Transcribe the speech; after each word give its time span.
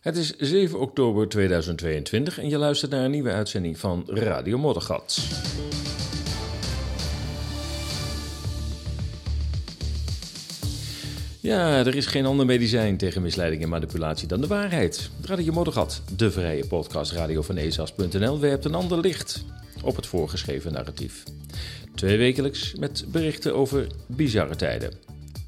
Het 0.00 0.16
is 0.16 0.36
7 0.36 0.80
oktober 0.80 1.28
2022 1.28 2.38
en 2.38 2.48
je 2.48 2.58
luistert 2.58 2.90
naar 2.90 3.04
een 3.04 3.10
nieuwe 3.10 3.30
uitzending 3.30 3.78
van 3.78 4.04
Radio 4.06 4.58
Moddergat. 4.58 5.18
Ja, 11.40 11.78
er 11.78 11.94
is 11.94 12.06
geen 12.06 12.26
ander 12.26 12.46
medicijn 12.46 12.96
tegen 12.96 13.22
misleiding 13.22 13.62
en 13.62 13.68
manipulatie 13.68 14.28
dan 14.28 14.40
de 14.40 14.46
waarheid. 14.46 15.10
Radio 15.24 15.52
Moddergat, 15.52 16.02
de 16.16 16.30
vrije 16.30 16.66
podcast 16.66 17.12
van 17.42 17.54
werpt 18.40 18.64
een 18.64 18.74
ander 18.74 19.00
licht 19.00 19.44
op 19.82 19.96
het 19.96 20.06
voorgeschreven 20.06 20.72
narratief. 20.72 21.22
Twee 21.94 22.18
wekelijks 22.18 22.74
met 22.74 23.04
berichten 23.08 23.54
over 23.54 23.86
bizarre 24.06 24.56
tijden. 24.56 24.90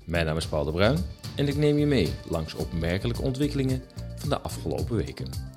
Mijn 0.05 0.27
naam 0.27 0.37
is 0.37 0.47
Paul 0.47 0.65
de 0.65 0.73
Bruin 0.73 0.99
en 1.37 1.49
ik 1.49 1.57
neem 1.57 1.79
je 1.79 1.87
mee 1.87 2.09
langs 2.29 2.55
opmerkelijke 2.55 3.23
ontwikkelingen 3.23 3.83
van 4.19 4.29
de 4.29 4.41
afgelopen 4.41 4.97
weken. 4.97 5.49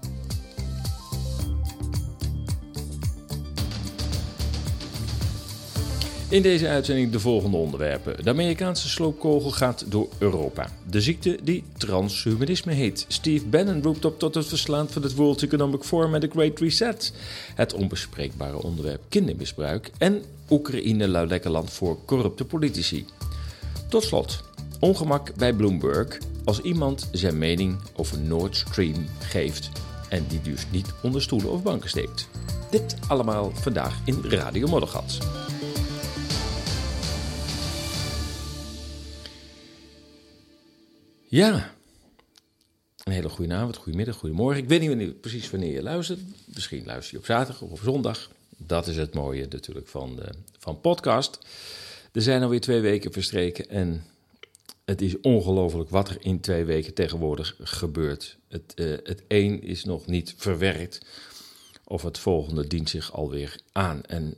In 6.31 6.41
deze 6.41 6.67
uitzending 6.67 7.11
de 7.11 7.19
volgende 7.19 7.57
onderwerpen. 7.57 8.23
De 8.23 8.29
Amerikaanse 8.29 8.89
sloopkogel 8.89 9.51
gaat 9.51 9.85
door 9.87 10.07
Europa. 10.17 10.69
De 10.89 11.01
ziekte 11.01 11.39
die 11.43 11.63
transhumanisme 11.77 12.73
heet. 12.73 13.05
Steve 13.07 13.45
Bannon 13.45 13.83
roept 13.83 14.05
op 14.05 14.19
tot 14.19 14.35
het 14.35 14.47
verslaan 14.47 14.89
van 14.89 15.01
het 15.01 15.15
World 15.15 15.43
Economic 15.43 15.83
Forum 15.83 16.13
en 16.13 16.19
de 16.19 16.29
Great 16.29 16.59
Reset. 16.59 17.13
Het 17.55 17.73
onbespreekbare 17.73 18.63
onderwerp 18.63 19.01
kindermisbruik. 19.09 19.91
En 19.97 20.23
Oekraïne 20.49 21.07
luidt 21.07 21.45
land 21.45 21.71
voor 21.71 21.97
corrupte 22.05 22.45
politici. 22.45 23.05
Tot 23.89 24.03
slot, 24.03 24.43
ongemak 24.81 25.35
bij 25.35 25.53
Bloomberg 25.53 26.19
als 26.43 26.61
iemand 26.61 27.09
zijn 27.11 27.37
mening 27.37 27.79
over 27.95 28.19
Nord 28.19 28.55
Stream 28.55 29.05
geeft 29.19 29.69
en 30.09 30.25
die 30.27 30.41
dus 30.41 30.65
niet 30.71 30.93
onder 31.03 31.21
stoelen 31.21 31.51
of 31.51 31.63
banken 31.63 31.89
steekt. 31.89 32.27
Dit 32.71 32.95
allemaal 33.07 33.51
vandaag 33.51 33.99
in 34.05 34.21
Radio 34.23 34.67
Moddergat. 34.67 35.17
Ja, 41.27 41.73
een 43.03 43.13
hele 43.13 43.29
goede 43.29 43.53
avond, 43.53 43.75
goedemiddag, 43.75 44.15
goedemorgen. 44.15 44.63
Ik 44.63 44.69
weet 44.69 44.79
niet 44.79 44.89
wanneer, 44.89 45.11
precies 45.11 45.49
wanneer 45.49 45.73
je 45.73 45.83
luistert. 45.83 46.19
Misschien 46.45 46.85
luister 46.85 47.13
je 47.13 47.19
op 47.19 47.25
zaterdag 47.25 47.61
of 47.61 47.71
op 47.71 47.79
zondag. 47.79 48.29
Dat 48.57 48.87
is 48.87 48.97
het 48.97 49.13
mooie 49.13 49.47
natuurlijk 49.49 49.87
van, 49.87 50.15
de, 50.15 50.29
van 50.59 50.81
podcast. 50.81 51.39
Er 52.11 52.21
zijn 52.21 52.43
alweer 52.43 52.61
twee 52.61 52.81
weken 52.81 53.11
verstreken 53.11 53.69
en 53.69 54.05
het 54.91 55.01
is 55.01 55.19
ongelooflijk 55.21 55.89
wat 55.89 56.09
er 56.09 56.17
in 56.19 56.39
twee 56.39 56.65
weken 56.65 56.93
tegenwoordig 56.93 57.55
gebeurt. 57.59 58.37
Het, 58.47 58.73
uh, 58.75 58.97
het 59.03 59.23
een 59.27 59.63
is 59.63 59.83
nog 59.83 60.05
niet 60.05 60.33
verwerkt 60.37 61.05
of 61.83 62.01
het 62.01 62.17
volgende 62.17 62.67
dient 62.67 62.89
zich 62.89 63.13
alweer 63.13 63.59
aan. 63.71 64.03
En 64.05 64.35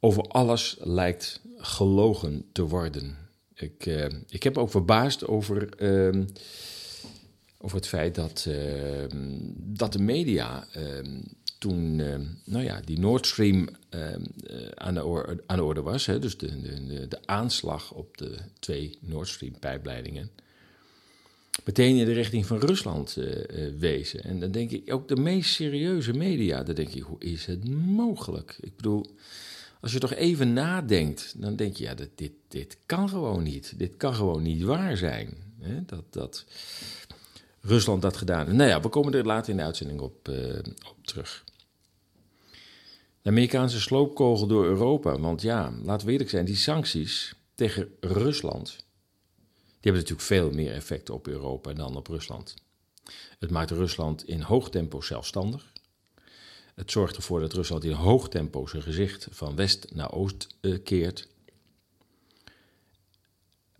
over 0.00 0.22
alles 0.22 0.76
lijkt 0.80 1.40
gelogen 1.56 2.44
te 2.52 2.62
worden. 2.62 3.16
Ik, 3.54 3.86
uh, 3.86 4.06
ik 4.28 4.42
heb 4.42 4.58
ook 4.58 4.70
verbaasd 4.70 5.26
over, 5.26 5.82
uh, 5.82 6.24
over 7.58 7.76
het 7.76 7.86
feit 7.86 8.14
dat, 8.14 8.46
ehm, 8.48 9.36
dat 9.54 9.92
de 9.92 10.02
media 10.02 10.66
ehm, 10.72 11.20
toen 11.58 11.98
uh, 11.98 12.14
nou 12.44 12.64
ja, 12.64 12.80
die 12.84 12.98
Nord 12.98 13.26
Stream 13.26 13.68
aan, 14.74 14.94
de 14.94 15.04
orde, 15.04 15.42
aan 15.46 15.56
de 15.56 15.64
orde 15.64 15.82
was, 15.82 16.06
hè, 16.06 16.18
dus 16.18 16.36
de, 16.38 16.60
de, 16.60 17.08
de, 17.08 17.18
aanslag 17.26 17.92
op 17.92 18.16
de 18.16 18.38
twee 18.58 18.98
Nord 19.00 19.28
Stream 19.28 19.58
pijpleidingen, 19.58 20.30
meteen 21.64 21.96
in 21.96 22.04
de 22.04 22.12
richting 22.12 22.46
van 22.46 22.58
Rusland 22.58 23.16
uh, 23.18 23.28
wezen. 23.78 24.24
En 24.24 24.40
dan 24.40 24.50
denk 24.50 24.70
ik, 24.70 24.92
ook 24.92 25.08
de 25.08 25.16
meest 25.16 25.54
serieuze 25.54 26.12
media, 26.12 26.62
dan 26.62 26.74
denk 26.74 26.88
ik, 26.88 27.02
hoe 27.02 27.20
is 27.20 27.46
het 27.46 27.68
mogelijk? 27.68 28.56
Ik 28.60 28.76
bedoel, 28.76 29.06
als 29.80 29.92
je 29.92 29.98
toch 29.98 30.14
even 30.14 30.52
nadenkt, 30.52 31.34
dan 31.36 31.56
denk 31.56 31.76
je, 31.76 31.84
ja, 31.84 31.94
dit, 31.94 32.10
dit, 32.14 32.32
dit 32.48 32.76
kan 32.86 33.08
gewoon 33.08 33.42
niet. 33.42 33.78
Dit 33.78 33.96
kan 33.96 34.14
gewoon 34.14 34.42
niet 34.42 34.62
waar 34.62 34.96
zijn. 34.96 35.36
Hè? 35.60 35.84
Dat, 35.84 36.04
dat 36.10 36.44
Rusland 37.68 38.02
dat 38.02 38.16
gedaan. 38.16 38.56
Nou 38.56 38.68
ja, 38.68 38.80
we 38.80 38.88
komen 38.88 39.14
er 39.14 39.26
later 39.26 39.50
in 39.50 39.56
de 39.56 39.62
uitzending 39.62 40.00
op, 40.00 40.28
op 40.88 41.06
terug. 41.06 41.44
De 43.22 43.28
Amerikaanse 43.28 43.80
sloopkogel 43.80 44.46
door 44.46 44.64
Europa. 44.64 45.18
Want 45.18 45.42
ja, 45.42 45.72
laten 45.82 46.06
we 46.06 46.12
eerlijk 46.12 46.30
zijn, 46.30 46.44
die 46.44 46.56
sancties 46.56 47.34
tegen 47.54 47.88
Rusland. 48.00 48.66
die 48.66 49.76
hebben 49.80 50.00
natuurlijk 50.00 50.28
veel 50.28 50.50
meer 50.50 50.72
effect 50.72 51.10
op 51.10 51.26
Europa 51.26 51.72
dan 51.72 51.96
op 51.96 52.06
Rusland. 52.06 52.54
Het 53.38 53.50
maakt 53.50 53.70
Rusland 53.70 54.28
in 54.28 54.40
hoog 54.40 54.70
tempo 54.70 55.00
zelfstandig. 55.00 55.72
Het 56.74 56.90
zorgt 56.90 57.16
ervoor 57.16 57.40
dat 57.40 57.52
Rusland 57.52 57.84
in 57.84 57.92
hoog 57.92 58.28
tempo 58.28 58.66
zijn 58.66 58.82
gezicht 58.82 59.28
van 59.30 59.56
west 59.56 59.94
naar 59.94 60.12
oost 60.12 60.46
uh, 60.60 60.78
keert. 60.84 61.28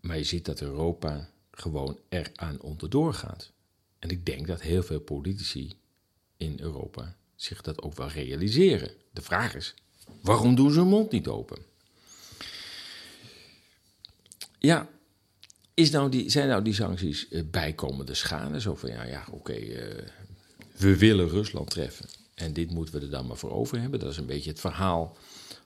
Maar 0.01 0.17
je 0.17 0.23
ziet 0.23 0.45
dat 0.45 0.61
Europa 0.61 1.29
gewoon 1.51 1.99
eraan 2.09 2.61
onderdoor 2.61 3.13
gaat. 3.13 3.51
En 3.99 4.09
ik 4.09 4.25
denk 4.25 4.47
dat 4.47 4.61
heel 4.61 4.83
veel 4.83 4.99
politici 4.99 5.73
in 6.37 6.57
Europa 6.59 7.15
zich 7.35 7.61
dat 7.61 7.81
ook 7.81 7.95
wel 7.95 8.07
realiseren. 8.07 8.91
De 9.11 9.21
vraag 9.21 9.55
is, 9.55 9.73
waarom 10.21 10.55
doen 10.55 10.71
ze 10.71 10.79
hun 10.79 10.87
mond 10.87 11.11
niet 11.11 11.27
open? 11.27 11.57
Ja, 14.59 14.89
is 15.73 15.89
nou 15.89 16.09
die, 16.09 16.29
zijn 16.29 16.47
nou 16.47 16.63
die 16.63 16.73
sancties 16.73 17.27
uh, 17.29 17.41
bijkomende 17.51 18.13
schade? 18.13 18.61
Zo 18.61 18.75
van, 18.75 18.89
ja, 18.89 19.03
ja 19.03 19.27
oké, 19.31 19.57
uh, 19.57 20.07
we 20.77 20.97
willen 20.97 21.29
Rusland 21.29 21.69
treffen 21.69 22.09
en 22.35 22.53
dit 22.53 22.71
moeten 22.71 22.93
we 22.93 23.01
er 23.01 23.11
dan 23.11 23.27
maar 23.27 23.37
voor 23.37 23.51
over 23.51 23.79
hebben. 23.81 23.99
Dat 23.99 24.11
is 24.11 24.17
een 24.17 24.25
beetje 24.25 24.49
het 24.49 24.59
verhaal 24.59 25.17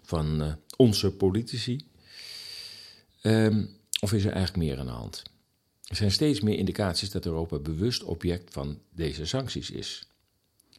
van 0.01 0.41
uh, 0.41 0.53
onze 0.77 1.11
politici. 1.11 1.88
Um, 3.22 3.69
of 3.99 4.13
is 4.13 4.25
er 4.25 4.31
eigenlijk 4.31 4.66
meer 4.66 4.79
aan 4.79 4.85
de 4.85 4.91
hand? 4.91 5.23
Er 5.93 5.99
zijn 5.99 6.11
steeds 6.11 6.41
meer 6.41 6.57
indicaties 6.57 7.11
dat 7.11 7.25
Europa 7.25 7.59
bewust 7.59 8.03
object 8.03 8.53
van 8.53 8.79
deze 8.95 9.25
sancties 9.25 9.71
is. 9.71 10.07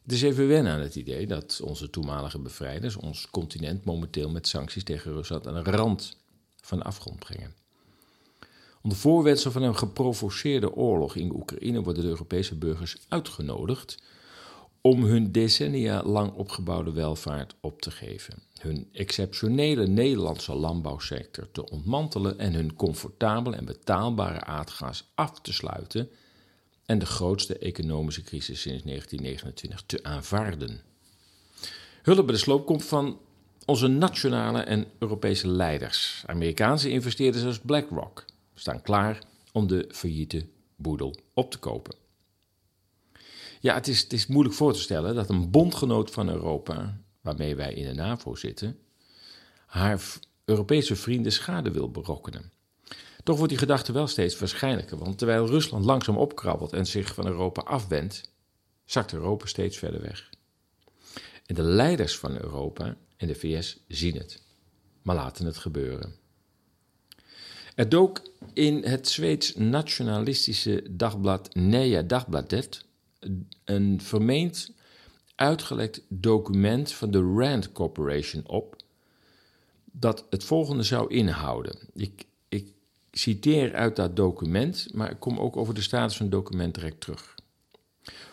Het 0.03 0.11
is 0.11 0.21
even 0.21 0.47
wennen 0.47 0.73
aan 0.73 0.79
het 0.79 0.95
idee 0.95 1.27
dat 1.27 1.61
onze 1.63 1.89
toenmalige 1.89 2.39
bevrijders 2.39 2.95
ons 2.95 3.29
continent 3.29 3.85
momenteel 3.85 4.29
met 4.29 4.47
sancties 4.47 4.83
tegen 4.83 5.11
Rusland 5.11 5.47
aan 5.47 5.63
de 5.63 5.71
rand 5.71 6.17
van 6.61 6.77
de 6.77 6.83
afgrond 6.83 7.19
brengen. 7.19 7.53
Onder 8.81 8.97
voorwendsel 8.97 9.51
van 9.51 9.61
een 9.63 9.77
geprovoceerde 9.77 10.73
oorlog 10.73 11.15
in 11.15 11.35
Oekraïne 11.35 11.81
worden 11.81 12.03
de 12.03 12.09
Europese 12.09 12.55
burgers 12.55 12.97
uitgenodigd 13.07 13.97
om 14.85 15.03
hun 15.03 15.31
decennia 15.31 16.03
lang 16.03 16.33
opgebouwde 16.33 16.91
welvaart 16.91 17.55
op 17.61 17.81
te 17.81 17.91
geven, 17.91 18.33
hun 18.59 18.89
exceptionele 18.91 19.87
Nederlandse 19.87 20.53
landbouwsector 20.53 21.51
te 21.51 21.69
ontmantelen 21.69 22.39
en 22.39 22.53
hun 22.53 22.75
comfortabele 22.75 23.55
en 23.55 23.65
betaalbare 23.65 24.43
aardgas 24.43 25.11
af 25.15 25.41
te 25.41 25.53
sluiten 25.53 26.09
en 26.85 26.99
de 26.99 27.05
grootste 27.05 27.57
economische 27.57 28.21
crisis 28.21 28.61
sinds 28.61 28.83
1929 28.83 29.83
te 29.85 30.03
aanvaarden. 30.03 30.81
Hulp 32.01 32.25
bij 32.25 32.35
de 32.35 32.41
sloop 32.41 32.65
komt 32.65 32.85
van 32.85 33.19
onze 33.65 33.87
nationale 33.87 34.61
en 34.61 34.85
Europese 34.99 35.47
leiders. 35.47 36.23
Amerikaanse 36.25 36.89
investeerders 36.89 37.45
als 37.45 37.59
BlackRock 37.59 38.25
staan 38.53 38.81
klaar 38.81 39.23
om 39.51 39.67
de 39.67 39.89
failliete 39.91 40.45
boedel 40.75 41.15
op 41.33 41.51
te 41.51 41.57
kopen. 41.57 42.04
Ja, 43.65 43.73
het 43.73 43.87
is, 43.87 44.01
het 44.01 44.13
is 44.13 44.27
moeilijk 44.27 44.55
voor 44.55 44.73
te 44.73 44.79
stellen 44.79 45.15
dat 45.15 45.29
een 45.29 45.51
bondgenoot 45.51 46.11
van 46.11 46.29
Europa, 46.29 47.01
waarmee 47.21 47.55
wij 47.55 47.73
in 47.73 47.85
de 47.85 47.93
NAVO 47.93 48.35
zitten, 48.35 48.79
haar 49.65 50.01
Europese 50.43 50.95
vrienden 50.95 51.31
schade 51.31 51.71
wil 51.71 51.91
berokkenen. 51.91 52.51
Toch 53.23 53.35
wordt 53.35 53.51
die 53.51 53.59
gedachte 53.61 53.91
wel 53.91 54.07
steeds 54.07 54.39
waarschijnlijker, 54.39 54.97
want 54.97 55.17
terwijl 55.17 55.47
Rusland 55.47 55.85
langzaam 55.85 56.17
opkrabbelt 56.17 56.73
en 56.73 56.85
zich 56.85 57.13
van 57.13 57.27
Europa 57.27 57.61
afwendt, 57.61 58.31
zakt 58.85 59.13
Europa 59.13 59.45
steeds 59.45 59.77
verder 59.77 60.01
weg. 60.01 60.29
En 61.45 61.55
de 61.55 61.63
leiders 61.63 62.17
van 62.17 62.31
Europa 62.31 62.95
en 63.17 63.27
de 63.27 63.35
VS 63.35 63.77
zien 63.87 64.15
het, 64.15 64.41
maar 65.01 65.15
laten 65.15 65.45
het 65.45 65.57
gebeuren. 65.57 66.15
Er 67.75 67.89
dook 67.89 68.21
in 68.53 68.83
het 68.83 69.07
Zweeds 69.07 69.55
nationalistische 69.55 70.83
dagblad 70.89 71.55
Neja 71.55 72.01
Dagbladet 72.01 72.84
een 73.63 74.01
vermeend 74.01 74.71
uitgelekt 75.35 76.01
document 76.07 76.91
van 76.91 77.11
de 77.11 77.33
Rand 77.35 77.71
Corporation 77.71 78.47
op 78.47 78.75
dat 79.91 80.25
het 80.29 80.43
volgende 80.43 80.83
zou 80.83 81.13
inhouden. 81.13 81.77
Ik, 81.93 82.25
ik 82.49 82.67
citeer 83.11 83.75
uit 83.75 83.95
dat 83.95 84.15
document, 84.15 84.87
maar 84.93 85.11
ik 85.11 85.19
kom 85.19 85.39
ook 85.39 85.57
over 85.57 85.73
de 85.73 85.81
status 85.81 86.17
van 86.17 86.25
het 86.25 86.35
document 86.35 86.73
direct 86.75 87.01
terug. 87.01 87.35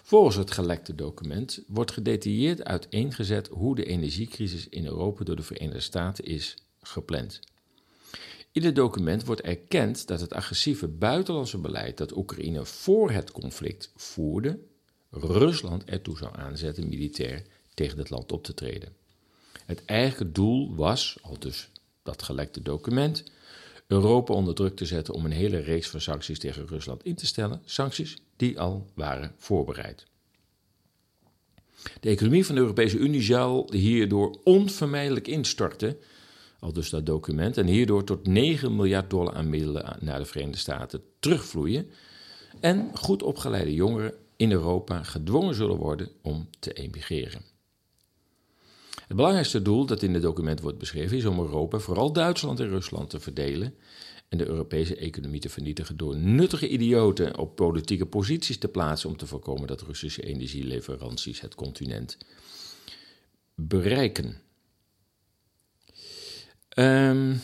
Volgens 0.02 0.36
het 0.36 0.50
gelekte 0.50 0.94
document 0.94 1.62
wordt 1.66 1.90
gedetailleerd 1.90 2.64
uiteengezet 2.64 3.48
hoe 3.48 3.74
de 3.74 3.84
energiecrisis 3.84 4.68
in 4.68 4.86
Europa 4.86 5.24
door 5.24 5.36
de 5.36 5.42
Verenigde 5.42 5.80
Staten 5.80 6.24
is 6.24 6.56
gepland. 6.80 7.40
In 8.52 8.64
het 8.64 8.74
document 8.74 9.24
wordt 9.24 9.40
erkend 9.40 10.06
dat 10.06 10.20
het 10.20 10.32
agressieve 10.32 10.88
buitenlandse 10.88 11.58
beleid 11.58 11.96
dat 11.96 12.16
Oekraïne 12.16 12.64
voor 12.64 13.10
het 13.10 13.30
conflict 13.30 13.92
voerde, 13.96 14.58
Rusland 15.12 15.84
ertoe 15.84 16.16
zou 16.16 16.36
aanzetten 16.36 16.88
militair 16.88 17.42
tegen 17.74 17.98
het 17.98 18.10
land 18.10 18.32
op 18.32 18.44
te 18.44 18.54
treden. 18.54 18.92
Het 19.66 19.84
eigenlijke 19.84 20.32
doel 20.32 20.74
was, 20.74 21.16
al 21.22 21.38
dus 21.38 21.70
dat 22.02 22.22
gelekte 22.22 22.62
document, 22.62 23.24
Europa 23.86 24.34
onder 24.34 24.54
druk 24.54 24.76
te 24.76 24.86
zetten 24.86 25.14
om 25.14 25.24
een 25.24 25.32
hele 25.32 25.58
reeks 25.58 25.88
van 25.88 26.00
sancties 26.00 26.38
tegen 26.38 26.66
Rusland 26.66 27.04
in 27.04 27.14
te 27.14 27.26
stellen, 27.26 27.62
sancties 27.64 28.16
die 28.36 28.60
al 28.60 28.90
waren 28.94 29.34
voorbereid. 29.36 30.06
De 32.00 32.08
economie 32.08 32.46
van 32.46 32.54
de 32.54 32.60
Europese 32.60 32.98
Unie 32.98 33.22
zal 33.22 33.72
hierdoor 33.72 34.38
onvermijdelijk 34.44 35.28
instorten, 35.28 35.96
al 36.58 36.72
dus 36.72 36.90
dat 36.90 37.06
document, 37.06 37.58
en 37.58 37.66
hierdoor 37.66 38.04
tot 38.04 38.26
9 38.26 38.76
miljard 38.76 39.10
dollar 39.10 39.34
aan 39.34 39.50
middelen 39.50 39.96
naar 40.00 40.18
de 40.18 40.24
Verenigde 40.24 40.58
Staten 40.58 41.02
terugvloeien 41.18 41.90
en 42.60 42.90
goed 42.94 43.22
opgeleide 43.22 43.74
jongeren 43.74 44.14
in 44.42 44.52
Europa 44.52 45.02
gedwongen 45.02 45.54
zullen 45.54 45.76
worden 45.76 46.08
om 46.22 46.48
te 46.58 46.72
emigreren. 46.72 47.42
Het 49.06 49.16
belangrijkste 49.16 49.62
doel 49.62 49.86
dat 49.86 50.02
in 50.02 50.14
het 50.14 50.22
document 50.22 50.60
wordt 50.60 50.78
beschreven 50.78 51.16
is 51.16 51.24
om 51.24 51.38
Europa, 51.38 51.78
vooral 51.78 52.12
Duitsland 52.12 52.60
en 52.60 52.68
Rusland, 52.68 53.10
te 53.10 53.20
verdelen 53.20 53.74
en 54.28 54.38
de 54.38 54.46
Europese 54.46 54.96
economie 54.96 55.40
te 55.40 55.48
vernietigen 55.48 55.96
door 55.96 56.16
nuttige 56.16 56.68
idioten 56.68 57.38
op 57.38 57.56
politieke 57.56 58.06
posities 58.06 58.58
te 58.58 58.68
plaatsen 58.68 59.08
om 59.08 59.16
te 59.16 59.26
voorkomen 59.26 59.66
dat 59.66 59.82
Russische 59.82 60.22
energieleveranties 60.22 61.40
het 61.40 61.54
continent 61.54 62.18
bereiken. 63.54 64.40
Um, 66.78 67.40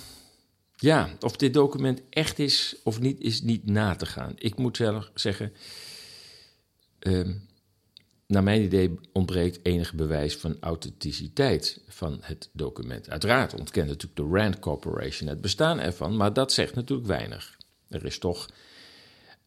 ja, 0.77 1.17
of 1.21 1.37
dit 1.37 1.55
document 1.55 2.03
echt 2.11 2.39
is 2.39 2.77
of 2.85 3.01
niet, 3.01 3.21
is 3.21 3.43
niet 3.43 3.67
na 3.67 3.97
te 3.97 4.07
gaan. 4.07 4.33
Ik 4.37 4.57
moet 4.57 4.77
zelf 4.77 5.11
zeggen, 5.15 5.53
um, 6.99 7.49
naar 8.27 8.43
mijn 8.43 8.63
idee 8.63 8.99
ontbreekt 9.13 9.59
enig 9.63 9.95
bewijs 9.95 10.37
van 10.37 10.57
authenticiteit 10.61 11.81
van 11.89 12.19
het 12.21 12.51
document. 12.53 13.11
Uiteraard 13.11 13.55
ontkent 13.55 13.89
natuurlijk 13.89 14.17
de 14.17 14.39
Rand 14.39 14.59
Corporation 14.59 15.29
het 15.29 15.41
bestaan 15.41 15.79
ervan, 15.79 16.17
maar 16.17 16.33
dat 16.33 16.53
zegt 16.53 16.75
natuurlijk 16.75 17.09
weinig. 17.09 17.57
Er 17.89 18.05
is 18.05 18.19
toch 18.19 18.49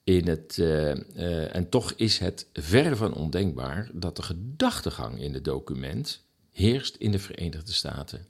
in 0.04 0.28
het, 0.28 0.58
uh, 0.58 0.96
uh, 0.96 1.56
en 1.56 1.70
toch 1.70 1.94
is 1.96 2.18
het 2.18 2.48
verre 2.54 2.96
van 2.96 3.14
ondenkbaar 3.14 3.90
dat 3.94 4.16
de 4.16 4.24
gedachtegang 4.24 5.20
in 5.20 5.34
het 5.34 5.46
document 5.46 6.24
heerst 6.52 6.96
in 6.96 7.12
de 7.12 7.20
Verenigde 7.20 7.74
Staten. 7.74 8.28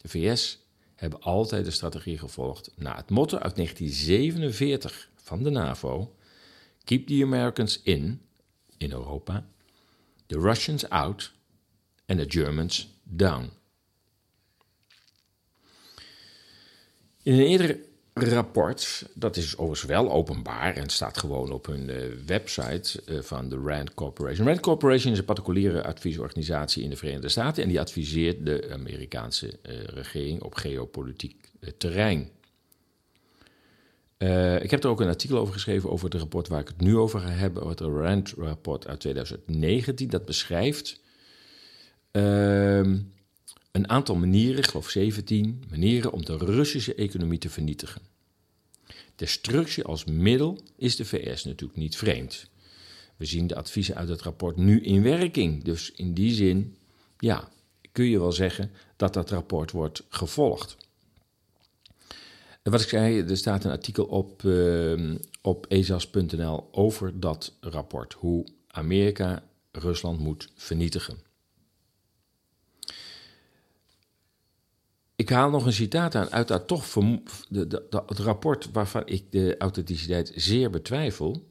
De 0.00 0.08
VS 0.08 0.58
hebben 0.94 1.20
altijd 1.20 1.64
de 1.64 1.70
strategie 1.70 2.18
gevolgd 2.18 2.70
naar 2.76 2.96
het 2.96 3.10
motto 3.10 3.38
uit 3.38 3.56
1947 3.56 5.10
van 5.14 5.42
de 5.42 5.50
NAVO: 5.50 6.14
Keep 6.84 7.06
the 7.06 7.22
Americans 7.22 7.80
in, 7.82 8.20
in 8.80 8.92
Europa, 8.92 9.44
the 10.26 10.38
Russians 10.38 10.88
out 10.88 11.32
and 12.06 12.18
the 12.18 12.26
Germans 12.28 12.88
down. 13.02 13.50
In 17.22 17.32
een 17.32 17.46
eerder 17.46 17.78
rapport, 18.12 19.06
dat 19.14 19.36
is 19.36 19.56
overigens 19.56 19.90
wel 19.90 20.10
openbaar 20.10 20.76
en 20.76 20.88
staat 20.88 21.18
gewoon 21.18 21.52
op 21.52 21.66
hun 21.66 21.88
uh, 21.88 21.96
website 22.26 23.02
uh, 23.06 23.20
van 23.20 23.48
de 23.48 23.56
Rand 23.56 23.94
Corporation. 23.94 24.46
Rand 24.46 24.60
Corporation 24.60 25.12
is 25.12 25.18
een 25.18 25.24
particuliere 25.24 25.84
adviesorganisatie 25.84 26.82
in 26.82 26.90
de 26.90 26.96
Verenigde 26.96 27.28
Staten 27.28 27.62
en 27.62 27.68
die 27.68 27.80
adviseert 27.80 28.46
de 28.46 28.68
Amerikaanse 28.72 29.46
uh, 29.46 29.84
regering 29.84 30.42
op 30.42 30.54
geopolitiek 30.54 31.50
terrein. 31.76 32.30
Ik 34.62 34.70
heb 34.70 34.84
er 34.84 34.90
ook 34.90 35.00
een 35.00 35.08
artikel 35.08 35.38
over 35.38 35.54
geschreven 35.54 35.90
over 35.90 36.04
het 36.04 36.14
rapport 36.14 36.48
waar 36.48 36.60
ik 36.60 36.68
het 36.68 36.80
nu 36.80 36.96
over 36.96 37.20
ga 37.20 37.28
hebben, 37.28 37.68
het 37.68 37.80
Rand-rapport 37.80 38.86
uit 38.86 39.00
2019. 39.00 40.08
Dat 40.08 40.24
beschrijft 40.24 41.00
ehm, 42.10 42.98
een 43.72 43.88
aantal 43.88 44.16
manieren, 44.16 44.58
ik 44.58 44.66
geloof 44.66 44.90
17 44.90 45.64
manieren, 45.70 46.12
om 46.12 46.24
de 46.24 46.36
Russische 46.36 46.94
economie 46.94 47.38
te 47.38 47.50
vernietigen. 47.50 48.02
Destructie 49.16 49.84
als 49.84 50.04
middel 50.04 50.58
is 50.76 50.96
de 50.96 51.04
VS 51.04 51.44
natuurlijk 51.44 51.78
niet 51.78 51.96
vreemd. 51.96 52.50
We 53.16 53.24
zien 53.24 53.46
de 53.46 53.56
adviezen 53.56 53.94
uit 53.94 54.08
het 54.08 54.22
rapport 54.22 54.56
nu 54.56 54.80
in 54.80 55.02
werking. 55.02 55.64
Dus 55.64 55.92
in 55.92 56.14
die 56.14 56.32
zin, 56.32 56.76
ja, 57.18 57.48
kun 57.92 58.04
je 58.04 58.18
wel 58.18 58.32
zeggen 58.32 58.70
dat 58.96 59.14
dat 59.14 59.30
rapport 59.30 59.70
wordt 59.70 60.02
gevolgd. 60.08 60.76
Wat 62.62 62.80
ik 62.80 62.88
zei, 62.88 63.20
er 63.20 63.36
staat 63.36 63.64
een 63.64 63.70
artikel 63.70 64.04
op, 64.04 64.42
uh, 64.42 65.14
op 65.42 65.66
ezas.nl 65.68 66.68
over 66.72 67.20
dat 67.20 67.52
rapport. 67.60 68.12
Hoe 68.12 68.46
Amerika 68.66 69.42
Rusland 69.72 70.18
moet 70.18 70.50
vernietigen. 70.54 71.18
Ik 75.16 75.28
haal 75.28 75.50
nog 75.50 75.66
een 75.66 75.72
citaat 75.72 76.14
aan 76.14 76.30
uit 76.30 76.48
dat 76.48 76.66
toch 76.66 76.92
de, 77.48 77.66
de, 77.66 78.02
het 78.06 78.18
rapport 78.18 78.70
waarvan 78.72 79.02
ik 79.06 79.32
de 79.32 79.56
authenticiteit 79.58 80.32
zeer 80.34 80.70
betwijfel. 80.70 81.48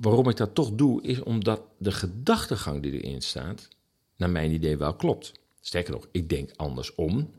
Waarom 0.00 0.28
ik 0.28 0.36
dat 0.36 0.54
toch 0.54 0.72
doe, 0.72 1.02
is 1.02 1.22
omdat 1.22 1.60
de 1.78 1.92
gedachtegang 1.92 2.82
die 2.82 3.02
erin 3.02 3.22
staat, 3.22 3.68
naar 4.16 4.30
mijn 4.30 4.50
idee 4.50 4.76
wel 4.76 4.94
klopt. 4.94 5.32
Sterker 5.60 5.92
nog, 5.92 6.08
ik 6.10 6.28
denk 6.28 6.50
andersom. 6.56 7.30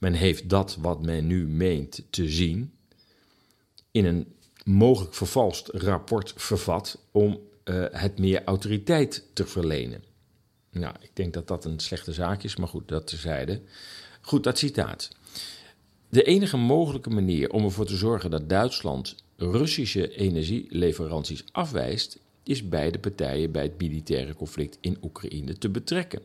Men 0.00 0.12
heeft 0.12 0.48
dat 0.48 0.76
wat 0.80 1.02
men 1.02 1.26
nu 1.26 1.46
meent 1.46 2.02
te 2.10 2.28
zien, 2.28 2.72
in 3.90 4.04
een 4.04 4.34
mogelijk 4.64 5.14
vervalst 5.14 5.68
rapport 5.68 6.32
vervat 6.36 6.98
om 7.10 7.40
uh, 7.64 7.84
het 7.90 8.18
meer 8.18 8.44
autoriteit 8.44 9.26
te 9.32 9.46
verlenen. 9.46 10.04
Nou, 10.70 10.94
ik 11.00 11.10
denk 11.12 11.32
dat 11.32 11.48
dat 11.48 11.64
een 11.64 11.80
slechte 11.80 12.12
zaak 12.12 12.42
is, 12.42 12.56
maar 12.56 12.68
goed, 12.68 12.88
dat 12.88 13.06
terzijde. 13.06 13.60
Goed, 14.20 14.44
dat 14.44 14.58
citaat. 14.58 15.10
De 16.08 16.22
enige 16.22 16.56
mogelijke 16.56 17.10
manier 17.10 17.50
om 17.50 17.64
ervoor 17.64 17.86
te 17.86 17.96
zorgen 17.96 18.30
dat 18.30 18.48
Duitsland 18.48 19.16
Russische 19.36 20.16
energieleveranties 20.16 21.44
afwijst, 21.52 22.18
is 22.42 22.68
beide 22.68 22.98
partijen 22.98 23.52
bij 23.52 23.62
het 23.62 23.80
militaire 23.80 24.34
conflict 24.34 24.78
in 24.80 24.98
Oekraïne 25.02 25.58
te 25.58 25.68
betrekken. 25.68 26.22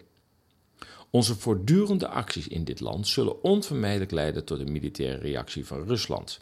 Onze 1.09 1.35
voortdurende 1.35 2.07
acties 2.07 2.47
in 2.47 2.63
dit 2.63 2.79
land 2.79 3.07
zullen 3.07 3.43
onvermijdelijk 3.43 4.11
leiden 4.11 4.45
tot 4.45 4.59
een 4.59 4.71
militaire 4.71 5.17
reactie 5.17 5.65
van 5.65 5.87
Rusland. 5.87 6.39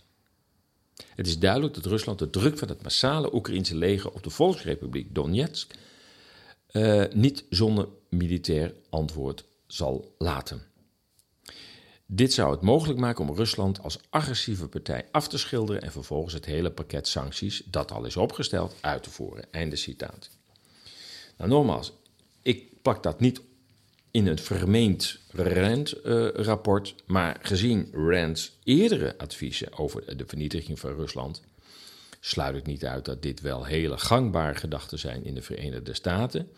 Het 1.15 1.27
is 1.27 1.39
duidelijk 1.39 1.73
dat 1.73 1.85
Rusland 1.85 2.19
de 2.19 2.29
druk 2.29 2.57
van 2.57 2.67
het 2.67 2.83
massale 2.83 3.33
Oekraïnse 3.33 3.75
leger 3.75 4.11
op 4.11 4.23
de 4.23 4.29
Volksrepubliek 4.29 5.15
Donetsk 5.15 5.73
uh, 6.71 7.03
niet 7.13 7.45
zonder 7.49 7.87
militair 8.09 8.73
antwoord 8.89 9.45
zal 9.67 10.15
laten. 10.17 10.61
Dit 12.05 12.33
zou 12.33 12.51
het 12.51 12.61
mogelijk 12.61 12.99
maken 12.99 13.29
om 13.29 13.35
Rusland 13.35 13.81
als 13.81 13.99
agressieve 14.09 14.67
partij 14.67 15.07
af 15.11 15.27
te 15.27 15.37
schilderen 15.37 15.81
en 15.81 15.91
vervolgens 15.91 16.33
het 16.33 16.45
hele 16.45 16.71
pakket 16.71 17.07
sancties 17.07 17.63
dat 17.65 17.91
al 17.91 18.05
is 18.05 18.17
opgesteld 18.17 18.75
uit 18.81 19.03
te 19.03 19.09
voeren. 19.09 19.45
Einde 19.51 19.75
citaat. 19.75 20.29
Nou, 21.37 21.49
nogmaals, 21.49 21.93
ik 22.41 22.81
pak 22.81 23.03
dat 23.03 23.19
niet 23.19 23.41
in 24.13 24.27
het 24.27 24.41
vermeend 24.41 25.19
Rand-rapport, 25.31 26.95
maar 27.05 27.37
gezien 27.41 27.89
Rands 27.91 28.57
eerdere 28.63 29.17
adviezen 29.17 29.77
over 29.77 30.17
de 30.17 30.25
vernietiging 30.27 30.79
van 30.79 30.95
Rusland, 30.95 31.41
sluit 32.19 32.55
ik 32.55 32.65
niet 32.65 32.85
uit 32.85 33.05
dat 33.05 33.21
dit 33.21 33.41
wel 33.41 33.65
hele 33.65 33.97
gangbare 33.97 34.55
gedachten 34.55 34.99
zijn 34.99 35.25
in 35.25 35.35
de 35.35 35.41
Verenigde 35.41 35.93
Staten. 35.93 36.49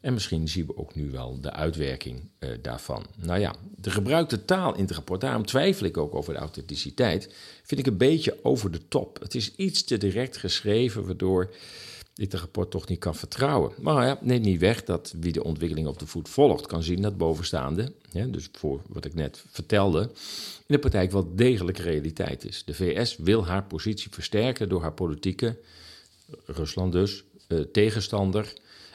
En 0.00 0.12
misschien 0.12 0.48
zien 0.48 0.66
we 0.66 0.76
ook 0.76 0.94
nu 0.94 1.10
wel 1.10 1.40
de 1.40 1.52
uitwerking 1.52 2.28
uh, 2.38 2.50
daarvan. 2.60 3.06
Nou 3.16 3.40
ja, 3.40 3.54
de 3.76 3.90
gebruikte 3.90 4.44
taal 4.44 4.74
in 4.74 4.82
het 4.82 4.90
rapport, 4.90 5.20
daarom 5.20 5.46
twijfel 5.46 5.86
ik 5.86 5.96
ook 5.96 6.14
over 6.14 6.32
de 6.32 6.40
authenticiteit, 6.40 7.34
vind 7.62 7.80
ik 7.80 7.86
een 7.86 7.96
beetje 7.96 8.38
over 8.42 8.70
de 8.70 8.88
top. 8.88 9.20
Het 9.20 9.34
is 9.34 9.54
iets 9.54 9.84
te 9.84 9.98
direct 9.98 10.36
geschreven, 10.36 11.06
waardoor 11.06 11.50
het 12.14 12.34
rapport 12.34 12.70
toch 12.70 12.88
niet 12.88 12.98
kan 12.98 13.14
vertrouwen. 13.14 13.72
Maar 13.80 14.06
ja, 14.06 14.18
neemt 14.20 14.44
niet 14.44 14.60
weg 14.60 14.84
dat 14.84 15.14
wie 15.20 15.32
de 15.32 15.44
ontwikkeling 15.44 15.86
op 15.86 15.98
de 15.98 16.06
voet 16.06 16.28
volgt, 16.28 16.66
kan 16.66 16.82
zien 16.82 17.02
dat 17.02 17.16
bovenstaande, 17.16 17.92
dus 18.12 18.48
voor 18.52 18.82
wat 18.88 19.04
ik 19.04 19.14
net 19.14 19.44
vertelde, 19.50 20.00
in 20.66 20.74
de 20.74 20.78
praktijk 20.78 21.12
wel 21.12 21.34
degelijk 21.34 21.78
realiteit 21.78 22.44
is. 22.44 22.64
De 22.64 22.74
VS 22.74 23.16
wil 23.16 23.46
haar 23.46 23.64
positie 23.64 24.10
versterken 24.10 24.68
door 24.68 24.82
haar 24.82 24.92
politieke, 24.92 25.58
Rusland 26.44 26.92
dus, 26.92 27.24
uh, 27.48 27.60
tegenstander 27.60 28.52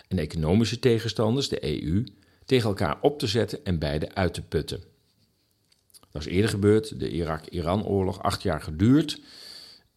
en 0.07 0.19
economische 0.19 0.79
tegenstanders, 0.79 1.49
de 1.49 1.83
EU, 1.83 2.03
tegen 2.45 2.69
elkaar 2.69 2.97
op 3.01 3.19
te 3.19 3.27
zetten 3.27 3.59
en 3.63 3.79
beide 3.79 4.15
uit 4.15 4.33
te 4.33 4.41
putten. 4.41 4.83
Dat 6.11 6.21
is 6.21 6.27
eerder 6.27 6.49
gebeurd, 6.49 6.99
de 6.99 7.09
Irak-Iran-oorlog, 7.09 8.21
acht 8.21 8.41
jaar 8.41 8.61
geduurd, 8.61 9.19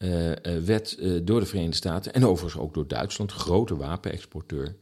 uh, 0.03 0.33
werd 0.65 0.97
uh, 0.99 1.21
door 1.23 1.41
de 1.41 1.47
Verenigde 1.47 1.77
Staten 1.77 2.15
en 2.15 2.27
overigens 2.27 2.63
ook 2.63 2.75
door 2.75 2.87
Duitsland, 2.87 3.33
grote 3.33 3.77
wapenexporteur, 3.77 4.77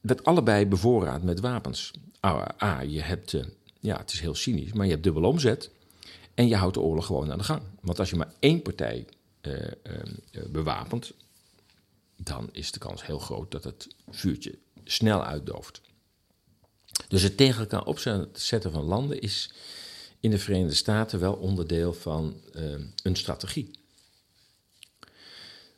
werd 0.00 0.24
allebei 0.24 0.66
bevoorraad 0.66 1.22
met 1.22 1.40
wapens. 1.40 1.90
A, 2.24 2.80
je 2.80 3.00
hebt, 3.00 3.36
ja, 3.80 3.98
het 3.98 4.12
is 4.12 4.20
heel 4.20 4.34
cynisch, 4.34 4.72
maar 4.72 4.84
je 4.84 4.90
hebt 4.90 5.04
dubbel 5.04 5.22
omzet 5.22 5.70
en 6.34 6.48
je 6.48 6.56
houdt 6.56 6.74
de 6.74 6.80
oorlog 6.80 7.06
gewoon 7.06 7.32
aan 7.32 7.38
de 7.38 7.44
gang. 7.44 7.62
Want 7.80 7.98
als 7.98 8.10
je 8.10 8.16
maar 8.16 8.32
één 8.38 8.62
partij 8.62 9.06
bewapent, 10.50 11.12
dan 12.16 12.48
is 12.52 12.72
de 12.72 12.78
kans 12.78 13.06
heel 13.06 13.18
groot 13.18 13.50
dat 13.50 13.64
het 13.64 13.88
vuurtje 14.10 14.58
snel 14.84 15.24
uitdooft. 15.24 15.80
Dus 17.08 17.22
het 17.22 17.36
tegen 17.36 17.60
elkaar 17.60 17.84
opzetten 17.84 18.72
van 18.72 18.84
landen 18.84 19.20
is 19.20 19.52
in 20.20 20.30
de 20.30 20.38
Verenigde 20.38 20.74
Staten 20.74 21.20
wel 21.20 21.34
onderdeel 21.34 21.92
van 21.92 22.40
een 23.02 23.16
strategie. 23.16 23.70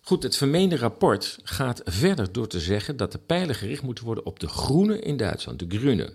Goed, 0.07 0.23
het 0.23 0.37
vermeende 0.37 0.77
rapport 0.77 1.39
gaat 1.43 1.81
verder 1.85 2.33
door 2.33 2.47
te 2.47 2.61
zeggen 2.61 2.97
dat 2.97 3.13
de 3.13 3.19
pijlen 3.19 3.55
gericht 3.55 3.83
moeten 3.83 4.05
worden 4.05 4.27
op 4.27 4.41
de 4.41 4.49
groenen 4.49 5.03
in 5.03 5.17
Duitsland, 5.17 5.59
de 5.59 5.79
groenen. 5.79 6.15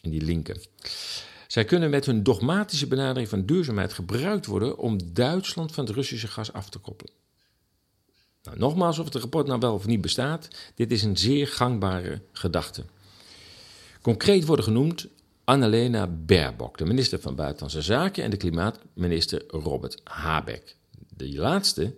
En 0.00 0.10
die 0.10 0.22
linken. 0.22 0.60
Zij 1.46 1.64
kunnen 1.64 1.90
met 1.90 2.06
hun 2.06 2.22
dogmatische 2.22 2.86
benadering 2.86 3.28
van 3.28 3.46
duurzaamheid 3.46 3.92
gebruikt 3.92 4.46
worden 4.46 4.78
om 4.78 5.12
Duitsland 5.12 5.72
van 5.72 5.84
het 5.84 5.94
Russische 5.94 6.28
gas 6.28 6.52
af 6.52 6.68
te 6.68 6.78
koppelen. 6.78 7.12
Nou, 8.42 8.58
nogmaals, 8.58 8.98
of 8.98 9.04
het 9.04 9.14
rapport 9.14 9.46
nou 9.46 9.60
wel 9.60 9.74
of 9.74 9.86
niet 9.86 10.00
bestaat, 10.00 10.48
dit 10.74 10.92
is 10.92 11.02
een 11.02 11.16
zeer 11.16 11.48
gangbare 11.48 12.22
gedachte. 12.32 12.84
Concreet 14.00 14.44
worden 14.44 14.64
genoemd 14.64 15.06
Annalena 15.44 16.06
Baerbock, 16.06 16.78
de 16.78 16.84
minister 16.84 17.20
van 17.20 17.34
Buitenlandse 17.34 17.82
Zaken, 17.82 18.24
en 18.24 18.30
de 18.30 18.36
klimaatminister 18.36 19.44
Robert 19.48 20.00
Habeck. 20.04 20.76
Die 21.16 21.38
laatste 21.38 21.94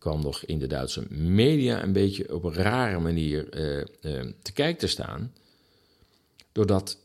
kwam 0.00 0.22
nog 0.22 0.44
in 0.44 0.58
de 0.58 0.66
Duitse 0.66 1.06
media 1.12 1.82
een 1.82 1.92
beetje 1.92 2.34
op 2.34 2.44
een 2.44 2.54
rare 2.54 2.98
manier 2.98 3.58
uh, 3.58 3.84
uh, 4.02 4.32
te 4.42 4.52
kijken 4.52 4.78
te 4.78 4.86
staan, 4.86 5.32
doordat 6.52 6.98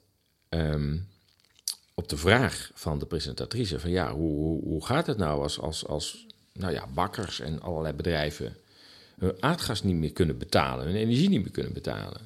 um, 0.49 1.07
op 1.93 2.09
de 2.09 2.17
vraag 2.17 2.71
van 2.73 2.99
de 2.99 3.05
presentatrice 3.05 3.79
van 3.79 3.89
ja, 3.89 4.13
hoe, 4.13 4.33
hoe, 4.37 4.63
hoe 4.63 4.85
gaat 4.85 5.07
het 5.07 5.17
nou 5.17 5.41
als, 5.41 5.59
als, 5.59 5.87
als 5.87 6.25
nou 6.53 6.73
ja, 6.73 6.87
bakkers 6.93 7.39
en 7.39 7.61
allerlei 7.61 7.93
bedrijven 7.93 8.57
hun 9.17 9.33
aardgas 9.39 9.83
niet 9.83 9.95
meer 9.95 10.13
kunnen 10.13 10.37
betalen, 10.37 10.85
hun 10.85 10.95
energie 10.95 11.29
niet 11.29 11.41
meer 11.41 11.51
kunnen 11.51 11.73
betalen. 11.73 12.21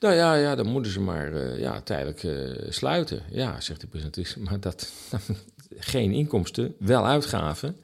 Nou 0.00 0.14
ja, 0.14 0.34
ja 0.34 0.54
dan 0.54 0.66
moeten 0.66 0.92
ze 0.92 1.00
maar 1.00 1.58
ja, 1.58 1.80
tijdelijk 1.80 2.26
sluiten. 2.72 3.22
Ja, 3.30 3.60
zegt 3.60 3.80
de 3.80 3.86
presentatrice, 3.86 4.40
maar 4.50 4.60
dat, 4.60 4.92
geen 5.92 6.12
inkomsten, 6.12 6.74
wel 6.78 7.06
uitgaven. 7.06 7.76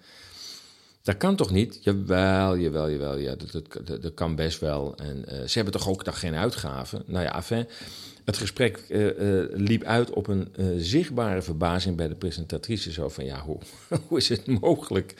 Dat 1.06 1.16
kan 1.16 1.36
toch 1.36 1.50
niet? 1.50 1.78
Jawel, 1.80 2.58
jawel, 2.58 2.90
jawel. 2.90 3.18
Ja, 3.18 3.34
dat, 3.34 3.52
dat, 3.52 4.02
dat, 4.02 4.14
kan 4.14 4.34
best 4.34 4.60
wel. 4.60 4.96
En 4.96 5.24
uh, 5.28 5.46
ze 5.46 5.52
hebben 5.54 5.72
toch 5.72 5.88
ook 5.88 6.04
nog 6.04 6.18
geen 6.18 6.34
uitgaven? 6.34 7.02
Nou 7.06 7.24
ja, 7.24 7.66
het 8.24 8.36
gesprek 8.36 8.84
uh, 8.88 9.18
uh, 9.18 9.44
liep 9.50 9.84
uit 9.84 10.10
op 10.10 10.26
een 10.26 10.48
zichtbare 10.76 11.42
verbazing 11.42 11.96
bij 11.96 12.08
de 12.08 12.14
presentatrice. 12.14 12.92
Zo 12.92 13.08
van, 13.08 13.24
ja, 13.24 13.40
hoe, 13.40 13.58
hoe 14.08 14.18
is 14.18 14.28
het 14.28 14.46
mogelijk? 14.46 15.14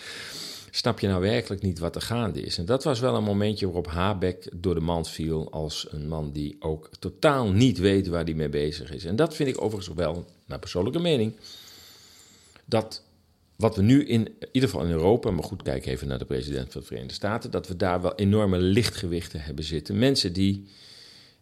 Snap 0.71 1.01
je 1.01 1.09
nou 1.09 1.21
werkelijk 1.21 1.63
niet 1.63 1.79
wat 1.79 1.95
er 1.95 2.03
gaande 2.03 2.41
is? 2.41 2.59
En 2.59 2.65
dat 2.65 2.85
was 2.85 3.01
wel 3.01 3.15
een 3.15 3.25
momentje 3.25 3.67
waarop 3.67 3.87
Habeck 3.87 4.49
door 4.55 4.75
de 4.75 4.81
mand 4.81 5.09
viel 5.09 5.53
als 5.53 5.87
een 5.91 6.09
man 6.09 6.33
die 6.33 6.57
ook 6.59 6.91
totaal 6.99 7.53
niet 7.53 7.79
weet 7.79 8.07
waar 8.07 8.25
hij 8.25 8.35
mee 8.35 8.49
bezig 8.49 8.93
is. 8.93 9.05
En 9.05 9.17
dat 9.17 9.35
vind 9.35 9.49
ik 9.49 9.63
overigens 9.63 9.97
wel, 9.97 10.25
naar 10.47 10.59
persoonlijke 10.59 11.01
mening, 11.01 11.37
dat 12.65 13.03
wat 13.57 13.77
we 13.77 13.83
nu 13.83 14.05
in, 14.07 14.35
ieder 14.53 14.69
geval 14.69 14.85
in 14.85 14.93
Europa, 14.93 15.31
maar 15.31 15.45
goed, 15.45 15.63
kijk 15.63 15.87
even 15.87 16.09
naar 16.09 16.19
de 16.19 16.25
president 16.25 16.73
van 16.73 16.81
de 16.81 16.87
Verenigde 16.87 17.15
Staten, 17.15 17.51
dat 17.51 17.69
we 17.69 17.77
daar 17.77 18.03
wel 18.03 18.15
enorme 18.15 18.59
lichtgewichten 18.59 19.41
hebben 19.41 19.65
zitten. 19.65 19.99
Mensen 19.99 20.33
die 20.33 20.67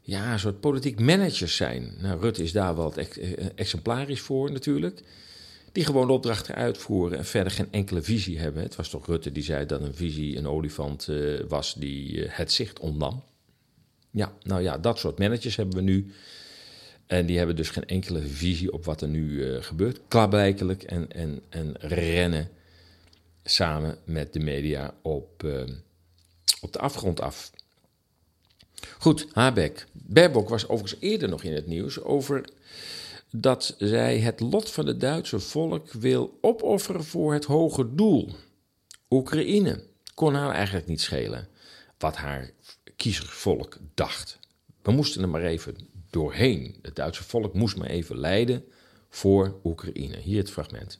ja, 0.00 0.32
een 0.32 0.38
soort 0.38 0.60
politiek 0.60 1.00
managers 1.00 1.56
zijn. 1.56 1.94
Nou, 2.00 2.20
Rutte 2.20 2.42
is 2.42 2.52
daar 2.52 2.76
wel 2.76 2.92
het 2.94 3.18
eh, 3.18 3.46
exemplarisch 3.54 4.20
voor 4.20 4.52
natuurlijk. 4.52 5.02
Die 5.72 5.84
gewoon 5.84 6.06
de 6.06 6.12
opdrachten 6.12 6.54
uitvoeren 6.54 7.18
en 7.18 7.24
verder 7.24 7.52
geen 7.52 7.68
enkele 7.70 8.02
visie 8.02 8.38
hebben. 8.38 8.62
Het 8.62 8.76
was 8.76 8.88
toch 8.88 9.06
Rutte 9.06 9.32
die 9.32 9.42
zei 9.42 9.66
dat 9.66 9.80
een 9.80 9.94
visie 9.94 10.36
een 10.36 10.46
olifant 10.46 11.08
uh, 11.10 11.40
was 11.48 11.74
die 11.74 12.12
uh, 12.12 12.24
het 12.28 12.52
zicht 12.52 12.78
ontnam. 12.78 13.22
Ja, 14.10 14.32
nou 14.42 14.62
ja, 14.62 14.78
dat 14.78 14.98
soort 14.98 15.18
managers 15.18 15.56
hebben 15.56 15.76
we 15.76 15.82
nu. 15.82 16.12
En 17.06 17.26
die 17.26 17.36
hebben 17.36 17.56
dus 17.56 17.70
geen 17.70 17.86
enkele 17.86 18.20
visie 18.20 18.72
op 18.72 18.84
wat 18.84 19.00
er 19.00 19.08
nu 19.08 19.28
uh, 19.30 19.62
gebeurt. 19.62 20.00
Klaarblijkelijk 20.08 20.82
en, 20.82 21.12
en, 21.12 21.42
en 21.48 21.74
rennen 21.78 22.48
samen 23.44 23.98
met 24.04 24.32
de 24.32 24.40
media 24.40 24.94
op, 25.02 25.44
op 26.60 26.72
de 26.72 26.78
afgrond 26.78 27.20
af. 27.20 27.50
Goed, 28.98 29.26
Habeck. 29.32 29.86
Baerbock 29.92 30.48
was 30.48 30.68
overigens 30.68 31.00
eerder 31.00 31.28
nog 31.28 31.42
in 31.42 31.52
het 31.52 31.66
nieuws 31.66 32.00
over 32.00 32.44
dat 33.30 33.74
zij 33.78 34.18
het 34.18 34.40
lot 34.40 34.70
van 34.70 34.86
het 34.86 35.00
Duitse 35.00 35.40
volk 35.40 35.92
wil 35.92 36.38
opofferen 36.40 37.04
voor 37.04 37.32
het 37.32 37.44
hoge 37.44 37.94
doel. 37.94 38.28
Oekraïne 39.10 39.82
kon 40.14 40.34
haar 40.34 40.50
eigenlijk 40.50 40.86
niet 40.86 41.00
schelen 41.00 41.48
wat 41.98 42.16
haar 42.16 42.50
kiezersvolk 42.96 43.78
dacht. 43.94 44.38
We 44.82 44.92
moesten 44.92 45.22
er 45.22 45.28
maar 45.28 45.42
even 45.42 45.76
doorheen. 46.14 46.78
Het 46.82 46.96
Duitse 46.96 47.22
volk 47.22 47.54
moest 47.54 47.76
maar 47.76 47.88
even 47.88 48.18
lijden 48.18 48.64
voor 49.08 49.60
Oekraïne. 49.64 50.16
Hier 50.16 50.38
het 50.38 50.50
fragment. 50.50 50.96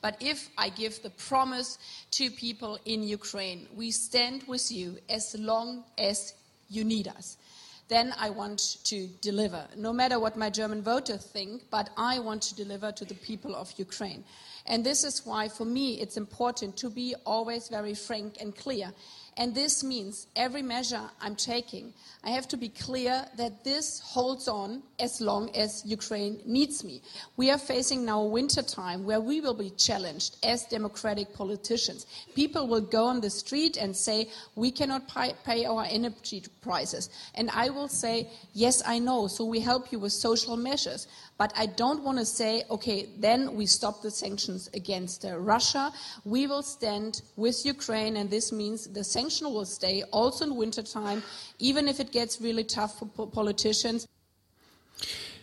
But 0.00 0.14
if 0.18 0.50
I 0.66 0.70
give 0.82 1.00
the 1.00 1.10
promise 1.28 1.76
to 2.08 2.24
people 2.30 2.78
in 2.82 3.10
Ukraine, 3.10 3.60
we 3.76 3.90
stand 3.90 4.46
with 4.46 4.68
you 4.68 4.98
as 5.06 5.34
long 5.38 5.84
as 5.96 6.34
you 6.66 6.84
need 6.84 7.06
us. 7.18 7.36
then 7.88 8.14
I 8.18 8.30
want 8.30 8.78
to 8.84 9.08
deliver, 9.20 9.66
no 9.76 9.92
matter 9.92 10.18
what 10.18 10.36
my 10.36 10.48
German 10.48 10.82
voters 10.82 11.24
think, 11.24 11.64
but 11.70 11.90
I 11.96 12.18
want 12.18 12.42
to 12.42 12.54
deliver 12.54 12.92
to 12.92 13.04
the 13.04 13.14
people 13.14 13.54
of 13.54 13.72
Ukraine. 13.76 14.24
And 14.66 14.82
this 14.82 15.04
is 15.04 15.26
why, 15.26 15.48
for 15.48 15.66
me, 15.66 16.00
it's 16.00 16.16
important 16.16 16.76
to 16.78 16.88
be 16.88 17.14
always 17.26 17.68
very 17.68 17.94
frank 17.94 18.38
and 18.40 18.56
clear. 18.56 18.92
And 19.36 19.54
this 19.54 19.82
means 19.82 20.28
every 20.36 20.62
measure 20.62 21.02
I'm 21.20 21.34
taking, 21.34 21.92
I 22.22 22.30
have 22.30 22.46
to 22.48 22.56
be 22.56 22.68
clear 22.68 23.26
that 23.36 23.64
this 23.64 24.00
holds 24.00 24.46
on 24.46 24.82
as 25.00 25.20
long 25.20 25.54
as 25.56 25.82
Ukraine 25.84 26.38
needs 26.46 26.84
me. 26.84 27.02
We 27.36 27.50
are 27.50 27.58
facing 27.58 28.04
now 28.04 28.20
a 28.20 28.28
winter 28.28 28.62
time 28.62 29.04
where 29.04 29.20
we 29.20 29.40
will 29.40 29.54
be 29.54 29.70
challenged 29.70 30.36
as 30.44 30.64
democratic 30.66 31.34
politicians. 31.34 32.06
People 32.34 32.68
will 32.68 32.80
go 32.80 33.06
on 33.06 33.20
the 33.20 33.28
street 33.28 33.76
and 33.76 33.94
say, 33.94 34.28
we 34.54 34.70
cannot 34.70 35.02
pay 35.44 35.64
our 35.64 35.84
energy 35.90 36.44
prices. 36.62 37.10
And 37.34 37.50
I 37.50 37.70
will 37.70 37.88
say, 37.88 38.28
yes, 38.52 38.82
I 38.86 39.00
know, 39.00 39.26
so 39.26 39.44
we 39.44 39.60
help 39.60 39.90
you 39.90 39.98
with 39.98 40.12
social 40.12 40.56
measures. 40.56 41.08
But 41.36 41.52
I 41.56 41.66
don't 41.66 42.04
want 42.04 42.18
to 42.18 42.24
say, 42.24 42.62
okay, 42.70 43.08
then 43.18 43.56
we 43.56 43.66
stop 43.66 44.02
the 44.02 44.10
sanctions 44.10 44.70
against 44.72 45.24
uh, 45.24 45.36
Russia. 45.36 45.92
We 46.24 46.46
will 46.46 46.62
stand 46.62 47.22
with 47.36 47.66
Ukraine, 47.66 48.16
and 48.18 48.30
this 48.30 48.52
means 48.52 48.86
the 48.86 49.02
stay 49.30 50.04
also 50.10 50.44
in 50.44 50.58
wintertime, 50.58 51.22
even 51.56 51.88
if 51.88 51.98
it 51.98 52.08
gets 52.10 52.38
really 52.40 52.64
tough 52.64 52.94
for 53.14 53.28
politicians. 53.28 54.06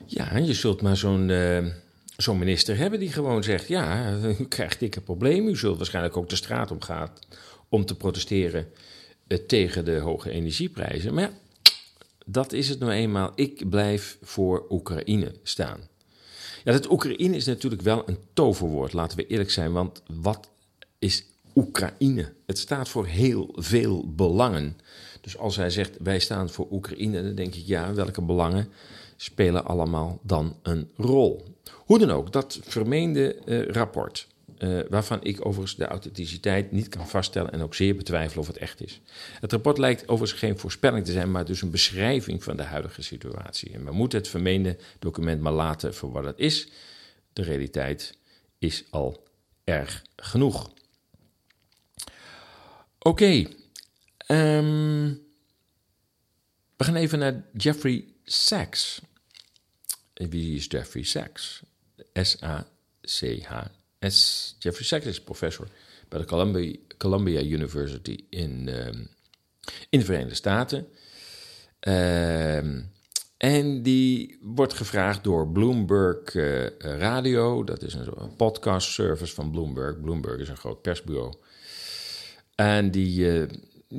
Ja, 0.06 0.38
je 0.38 0.54
zult 0.54 0.82
maar 0.82 0.98
zo'n 0.98 1.30
uh, 1.30 1.66
zo'n 2.18 2.38
minister 2.38 2.78
hebben 2.78 3.00
die 3.00 3.12
gewoon 3.12 3.44
zegt: 3.44 3.68
ja, 3.68 4.14
u 4.40 4.46
krijgt 4.46 4.80
dikke 4.80 5.02
problemen. 5.02 5.52
U 5.52 5.58
zult 5.58 5.78
waarschijnlijk 5.78 6.18
ook 6.18 6.30
de 6.30 6.36
straat 6.36 6.72
op 6.72 6.82
gaan 6.82 7.10
om 7.70 7.86
te 7.86 7.96
protesteren 7.96 8.68
uh, 9.28 9.38
tegen 9.38 9.86
de 9.86 9.98
hoge 9.98 10.30
energieprijzen. 10.30 11.14
Maar 11.14 11.24
ja, 11.24 11.32
dat 12.26 12.54
is 12.54 12.70
het 12.70 12.80
nou 12.80 12.92
eenmaal. 12.92 13.32
Ik 13.36 13.70
blijf 13.70 14.18
voor 14.22 14.66
Oekraïne 14.70 15.36
staan. 15.44 15.90
Ja, 16.64 16.72
dat 16.72 16.92
Oekraïne 16.92 17.36
is 17.36 17.46
natuurlijk 17.46 17.82
wel 17.82 18.04
een 18.06 18.18
toverwoord, 18.34 18.94
laten 18.94 19.18
we 19.18 19.28
eerlijk 19.28 19.52
zijn. 19.52 19.72
Want 19.72 20.02
wat 20.22 20.50
is 21.00 21.26
Oekraïne? 21.56 22.34
Het 22.46 22.58
staat 22.58 22.90
voor 22.90 23.06
heel 23.06 23.50
veel 23.56 24.14
belangen. 24.14 24.78
Dus 25.22 25.38
als 25.38 25.56
hij 25.56 25.70
zegt 25.70 25.98
wij 26.00 26.20
staan 26.20 26.50
voor 26.50 26.68
Oekraïne, 26.72 27.24
dan 27.24 27.36
denk 27.36 27.56
ik 27.56 27.66
ja, 27.66 27.94
welke 27.94 28.22
belangen 28.22 28.70
spelen 29.16 29.66
allemaal 29.66 30.20
dan 30.24 30.56
een 30.62 30.90
rol? 30.98 31.46
Hoe 31.76 32.00
dan 32.00 32.12
ook, 32.12 32.32
dat 32.32 32.60
vermeende 32.64 33.38
uh, 33.46 33.68
rapport 33.68 34.28
uh, 34.64 34.80
waarvan 34.90 35.20
ik 35.24 35.46
overigens 35.46 35.76
de 35.76 35.88
authenticiteit 35.88 36.72
niet 36.72 36.90
kan 36.90 37.08
vaststellen 37.08 37.52
en 37.52 37.62
ook 37.62 37.76
zeer 37.76 37.96
betwijfel 37.96 38.42
of 38.42 38.48
het 38.48 38.58
echt 38.58 38.82
is. 38.82 39.02
Het 39.40 39.52
rapport 39.52 39.78
lijkt 39.78 40.08
overigens 40.08 40.40
geen 40.40 40.58
voorspelling 40.58 41.06
te 41.06 41.12
zijn, 41.12 41.32
maar 41.32 41.46
dus 41.46 41.62
een 41.62 41.72
beschrijving 41.72 42.44
van 42.44 42.58
de 42.58 42.64
huidige 42.64 43.02
situatie. 43.02 43.74
En 43.74 43.86
we 43.86 43.92
moeten 43.92 44.20
het 44.20 44.28
vermeende 44.28 44.78
document 45.00 45.42
maar 45.42 45.54
laten 45.54 45.94
voor 45.94 46.12
wat 46.12 46.26
het 46.26 46.40
is. 46.40 46.70
De 47.34 47.42
realiteit 47.42 48.18
is 48.60 48.84
al 48.90 49.24
erg 49.64 50.02
genoeg. 50.16 50.70
Oké, 53.04 53.48
um, 54.28 55.22
we 56.78 56.84
gaan 56.84 56.96
even 56.96 57.20
naar 57.20 57.44
Jeffrey 57.58 58.06
Sachs. 58.24 59.02
Wie 60.14 60.56
is 60.56 60.66
Jeffrey 60.70 61.04
Sachs? 61.04 61.62
S-A-C-H 62.14 63.66
S. 64.00 64.56
Jeffrey 64.60 64.86
Sachs 64.86 65.06
is 65.06 65.22
professor 65.22 65.68
bij 66.10 66.20
de 66.20 66.26
Columbia, 66.26 66.76
Columbia 66.98 67.42
University 67.42 68.26
in, 68.30 68.68
uh, 68.68 68.86
in 69.90 70.00
de 70.00 70.06
Verenigde 70.06 70.36
Staten. 70.36 70.88
Uh, 71.88 72.58
en 73.38 73.82
die 73.84 74.38
wordt 74.42 74.74
gevraagd 74.74 75.24
door 75.24 75.48
Bloomberg 75.48 76.34
uh, 76.34 76.68
Radio. 76.78 77.64
Dat 77.64 77.82
is 77.82 77.94
een 77.94 78.36
podcast 78.36 78.92
service 78.92 79.34
van 79.34 79.52
Bloomberg. 79.52 80.02
Bloomberg 80.02 80.40
is 80.40 80.50
een 80.50 80.58
groot 80.58 80.82
persbureau. 80.82 81.34
En 82.62 82.92
die, 82.92 83.20
uh, 83.20 83.48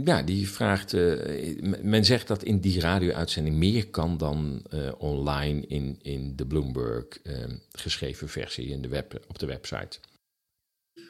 ja, 0.04 0.22
die 0.22 0.48
vraagt. 0.48 0.94
eh, 0.94 1.62
men 1.82 2.04
zegt 2.04 2.28
dat 2.28 2.42
in 2.42 2.60
die 2.60 2.80
radio-uitzending 2.80 3.56
meer 3.56 3.86
kan 3.86 4.18
dan 4.18 4.62
eh, 4.70 4.92
online 4.98 5.66
in, 5.66 5.98
in 6.02 6.36
de 6.36 6.46
Bloomberg 6.46 7.06
eh, 7.22 7.44
geschreven 7.72 8.28
versie 8.28 8.66
in 8.66 8.82
de 8.82 8.88
web, 8.88 9.24
op 9.28 9.38
de 9.38 9.46
website. 9.46 9.98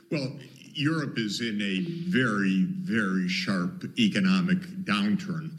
Well, 0.08 0.30
Europe 0.74 1.20
is 1.20 1.40
in 1.40 1.60
a 1.60 2.10
very, 2.10 2.68
very 2.84 3.28
sharp 3.28 3.88
economic 3.94 4.86
downturn. 4.86 5.52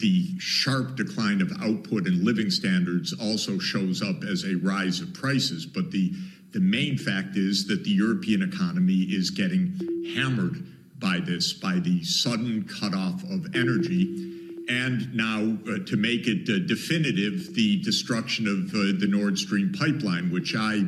The 0.00 0.38
sharp 0.38 0.96
decline 0.96 1.42
of 1.42 1.52
output 1.60 2.06
and 2.06 2.24
living 2.24 2.50
standards 2.50 3.12
also 3.20 3.58
shows 3.58 4.02
up 4.02 4.24
as 4.24 4.44
a 4.44 4.54
rise 4.56 5.00
of 5.00 5.12
prices. 5.12 5.66
But 5.66 5.90
the, 5.90 6.12
the 6.52 6.60
main 6.60 6.96
fact 6.96 7.36
is 7.36 7.66
that 7.66 7.84
the 7.84 7.90
European 7.90 8.42
economy 8.42 9.02
is 9.02 9.28
getting 9.28 9.78
hammered 10.14 10.66
by 10.98 11.20
this, 11.20 11.52
by 11.52 11.80
the 11.80 12.02
sudden 12.02 12.64
cutoff 12.64 13.22
of 13.24 13.54
energy. 13.54 14.64
And 14.70 15.14
now, 15.14 15.58
uh, 15.70 15.84
to 15.84 15.96
make 15.96 16.26
it 16.26 16.48
uh, 16.48 16.66
definitive, 16.66 17.54
the 17.54 17.82
destruction 17.82 18.46
of 18.46 18.70
uh, 18.70 18.98
the 18.98 19.08
Nord 19.08 19.38
Stream 19.38 19.74
pipeline, 19.78 20.30
which 20.30 20.54
I, 20.56 20.84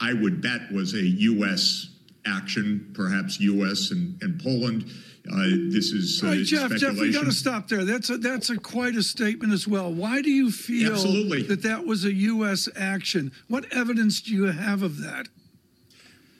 I 0.00 0.12
would 0.12 0.42
bet 0.42 0.70
was 0.70 0.92
a 0.92 1.02
U.S. 1.02 1.88
action, 2.26 2.90
perhaps 2.92 3.40
U.S. 3.40 3.90
and, 3.90 4.20
and 4.22 4.38
Poland. 4.42 4.90
Uh, 5.28 5.42
this 5.68 5.92
is 5.92 6.22
uh, 6.22 6.28
right, 6.28 6.44
Jeff, 6.44 6.72
Jeff, 6.72 6.94
we 6.94 7.12
got 7.12 7.24
to 7.24 7.32
stop 7.32 7.68
there. 7.68 7.84
That's 7.84 8.08
a, 8.08 8.16
that's 8.16 8.48
a 8.48 8.56
quite 8.56 8.96
a 8.96 9.02
statement 9.02 9.52
as 9.52 9.68
well. 9.68 9.92
Why 9.92 10.22
do 10.22 10.30
you 10.30 10.50
feel 10.50 10.92
Absolutely. 10.92 11.42
that 11.42 11.62
that 11.62 11.84
was 11.84 12.04
a 12.04 12.12
U.S. 12.12 12.68
action? 12.74 13.30
What 13.48 13.70
evidence 13.72 14.22
do 14.22 14.32
you 14.32 14.44
have 14.46 14.82
of 14.82 14.98
that? 15.02 15.28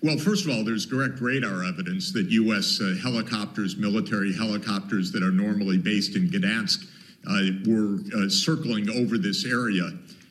Well, 0.02 0.16
first 0.16 0.46
of 0.46 0.50
all, 0.50 0.64
there's 0.64 0.87
direct 0.87 1.20
radar 1.20 1.62
evidence 1.62 2.10
that 2.14 2.30
U.S. 2.30 2.80
Uh, 2.80 2.96
helicopters, 3.02 3.76
military 3.76 4.34
helicopters 4.34 5.12
that 5.12 5.22
are 5.22 5.30
normally 5.30 5.76
based 5.76 6.16
in 6.16 6.30
Gdansk, 6.30 6.87
uh, 7.28 7.70
were 7.70 7.99
uh, 8.16 8.30
circling 8.30 8.88
over 8.88 9.18
this 9.18 9.44
area. 9.44 9.90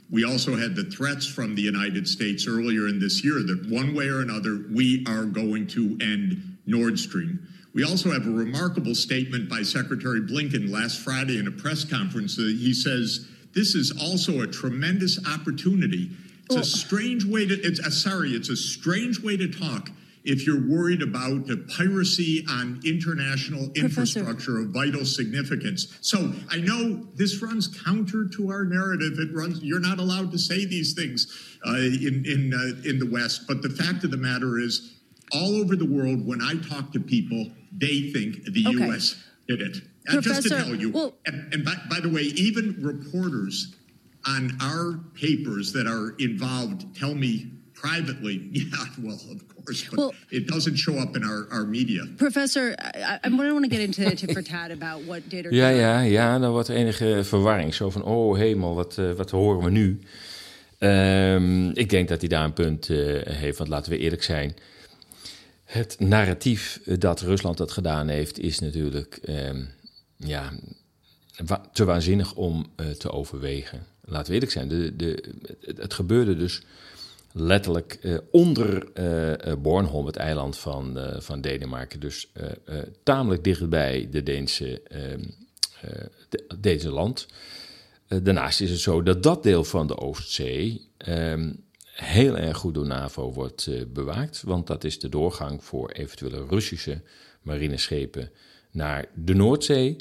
We 0.10 0.26
also 0.26 0.56
had 0.56 0.76
the 0.76 0.86
threats 0.86 1.28
from 1.28 1.54
the 1.54 1.62
United 1.62 2.08
States 2.08 2.48
earlier 2.48 2.88
in 2.88 3.00
this 3.00 3.24
year 3.24 3.44
that 3.44 3.68
one 3.70 3.94
way 3.94 4.08
or 4.08 4.22
another, 4.22 4.66
we 4.72 5.06
are 5.08 5.26
going 5.26 5.68
to 5.68 5.98
end 6.02 6.58
Nord 6.66 6.98
Stream. 6.98 7.48
We 7.80 7.86
also 7.86 8.12
have 8.12 8.28
a 8.28 8.30
remarkable 8.30 8.94
statement 8.94 9.50
by 9.50 9.62
Secretary 9.62 10.20
Blinken 10.20 10.70
last 10.70 11.00
Friday 11.00 11.40
in 11.40 11.48
a 11.48 11.52
press 11.52 11.86
conference. 11.86 12.38
Uh, 12.38 12.42
he 12.42 12.74
says, 12.74 13.30
This 13.54 13.74
is 13.74 13.98
also 14.02 14.42
a 14.42 14.48
tremendous 14.48 15.18
opportunity. 15.26 16.12
It's 16.50 16.56
a 16.58 16.66
strange 16.66 17.24
way 17.24 17.48
to, 17.48 17.54
it's, 17.54 17.80
uh, 17.80 17.90
sorry, 17.90 18.32
it's 18.32 18.50
a 18.50 18.58
strange 18.58 19.22
way 19.22 19.38
to 19.38 19.48
talk 19.48 19.92
if 20.26 20.46
you're 20.46 20.68
worried 20.68 21.02
about 21.02 21.48
the 21.48 21.66
piracy 21.78 22.44
on 22.50 22.82
international 22.84 23.72
infrastructure 23.78 24.60
of 24.60 24.72
vital 24.72 25.06
significance. 25.06 25.98
So 26.02 26.34
I 26.50 26.58
know 26.58 27.08
this 27.16 27.42
runs 27.42 27.70
counter 27.86 28.28
to 28.28 28.52
our 28.52 28.66
narrative. 28.66 29.20
It 29.20 29.34
runs, 29.34 29.64
you're 29.64 29.80
not 29.80 30.00
allowed 30.00 30.34
to 30.34 30.38
say 30.38 30.66
these 30.66 30.96
things 30.96 31.58
uh, 31.66 31.76
in, 31.76 32.26
in, 32.28 32.54
uh, 32.54 32.90
in 32.90 33.00
the 33.00 33.10
West. 33.10 33.48
But 33.48 33.62
the 33.62 33.70
fact 33.70 34.04
of 34.04 34.12
the 34.12 34.18
matter 34.18 34.60
is, 34.60 34.98
all 35.32 35.56
over 35.58 35.76
the 35.76 35.86
world, 35.86 36.26
when 36.26 36.42
I 36.42 36.56
talk 36.56 36.92
to 36.94 37.00
people, 37.00 37.52
they 37.80 38.12
think 38.12 38.44
the 38.54 38.66
Okay. 38.68 38.88
U.S. 38.88 39.16
did 39.48 39.62
it. 39.62 39.82
And 40.08 40.22
just 40.24 40.42
to 40.44 40.50
Professor, 40.50 40.66
tell 40.70 40.76
you, 40.76 40.92
well- 40.92 41.14
and, 41.26 41.54
and 41.54 41.64
by, 41.64 41.76
by 41.90 42.00
the 42.00 42.10
way, 42.10 42.24
even 42.36 42.76
reporters 42.82 43.76
on 44.26 44.52
our 44.62 45.00
papers 45.14 45.72
that 45.74 45.88
are 45.88 46.16
involved 46.18 46.86
tell 46.96 47.16
me 47.16 47.52
privately, 47.74 48.50
yeah, 48.52 48.66
well, 49.02 49.20
of 49.32 49.48
course, 49.56 49.84
but 49.90 49.98
Well- 49.98 50.14
it 50.32 50.48
doesn't 50.48 50.78
show 50.78 50.96
up 50.98 51.16
in 51.16 51.24
our, 51.24 51.48
our 51.52 51.66
media. 51.66 52.04
Professor, 52.18 52.76
I, 52.80 53.20
I, 53.24 53.30
I 53.30 53.52
want 53.52 53.64
to 53.64 53.70
get 53.70 53.82
into 53.82 54.16
tit 54.16 54.32
for 54.32 54.42
tat 54.42 54.72
about 54.72 55.06
what 55.06 55.22
did 55.30 55.46
or 55.46 55.54
Ja, 55.54 55.70
ja, 55.70 56.02
ja, 56.02 56.40
dan 56.40 56.52
wordt 56.52 56.68
er 56.68 56.76
enige 56.76 57.22
verwarring. 57.24 57.74
Zo 57.74 57.90
van, 57.90 58.04
oh 58.04 58.38
hemel, 58.38 58.76
wat, 58.76 58.98
eh, 58.98 59.12
wat 59.12 59.30
horen 59.32 59.64
we 59.64 59.70
nu? 59.72 60.00
Ehm, 60.78 61.70
ik 61.70 61.90
denk 61.90 62.08
dat 62.08 62.20
hij 62.20 62.30
daar 62.30 62.44
een 62.46 62.54
punt 62.54 62.90
eh, 62.90 62.98
heeft, 63.26 63.58
want 63.58 63.70
laten 63.70 63.92
we 63.92 63.98
eerlijk 63.98 64.24
zijn. 64.24 64.54
Het 65.70 66.00
narratief 66.00 66.80
eh, 66.86 66.98
dat 67.00 67.22
Rusland 67.22 67.58
dat 67.58 67.72
gedaan 67.72 68.08
heeft, 68.08 68.40
is 68.40 68.60
natuurlijk 68.60 69.20
ehm, 69.24 69.66
ja, 70.18 70.52
te 71.74 71.86
waanzinnig 71.86 72.34
om 72.34 72.72
eh, 72.76 72.90
te 72.90 73.12
overwegen. 73.12 73.86
Laten 74.06 74.28
we 74.28 74.34
eerlijk 74.34 74.52
zijn, 74.52 74.68
de, 74.68 74.96
de, 74.96 75.24
het, 75.76 75.94
gebeurde 75.94 76.36
dus 76.36 76.62
letterlijk 77.32 77.94
eh, 78.02 78.18
onder 78.32 78.92
eh 78.94 79.48
eh, 79.52 79.58
Bornholm, 79.60 80.06
het 80.06 80.16
eiland 80.16 80.58
van, 80.58 81.00
van 81.20 81.42
Denemarken. 81.42 82.00
Dus 82.00 82.32
tamelijk 83.04 83.44
dichtbij 83.44 84.08
de 84.12 84.24
Deense, 84.24 84.82
ehm, 84.82 85.24
eh, 85.82 86.06
de- 86.30 86.46
Deense 86.60 86.90
land. 86.90 87.28
Daarnaast 88.08 88.62
is 88.62 88.70
het 88.70 88.80
zo 88.80 89.04
dat 89.04 89.24
dat 89.24 89.44
deel 89.44 89.64
van 89.64 89.88
de 89.88 89.98
Oostzee 89.98 90.88
ehm, 90.98 91.52
heel 92.02 92.38
erg 92.38 92.58
goed 92.58 92.74
door 92.74 92.86
NAVO 92.86 93.32
wordt 93.32 93.68
eh, 93.68 93.82
bewaakt. 93.88 94.42
Want 94.42 94.68
dat 94.68 94.84
is 94.84 95.00
de 95.00 95.10
doorgang 95.10 95.64
voor 95.64 95.90
eventuele 95.90 96.46
Russische 96.50 97.02
marineschepen 97.42 98.32
naar 98.72 99.06
de 99.16 99.34
Noordzee. 99.34 99.96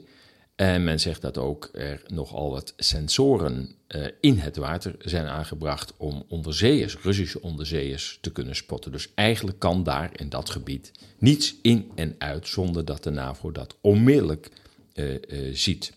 En 0.55 0.85
men 0.85 1.01
zegt 1.01 1.23
dat 1.23 1.39
ook 1.39 1.69
er 1.73 2.03
nogal 2.07 2.51
wat 2.51 2.75
sensoren 2.77 3.75
eh, 3.87 4.07
in 4.21 4.39
het 4.39 4.57
water 4.57 4.95
zijn 4.99 5.27
aangebracht 5.27 5.95
om 5.97 6.25
onderzeeërs, 6.29 6.97
Russische 6.97 7.43
onderzeeërs, 7.43 8.19
te 8.21 8.33
kunnen 8.33 8.57
spotten. 8.57 8.93
Dus 8.93 9.09
eigenlijk 9.15 9.59
kan 9.59 9.83
daar 9.83 10.11
in 10.13 10.29
dat 10.29 10.51
gebied 10.51 10.93
niets 11.19 11.55
in 11.63 11.91
en 11.95 12.15
uit 12.19 12.49
zonder 12.49 12.85
dat 12.85 13.03
de 13.03 13.11
NAVO 13.11 13.53
dat 13.53 13.77
onmiddellijk 13.81 14.51
eh, 14.93 15.15
ziet. 15.53 15.93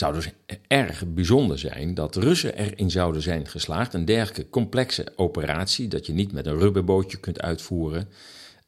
Zou 0.00 0.14
dus 0.14 0.28
erg 0.66 1.04
bijzonder 1.06 1.58
zijn 1.58 1.94
dat 1.94 2.16
Russen 2.16 2.56
erin 2.56 2.90
zouden 2.90 3.22
zijn 3.22 3.46
geslaagd. 3.46 3.94
Een 3.94 4.04
dergelijke 4.04 4.50
complexe 4.50 5.12
operatie, 5.16 5.88
dat 5.88 6.06
je 6.06 6.12
niet 6.12 6.32
met 6.32 6.46
een 6.46 6.58
rubberbootje 6.58 7.18
kunt 7.18 7.40
uitvoeren, 7.40 8.08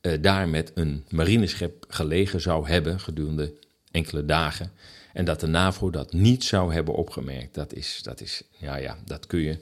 eh, 0.00 0.12
daar 0.20 0.48
met 0.48 0.72
een 0.74 1.04
marineschip 1.08 1.84
gelegen 1.88 2.40
zou 2.40 2.68
hebben 2.68 3.00
gedurende 3.00 3.54
enkele 3.90 4.24
dagen. 4.24 4.72
En 5.12 5.24
dat 5.24 5.40
de 5.40 5.46
NAVO 5.46 5.90
dat 5.90 6.12
niet 6.12 6.44
zou 6.44 6.72
hebben 6.72 6.94
opgemerkt. 6.94 7.54
Dat 7.54 7.72
is, 7.74 8.00
dat 8.02 8.20
is 8.20 8.42
ja, 8.50 8.76
ja, 8.76 8.98
dat 9.04 9.26
kun 9.26 9.40
je 9.40 9.58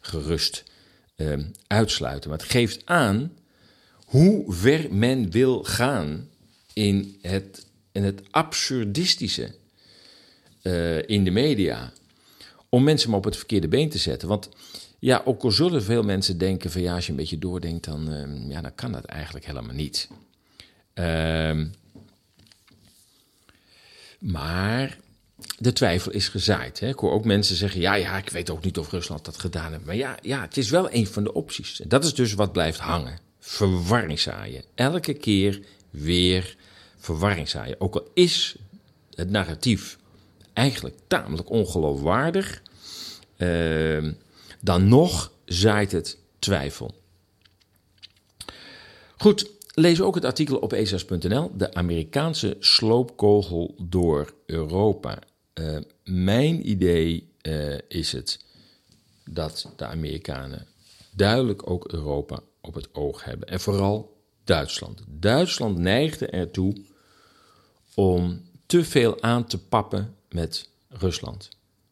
gerust 0.00 0.64
eh, 1.14 1.38
uitsluiten. 1.66 2.30
Maar 2.30 2.38
het 2.38 2.50
geeft 2.50 2.82
aan 2.84 3.32
hoe 4.06 4.44
ver 4.52 4.94
men 4.94 5.30
wil 5.30 5.64
gaan 5.64 6.28
in 6.72 7.18
het, 7.20 7.66
in 7.92 8.04
het 8.04 8.22
absurdistische 8.30 9.60
eh, 10.62 11.08
in 11.08 11.24
de 11.24 11.30
media. 11.30 11.92
Om 12.68 12.84
mensen 12.84 13.08
maar 13.08 13.18
op 13.18 13.24
het 13.24 13.36
verkeerde 13.36 13.68
been 13.68 13.88
te 13.88 13.98
zetten. 13.98 14.28
Want 14.28 14.48
ja, 14.98 15.22
ook 15.24 15.42
al 15.42 15.50
zullen 15.50 15.82
veel 15.82 16.02
mensen 16.02 16.38
denken 16.38 16.70
van 16.70 16.80
ja, 16.80 16.94
als 16.94 17.04
je 17.04 17.10
een 17.10 17.16
beetje 17.16 17.38
doordenkt, 17.38 17.84
dan, 17.84 18.12
eh, 18.12 18.50
ja, 18.50 18.60
dan 18.60 18.74
kan 18.74 18.92
dat 18.92 19.04
eigenlijk 19.04 19.46
helemaal 19.46 19.74
niet. 19.74 20.08
Ehm, 20.94 21.66
maar 24.18 24.98
de 25.58 25.72
twijfel 25.72 26.12
is 26.12 26.28
gezaaid. 26.28 26.80
Hè. 26.80 26.88
Ik 26.88 26.98
hoor 26.98 27.12
ook 27.12 27.24
mensen 27.24 27.56
zeggen: 27.56 27.80
ja, 27.80 27.94
ja, 27.94 28.16
ik 28.16 28.28
weet 28.28 28.50
ook 28.50 28.64
niet 28.64 28.78
of 28.78 28.90
Rusland 28.90 29.24
dat 29.24 29.38
gedaan 29.38 29.72
heeft. 29.72 29.84
Maar 29.84 29.96
ja, 29.96 30.16
ja, 30.22 30.40
het 30.40 30.56
is 30.56 30.70
wel 30.70 30.92
een 30.92 31.06
van 31.06 31.24
de 31.24 31.32
opties. 31.32 31.80
En 31.80 31.88
dat 31.88 32.04
is 32.04 32.14
dus 32.14 32.32
wat 32.32 32.52
blijft 32.52 32.78
hangen: 32.78 33.18
verwarring 33.38 34.20
zaaien. 34.20 34.64
Elke 34.74 35.14
keer 35.14 35.60
weer 35.90 36.56
verwarring 36.96 37.48
zaaien. 37.48 37.80
Ook 37.80 37.94
al 37.94 38.10
is 38.14 38.56
het 39.14 39.30
narratief 39.30 39.98
eigenlijk 40.52 40.96
tamelijk 41.06 41.50
ongeloofwaardig, 41.50 42.62
ehm, 43.36 44.12
dan 44.60 44.88
nog 44.88 45.32
zaait 45.44 45.92
het 45.92 46.18
twijfel. 46.38 46.94
Goed, 49.16 49.50
lees 49.74 50.00
ook 50.00 50.14
het 50.14 50.24
artikel 50.24 50.58
op 50.58 50.72
ezas.nl. 50.72 51.50
De 51.56 51.74
Amerikaanse 51.74 52.56
sloopkogel 52.60 53.74
door 53.78 54.34
Europa. 54.46 55.18
Eh, 55.52 55.76
mijn 56.04 56.70
idee 56.70 57.30
eh, 57.40 57.78
is 57.88 58.12
het 58.12 58.44
dat 59.24 59.72
de 59.76 59.86
Amerikanen 59.86 60.66
duidelijk 61.14 61.70
ook 61.70 61.92
Europa 61.92 62.40
op 62.60 62.74
het 62.74 62.94
oog 62.94 63.24
hebben. 63.24 63.48
En 63.48 63.60
vooral 63.60 64.20
Duitsland. 64.44 65.02
Duitsland 65.06 65.78
neigde 65.78 66.26
ertoe 66.26 66.74
om 67.94 68.42
te 68.66 68.84
veel 68.84 69.22
aan 69.22 69.46
te 69.46 69.58
pappen 69.58 70.16
met 70.32 70.68
Rusland. 70.88 71.48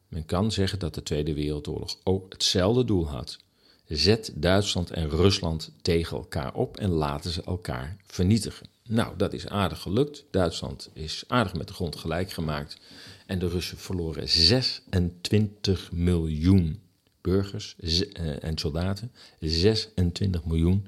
Men 0.08 0.26
kan 0.26 0.52
zeggen 0.52 0.78
dat 0.78 0.94
de 0.94 1.02
Tweede 1.02 1.34
Wereldoorlog 1.34 1.96
ook 2.04 2.32
hetzelfde 2.32 2.84
doel 2.84 3.08
had. 3.08 3.38
Zet 3.86 4.32
Duitsland 4.34 4.90
en 4.90 5.08
Rusland 5.08 5.72
tegen 5.82 6.16
elkaar 6.16 6.54
op 6.54 6.76
en 6.76 6.90
laten 6.90 7.30
ze 7.30 7.42
elkaar 7.42 7.96
vernietigen. 8.06 8.66
Nou, 8.88 9.16
dat 9.16 9.32
is 9.32 9.46
aardig 9.46 9.80
gelukt. 9.80 10.24
Duitsland 10.30 10.90
is 10.92 11.24
aardig 11.26 11.54
met 11.54 11.68
de 11.68 11.74
grond 11.74 11.96
gelijk 11.96 12.30
gemaakt. 12.30 12.78
En 13.26 13.38
de 13.38 13.48
Russen 13.48 13.78
verloren 13.78 14.28
26 14.28 15.92
miljoen 15.92 16.80
burgers 17.20 17.76
eh, 17.78 18.44
en 18.44 18.58
soldaten. 18.58 19.12
26 19.40 20.44
miljoen. 20.44 20.86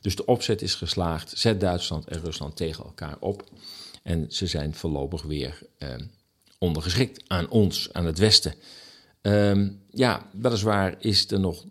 Dus 0.00 0.16
de 0.16 0.26
opzet 0.26 0.62
is 0.62 0.74
geslaagd. 0.74 1.38
Zet 1.38 1.60
Duitsland 1.60 2.08
en 2.08 2.20
Rusland 2.20 2.56
tegen 2.56 2.84
elkaar 2.84 3.16
op. 3.20 3.44
En 4.02 4.26
ze 4.28 4.46
zijn 4.46 4.74
voorlopig 4.74 5.22
weer 5.22 5.58
ehm, 5.78 6.04
ondergeschikt 6.64 7.22
aan 7.26 7.48
ons, 7.48 7.92
aan 7.92 8.06
het 8.06 8.18
Westen. 8.18 8.54
Ehm, 9.20 9.68
ja, 9.90 10.28
weliswaar 10.32 10.94
is 10.98 11.30
er 11.30 11.40
nog. 11.40 11.64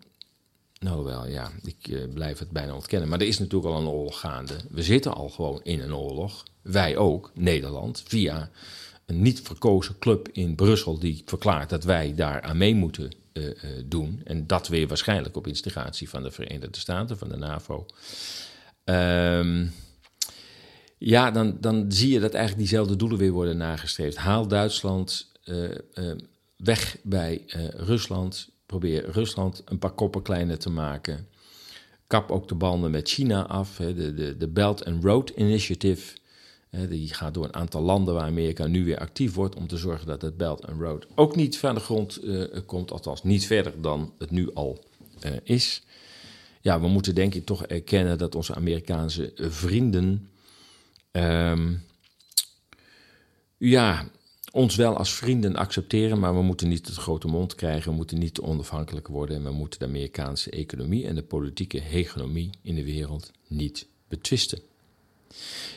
Nou 0.78 1.04
wel, 1.04 1.26
ja, 1.26 1.50
ik 1.62 1.88
eh, 1.88 1.98
blijf 2.14 2.38
het 2.38 2.50
bijna 2.50 2.74
ontkennen. 2.74 3.08
Maar 3.08 3.20
er 3.20 3.26
is 3.26 3.38
natuurlijk 3.38 3.74
al 3.74 3.80
een 3.80 3.86
oorlog 3.86 4.20
gaande. 4.20 4.54
We 4.70 4.82
zitten 4.82 5.14
al 5.14 5.28
gewoon 5.28 5.60
in 5.62 5.80
een 5.80 5.94
oorlog. 5.94 6.44
Wij 6.62 6.96
ook, 6.96 7.30
Nederland, 7.34 8.02
via 8.06 8.50
een 9.06 9.22
niet 9.22 9.40
verkozen 9.40 9.98
club 9.98 10.28
in 10.32 10.54
Brussel 10.54 10.98
die 10.98 11.22
verklaart 11.24 11.70
dat 11.70 11.84
wij 11.84 12.14
daar 12.14 12.42
aan 12.42 12.56
mee 12.56 12.74
moeten 12.74 13.12
uh, 13.32 13.44
uh, 13.44 13.52
doen. 13.84 14.20
En 14.24 14.46
dat 14.46 14.68
weer 14.68 14.88
waarschijnlijk 14.88 15.36
op 15.36 15.46
instigatie 15.46 16.08
van 16.08 16.22
de 16.22 16.30
Verenigde 16.30 16.78
Staten, 16.78 17.18
van 17.18 17.28
de 17.28 17.36
NAVO. 17.36 17.86
Um, 18.84 19.72
ja, 21.06 21.30
dan, 21.30 21.56
dan 21.60 21.92
zie 21.92 22.12
je 22.12 22.20
dat 22.20 22.34
eigenlijk 22.34 22.68
diezelfde 22.68 22.96
doelen 22.96 23.18
weer 23.18 23.32
worden 23.32 23.56
nagestreefd. 23.56 24.16
Haal 24.16 24.48
Duitsland 24.48 25.32
uh, 25.44 25.70
weg 26.56 26.96
bij 27.02 27.42
Rusland. 27.76 28.48
Probeer 28.66 29.10
Rusland 29.10 29.62
een 29.64 29.78
paar 29.78 29.92
koppen 29.92 30.22
kleiner 30.22 30.58
te 30.58 30.70
maken. 30.70 31.26
Kap 32.06 32.30
ook 32.30 32.48
de 32.48 32.54
banden 32.54 32.90
met 32.90 33.08
China 33.08 33.46
af. 33.46 33.78
Hè. 33.78 33.94
De, 33.94 34.14
de, 34.14 34.36
de 34.36 34.48
Belt 34.48 34.84
and 34.84 35.04
Road 35.04 35.30
Initiative 35.30 36.16
die 36.88 37.14
gaat 37.14 37.34
door 37.34 37.44
een 37.44 37.54
aantal 37.54 37.82
landen 37.82 38.14
waar 38.14 38.26
Amerika 38.26 38.66
nu 38.66 38.84
weer 38.84 38.98
actief 38.98 39.34
wordt 39.34 39.56
om 39.56 39.66
te 39.66 39.76
zorgen 39.76 40.06
dat 40.06 40.22
het 40.22 40.36
Belt 40.36 40.66
and 40.66 40.80
Road 40.80 41.06
ook 41.14 41.36
niet 41.36 41.58
van 41.58 41.74
de 41.74 41.80
grond 41.80 42.20
komt, 42.66 42.90
althans 42.90 43.22
niet 43.22 43.46
verder 43.46 43.80
dan 43.80 44.12
het 44.18 44.30
nu 44.30 44.54
al 44.54 44.84
is. 45.42 45.82
Ja, 46.60 46.80
we 46.80 46.88
moeten 46.88 47.14
denk 47.14 47.34
ik 47.34 47.44
toch 47.44 47.66
erkennen 47.66 48.18
dat 48.18 48.34
onze 48.34 48.54
Amerikaanse 48.54 49.32
vrienden 49.36 50.28
um, 51.16 51.82
ja, 53.56 54.08
ons 54.52 54.76
wel 54.76 54.96
als 54.96 55.14
vrienden 55.14 55.56
accepteren, 55.56 56.18
maar 56.18 56.34
we 56.34 56.42
moeten 56.42 56.68
niet 56.68 56.86
het 56.86 56.96
grote 56.96 57.26
mond 57.26 57.54
krijgen, 57.54 57.90
we 57.90 57.96
moeten 57.96 58.18
niet 58.18 58.40
onafhankelijk 58.40 59.08
worden 59.08 59.36
en 59.36 59.44
we 59.44 59.50
moeten 59.50 59.78
de 59.78 59.86
Amerikaanse 59.86 60.50
economie 60.50 61.06
en 61.06 61.14
de 61.14 61.22
politieke 61.22 61.80
hegemonie 61.80 62.50
in 62.62 62.74
de 62.74 62.84
wereld 62.84 63.30
niet 63.48 63.86
betwisten. 64.08 64.58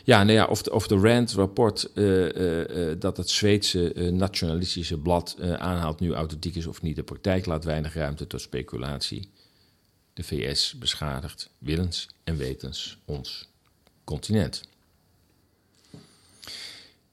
Ja, 0.04 0.24
nou 0.24 0.38
ja, 0.38 0.46
of 0.46 0.62
de, 0.62 0.74
of 0.74 0.88
Rand-rapport 0.88 1.90
uh, 1.94 2.06
uh, 2.06 2.68
uh, 2.68 2.96
dat 3.00 3.18
het 3.18 3.30
Zweedse 3.30 4.12
nationalistische 4.12 4.98
blad 4.98 5.38
aanhaalt 5.42 6.00
nu 6.00 6.14
authentiek 6.14 6.56
is 6.56 6.68
of 6.68 6.82
niet, 6.82 6.96
de 6.96 7.04
praktijk 7.04 7.46
laat 7.46 7.64
weinig 7.64 7.94
ruimte 7.94 8.28
tot 8.28 8.42
speculatie. 8.42 9.30
De 10.14 10.24
VS 10.24 10.76
beschadigt 10.80 11.50
willens 11.58 12.08
en 12.24 12.38
wetens 12.38 12.98
ons 13.06 13.50
continent. 14.04 14.64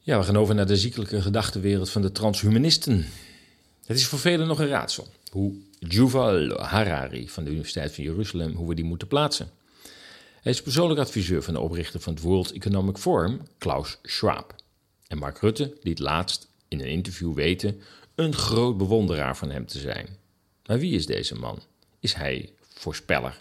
Ja, 0.07 0.19
we 0.19 0.25
gaan 0.25 0.37
over 0.37 0.55
naar 0.55 0.67
de 0.67 0.77
ziekelijke 0.77 1.23
gedachtenwereld 1.23 1.91
van 1.91 2.03
de 2.03 2.13
transhumanisten. 2.13 3.07
Het 3.87 3.97
is 3.97 4.07
voor 4.07 4.19
velen 4.19 4.47
nog 4.47 4.59
een 4.59 4.69
raadsel 4.69 5.09
hoe 5.31 5.55
Yuval 5.79 6.61
Harari 6.61 7.29
van 7.29 7.45
de 7.45 7.51
Universiteit 7.51 7.95
van 7.95 8.05
Jeruzalem, 8.05 8.55
hoe 8.55 8.69
we 8.69 8.75
die 8.75 8.85
moeten 8.85 9.09
plaatsen. 9.09 9.51
Hij 10.41 10.53
is 10.53 10.63
persoonlijk 10.63 11.01
adviseur 11.01 11.43
van 11.43 11.55
de 11.55 11.61
oprichter 11.61 12.01
van 12.01 12.13
het 12.13 12.23
World 12.23 12.53
Economic 12.53 12.97
Forum, 12.97 13.41
Klaus 13.59 13.99
Schwab. 14.03 14.55
En 15.07 15.19
Mark 15.19 15.39
Rutte 15.39 15.77
liet 15.83 15.99
laatst 15.99 16.49
in 16.69 16.81
een 16.81 16.91
interview 16.91 17.35
weten 17.35 17.81
een 18.15 18.35
groot 18.35 18.77
bewonderaar 18.77 19.37
van 19.37 19.51
hem 19.51 19.67
te 19.67 19.79
zijn. 19.79 20.09
Maar 20.67 20.79
wie 20.79 20.95
is 20.95 21.07
deze 21.07 21.35
man? 21.35 21.59
Is 22.01 22.15
hij 22.15 22.53
voorspeller 22.75 23.39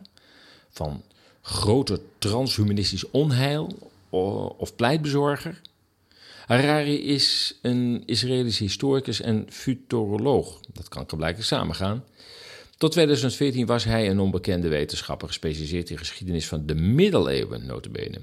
van 0.70 1.04
groter 1.42 2.00
transhumanistisch 2.18 3.10
onheil 3.10 3.92
of 4.58 4.76
pleitbezorger? 4.76 5.62
Harari 6.46 7.04
is 7.04 7.58
een 7.62 8.04
Israëlische 8.06 8.64
historicus 8.64 9.22
en 9.22 9.46
futuroloog. 9.50 10.60
Dat 10.74 10.90
kan 10.90 11.06
blijkbaar 11.06 11.44
samengaan. 11.44 12.04
Tot 12.78 12.92
2014 12.92 13.66
was 13.66 13.84
hij 13.84 14.10
een 14.10 14.20
onbekende 14.20 14.68
wetenschapper 14.68 15.28
gespecialiseerd 15.28 15.90
in 15.90 15.98
geschiedenis 15.98 16.48
van 16.48 16.66
de 16.66 16.76
middeleeuwen, 16.76 17.66
notabene. 17.66 18.22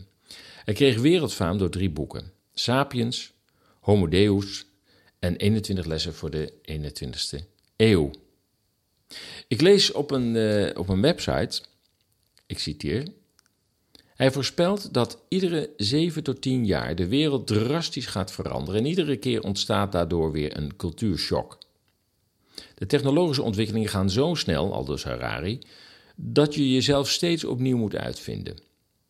Hij 0.65 0.75
kreeg 0.75 1.01
wereldfaam 1.01 1.59
door 1.59 1.71
drie 1.71 1.91
boeken. 1.91 2.33
Sapiens, 2.55 3.33
Homo 3.81 4.09
Deus 4.09 4.67
en 5.19 5.37
21 5.37 5.85
lessen 5.85 6.15
voor 6.15 6.31
de 6.31 6.53
21ste 6.63 7.39
eeuw. 7.77 8.11
Ik 9.49 9.61
lees 9.61 9.93
op 9.93 10.11
een, 10.11 10.35
uh, 10.35 10.71
op 10.75 10.89
een 10.89 11.01
website, 11.01 11.63
ik 12.47 12.59
citeer, 12.59 13.13
hij 14.21 14.33
voorspelt 14.33 14.95
dat 14.95 15.19
iedere 15.29 15.71
7 15.77 16.23
tot 16.23 16.41
10 16.43 16.67
jaar 16.67 16.95
de 16.95 17.09
wereld 17.09 17.47
drastisch 17.47 18.07
gaat 18.07 18.33
veranderen 18.33 18.81
en 18.81 18.87
iedere 18.87 19.17
keer 19.17 19.43
ontstaat 19.43 19.93
daardoor 19.93 20.33
weer 20.33 20.57
een 20.57 20.77
cultuurshock. 20.77 21.59
De 22.75 22.87
technologische 22.87 23.43
ontwikkelingen 23.43 23.89
gaan 23.89 24.11
zo 24.11 24.35
snel, 24.35 24.75
aldus 24.75 25.05
Harari, 25.05 25.59
dat 26.17 26.55
je 26.55 26.73
jezelf 26.73 27.09
steeds 27.09 27.45
opnieuw 27.45 27.77
moet 27.77 27.97
uitvinden. 27.97 28.57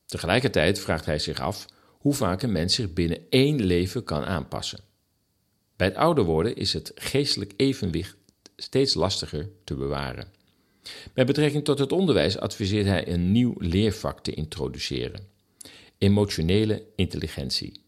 Tegelijkertijd 0.07 0.81
vraagt 0.81 1.07
hij 1.07 1.19
zich 1.19 1.41
af 1.41 1.67
hoe 1.99 2.15
vaak 2.15 2.43
een 2.43 2.53
mens 2.53 2.75
zich 2.75 2.93
binnen 2.93 3.19
één 3.31 3.63
leven 3.63 4.05
kan 4.05 4.25
aanpassen. 4.25 4.81
Bij 5.77 5.87
het 5.87 5.97
ouder 5.97 6.25
worden 6.25 6.57
is 6.57 6.73
het 6.73 6.93
geestelijk 6.95 7.53
evenwicht 7.57 8.17
steeds 8.57 8.95
lastiger 8.95 9.49
te 9.65 9.75
bewaren. 9.75 10.40
Met 11.15 11.27
betrekking 11.27 11.65
tot 11.65 11.79
het 11.79 11.93
onderwijs 11.93 12.39
adviseert 12.39 12.87
hij 12.87 13.09
een 13.09 13.33
nieuw 13.33 13.55
leervak 13.59 14.21
te 14.21 14.33
introduceren: 14.33 15.27
emotionele 15.99 16.85
intelligentie. 16.97 17.81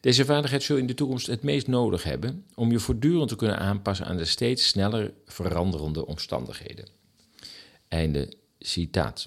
Deze 0.00 0.24
vaardigheid 0.24 0.62
zul 0.62 0.76
je 0.76 0.82
in 0.82 0.88
de 0.88 0.94
toekomst 0.94 1.26
het 1.26 1.42
meest 1.42 1.66
nodig 1.66 2.02
hebben 2.02 2.44
om 2.54 2.70
je 2.70 2.78
voortdurend 2.78 3.28
te 3.28 3.36
kunnen 3.36 3.58
aanpassen 3.58 4.06
aan 4.06 4.16
de 4.16 4.24
steeds 4.24 4.68
sneller 4.68 5.12
veranderende 5.26 6.06
omstandigheden. 6.06 6.88
Einde 7.88 8.32
citaat. 8.58 9.26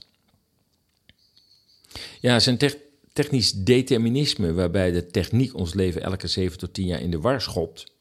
Ja, 2.21 2.39
zijn 2.39 2.57
technisch 3.13 3.51
determinisme, 3.51 4.53
waarbij 4.53 4.91
de 4.91 5.05
techniek 5.05 5.55
ons 5.55 5.73
leven 5.73 6.01
elke 6.01 6.27
7 6.27 6.57
tot 6.57 6.73
10 6.73 6.85
jaar 6.85 7.01
in 7.01 7.11
de 7.11 7.19
war 7.19 7.41
schopt, 7.41 7.91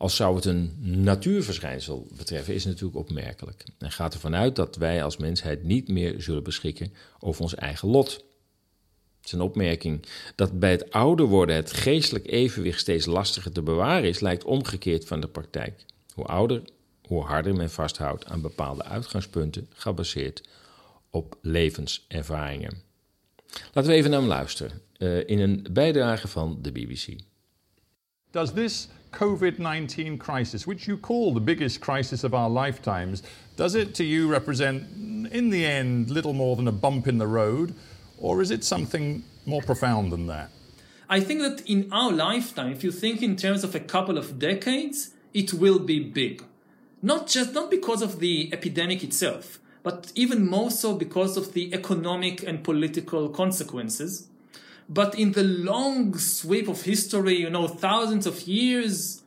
als 0.00 0.16
zou 0.16 0.34
het 0.34 0.44
een 0.44 0.76
natuurverschijnsel 0.80 2.06
betreffen, 2.16 2.54
is 2.54 2.64
natuurlijk 2.64 2.96
opmerkelijk. 2.96 3.64
En 3.78 3.90
gaat 3.90 4.14
ervan 4.14 4.34
uit 4.34 4.56
dat 4.56 4.76
wij 4.76 5.04
als 5.04 5.16
mensheid 5.16 5.62
niet 5.62 5.88
meer 5.88 6.22
zullen 6.22 6.42
beschikken 6.42 6.92
over 7.18 7.42
ons 7.42 7.54
eigen 7.54 7.88
lot. 7.88 8.24
Zijn 9.20 9.40
opmerking 9.40 10.06
dat 10.34 10.58
bij 10.58 10.70
het 10.70 10.90
ouder 10.90 11.26
worden 11.26 11.56
het 11.56 11.72
geestelijk 11.72 12.26
evenwicht 12.26 12.80
steeds 12.80 13.06
lastiger 13.06 13.52
te 13.52 13.62
bewaren 13.62 14.08
is, 14.08 14.20
lijkt 14.20 14.44
omgekeerd 14.44 15.04
van 15.04 15.20
de 15.20 15.28
praktijk. 15.28 15.84
Hoe 16.14 16.24
ouder, 16.24 16.62
hoe 17.06 17.24
harder 17.24 17.56
men 17.56 17.70
vasthoudt 17.70 18.26
aan 18.26 18.40
bepaalde 18.40 18.84
uitgangspunten 18.84 19.68
gebaseerd 19.72 20.48
op 21.10 21.38
levenservaringen. 21.42 22.82
Laten 23.72 23.90
we 23.90 23.96
even 23.96 24.10
naar 24.10 24.20
hem 24.20 24.28
luisteren 24.28 24.80
uh, 24.98 25.28
in 25.28 25.38
een 25.38 25.66
bijdrage 25.72 26.28
van 26.28 26.58
de 26.62 26.72
BBC. 26.72 27.16
Does 28.30 28.52
this 28.52 28.88
COVID-19 29.12 30.18
crisis, 30.18 30.66
which 30.66 30.86
you 30.86 30.96
call 30.96 31.34
the 31.34 31.40
biggest 31.40 31.80
crisis 31.80 32.24
of 32.24 32.34
our 32.34 32.48
lifetimes, 32.48 33.22
does 33.56 33.74
it 33.74 33.94
to 33.96 34.04
you 34.04 34.28
represent 34.28 34.82
in 35.32 35.50
the 35.50 35.66
end 35.66 36.10
little 36.10 36.32
more 36.32 36.56
than 36.56 36.68
a 36.68 36.72
bump 36.72 37.06
in 37.06 37.18
the 37.18 37.26
road? 37.26 37.74
Or 38.18 38.42
is 38.42 38.50
it 38.50 38.64
something 38.64 39.24
more 39.46 39.62
profound 39.62 40.12
than 40.12 40.26
that? 40.26 40.50
I 41.08 41.20
think 41.20 41.40
that 41.40 41.68
in 41.68 41.88
our 41.92 42.12
lifetime, 42.12 42.72
if 42.72 42.84
you 42.84 42.92
think 42.92 43.22
in 43.22 43.34
terms 43.34 43.64
of 43.64 43.74
a 43.74 43.80
couple 43.80 44.16
of 44.16 44.38
decades, 44.38 45.10
it 45.34 45.52
will 45.52 45.78
be 45.78 45.98
big. 45.98 46.44
Not 47.02 47.26
just, 47.26 47.52
not 47.54 47.70
because 47.70 48.02
of 48.02 48.20
the 48.20 48.50
epidemic 48.52 49.02
itself, 49.02 49.58
but 49.82 50.12
even 50.14 50.46
more 50.46 50.70
so 50.70 50.94
because 50.94 51.36
of 51.36 51.52
the 51.52 51.72
economic 51.72 52.42
and 52.42 52.62
political 52.62 53.28
consequences. 53.28 54.28
But 54.92 55.16
in 55.16 55.32
the 55.32 55.44
long 55.44 56.18
sweep 56.18 56.66
of 56.66 56.82
history, 56.82 57.36
you 57.36 57.48
know, 57.48 57.68
thousands 57.68 58.26
of 58.26 58.48
years, 58.48 59.22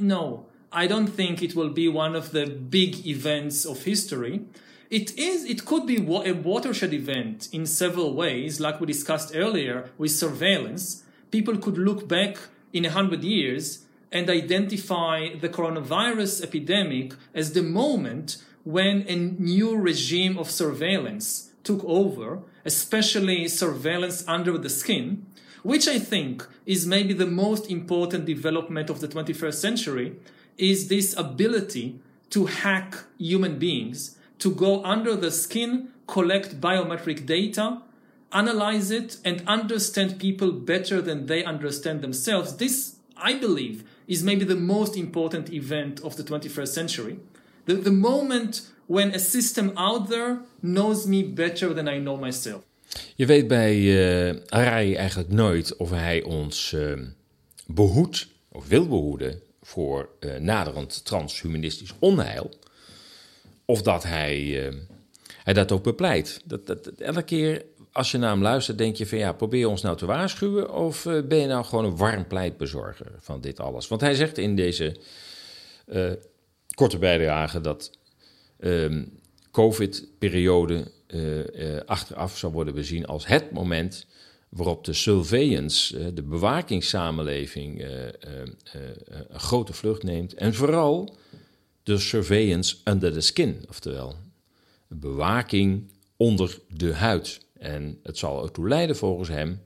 no, 0.00 0.46
I 0.72 0.88
don't 0.88 1.06
think 1.06 1.42
it 1.42 1.54
will 1.54 1.70
be 1.70 1.88
one 1.88 2.16
of 2.16 2.32
the 2.32 2.46
big 2.46 3.06
events 3.06 3.64
of 3.64 3.84
history. 3.84 4.44
It 4.90 5.16
is. 5.16 5.44
It 5.44 5.64
could 5.64 5.86
be 5.86 5.98
a 5.98 6.32
watershed 6.32 6.92
event 6.92 7.48
in 7.52 7.66
several 7.66 8.14
ways, 8.14 8.58
like 8.58 8.80
we 8.80 8.86
discussed 8.88 9.30
earlier 9.34 9.90
with 9.96 10.10
surveillance. 10.10 11.04
People 11.30 11.56
could 11.56 11.78
look 11.78 12.08
back 12.08 12.38
in 12.72 12.84
a 12.84 12.90
hundred 12.90 13.22
years 13.22 13.84
and 14.10 14.28
identify 14.28 15.34
the 15.34 15.48
coronavirus 15.48 16.42
epidemic 16.42 17.14
as 17.32 17.52
the 17.52 17.62
moment 17.62 18.38
when 18.64 19.02
a 19.08 19.14
new 19.14 19.76
regime 19.76 20.36
of 20.36 20.50
surveillance 20.50 21.52
took 21.66 21.84
over, 21.84 22.40
especially 22.64 23.48
surveillance 23.48 24.24
under 24.26 24.56
the 24.56 24.70
skin, 24.70 25.26
which 25.62 25.88
I 25.88 25.98
think 25.98 26.46
is 26.64 26.86
maybe 26.86 27.12
the 27.12 27.26
most 27.26 27.70
important 27.70 28.24
development 28.24 28.88
of 28.88 29.00
the 29.00 29.08
21st 29.08 29.54
century, 29.54 30.16
is 30.56 30.88
this 30.88 31.16
ability 31.16 31.98
to 32.30 32.46
hack 32.46 32.96
human 33.18 33.58
beings 33.58 34.16
to 34.38 34.54
go 34.54 34.82
under 34.84 35.16
the 35.16 35.30
skin, 35.30 35.88
collect 36.06 36.60
biometric 36.60 37.26
data, 37.26 37.82
analyze 38.32 38.90
it, 38.90 39.16
and 39.24 39.42
understand 39.46 40.20
people 40.20 40.52
better 40.52 41.00
than 41.00 41.26
they 41.26 41.42
understand 41.44 42.00
themselves. 42.00 42.56
This, 42.56 42.96
I 43.16 43.34
believe, 43.34 43.84
is 44.06 44.22
maybe 44.22 44.44
the 44.44 44.56
most 44.56 44.96
important 44.96 45.52
event 45.52 46.00
of 46.00 46.16
the 46.16 46.22
21st 46.22 46.68
century. 46.68 47.18
The, 47.66 47.90
moment 47.90 48.72
when 48.86 49.14
a 49.14 49.18
system 49.18 49.70
out 49.74 50.08
there 50.08 50.38
knows 50.60 51.06
me 51.06 51.24
better 51.24 51.74
than 51.74 51.88
I 51.88 51.98
know 51.98 52.20
myself. 52.20 52.62
Je 53.14 53.26
weet 53.26 53.48
bij 53.48 53.76
uh, 53.76 54.34
Arai 54.48 54.94
eigenlijk 54.94 55.30
nooit 55.30 55.76
of 55.76 55.90
hij 55.90 56.22
ons 56.22 56.72
uh, 56.72 56.92
behoedt, 57.66 58.28
of 58.48 58.66
wil 58.68 58.88
behoeden, 58.88 59.40
voor 59.62 60.08
uh, 60.20 60.36
naderend 60.36 61.04
transhumanistisch 61.04 61.94
onheil. 61.98 62.50
Of 63.64 63.82
dat 63.82 64.02
hij, 64.02 64.72
hij 65.42 65.52
dat 65.54 65.72
ook 65.72 65.82
bepleit. 65.82 66.40
Dat, 66.44 66.66
dat, 66.66 66.86
elke 66.86 67.22
keer 67.22 67.64
als 67.92 68.10
je 68.10 68.18
naar 68.18 68.30
hem 68.30 68.42
luistert, 68.42 68.78
denk 68.78 68.96
je 68.96 69.06
van 69.06 69.18
ja, 69.18 69.32
probeer 69.32 69.60
je 69.60 69.68
ons 69.68 69.82
nou 69.82 69.96
te 69.96 70.06
waarschuwen 70.06 70.74
of 70.74 71.02
ben 71.02 71.38
je 71.38 71.46
nou 71.46 71.64
gewoon 71.64 71.84
een 71.84 71.96
warm 71.96 72.26
pleitbezorger 72.26 73.12
van 73.18 73.40
dit 73.40 73.60
alles? 73.60 73.88
Want 73.88 74.00
hij 74.00 74.14
zegt 74.14 74.38
in 74.38 74.56
deze 74.56 74.96
korte 76.76 76.98
bijdrage 76.98 77.60
dat 77.60 77.98
um, 78.58 79.18
COVID-periode 79.50 80.90
uh, 81.06 81.38
uh, 81.38 81.80
achteraf 81.86 82.38
zou 82.38 82.52
worden 82.52 82.74
bezien 82.74 83.06
als 83.06 83.26
het 83.26 83.50
moment 83.50 84.06
waarop 84.48 84.84
de 84.84 84.92
surveillance, 84.92 85.98
uh, 85.98 86.06
de 86.14 86.22
bewakingssamenleving, 86.22 87.84
een 87.84 89.40
grote 89.40 89.72
vlucht 89.72 90.02
neemt. 90.02 90.34
En 90.34 90.54
vooral 90.54 91.16
de 91.82 91.98
surveillance 91.98 92.76
under 92.84 93.12
the 93.12 93.20
skin, 93.20 93.64
oftewel 93.68 94.14
bewaking 94.88 95.90
onder 96.16 96.58
de 96.68 96.94
huid. 96.94 97.40
En 97.58 97.98
het 98.02 98.18
zal 98.18 98.42
ertoe 98.42 98.68
leiden 98.68 98.96
volgens 98.96 99.28
hem 99.28 99.62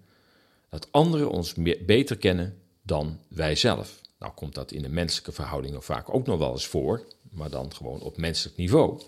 dat 0.68 0.88
anderen 0.90 1.30
ons 1.30 1.54
beter 1.86 2.16
kennen 2.16 2.58
dan 2.82 3.18
wij 3.28 3.54
zelf. 3.56 3.99
Nou 4.20 4.32
komt 4.32 4.54
dat 4.54 4.72
in 4.72 4.82
de 4.82 4.88
menselijke 4.88 5.32
verhoudingen 5.32 5.82
vaak 5.82 6.14
ook 6.14 6.26
nog 6.26 6.38
wel 6.38 6.52
eens 6.52 6.66
voor 6.66 7.06
maar 7.30 7.50
dan 7.50 7.74
gewoon 7.74 8.00
op 8.00 8.16
menselijk 8.16 8.56
niveau. 8.56 9.00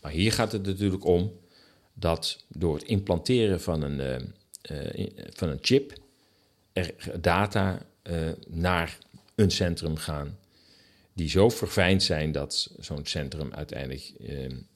Maar 0.00 0.12
hier 0.12 0.32
gaat 0.32 0.52
het 0.52 0.66
natuurlijk 0.66 1.04
om 1.04 1.32
dat 1.92 2.44
door 2.48 2.74
het 2.74 2.84
implanteren 2.84 3.60
van 3.60 3.82
een, 3.82 4.28
uh, 4.70 4.86
uh, 4.86 5.10
van 5.32 5.48
een 5.48 5.58
chip 5.60 5.92
er 6.72 6.94
data 7.20 7.86
uh, 8.02 8.28
naar 8.48 8.98
een 9.34 9.50
centrum 9.50 9.96
gaan 9.96 10.38
die 11.12 11.28
zo 11.28 11.48
verfijnd 11.48 12.02
zijn 12.02 12.32
dat 12.32 12.70
zo'n 12.78 13.06
centrum 13.06 13.52
uiteindelijk 13.52 14.12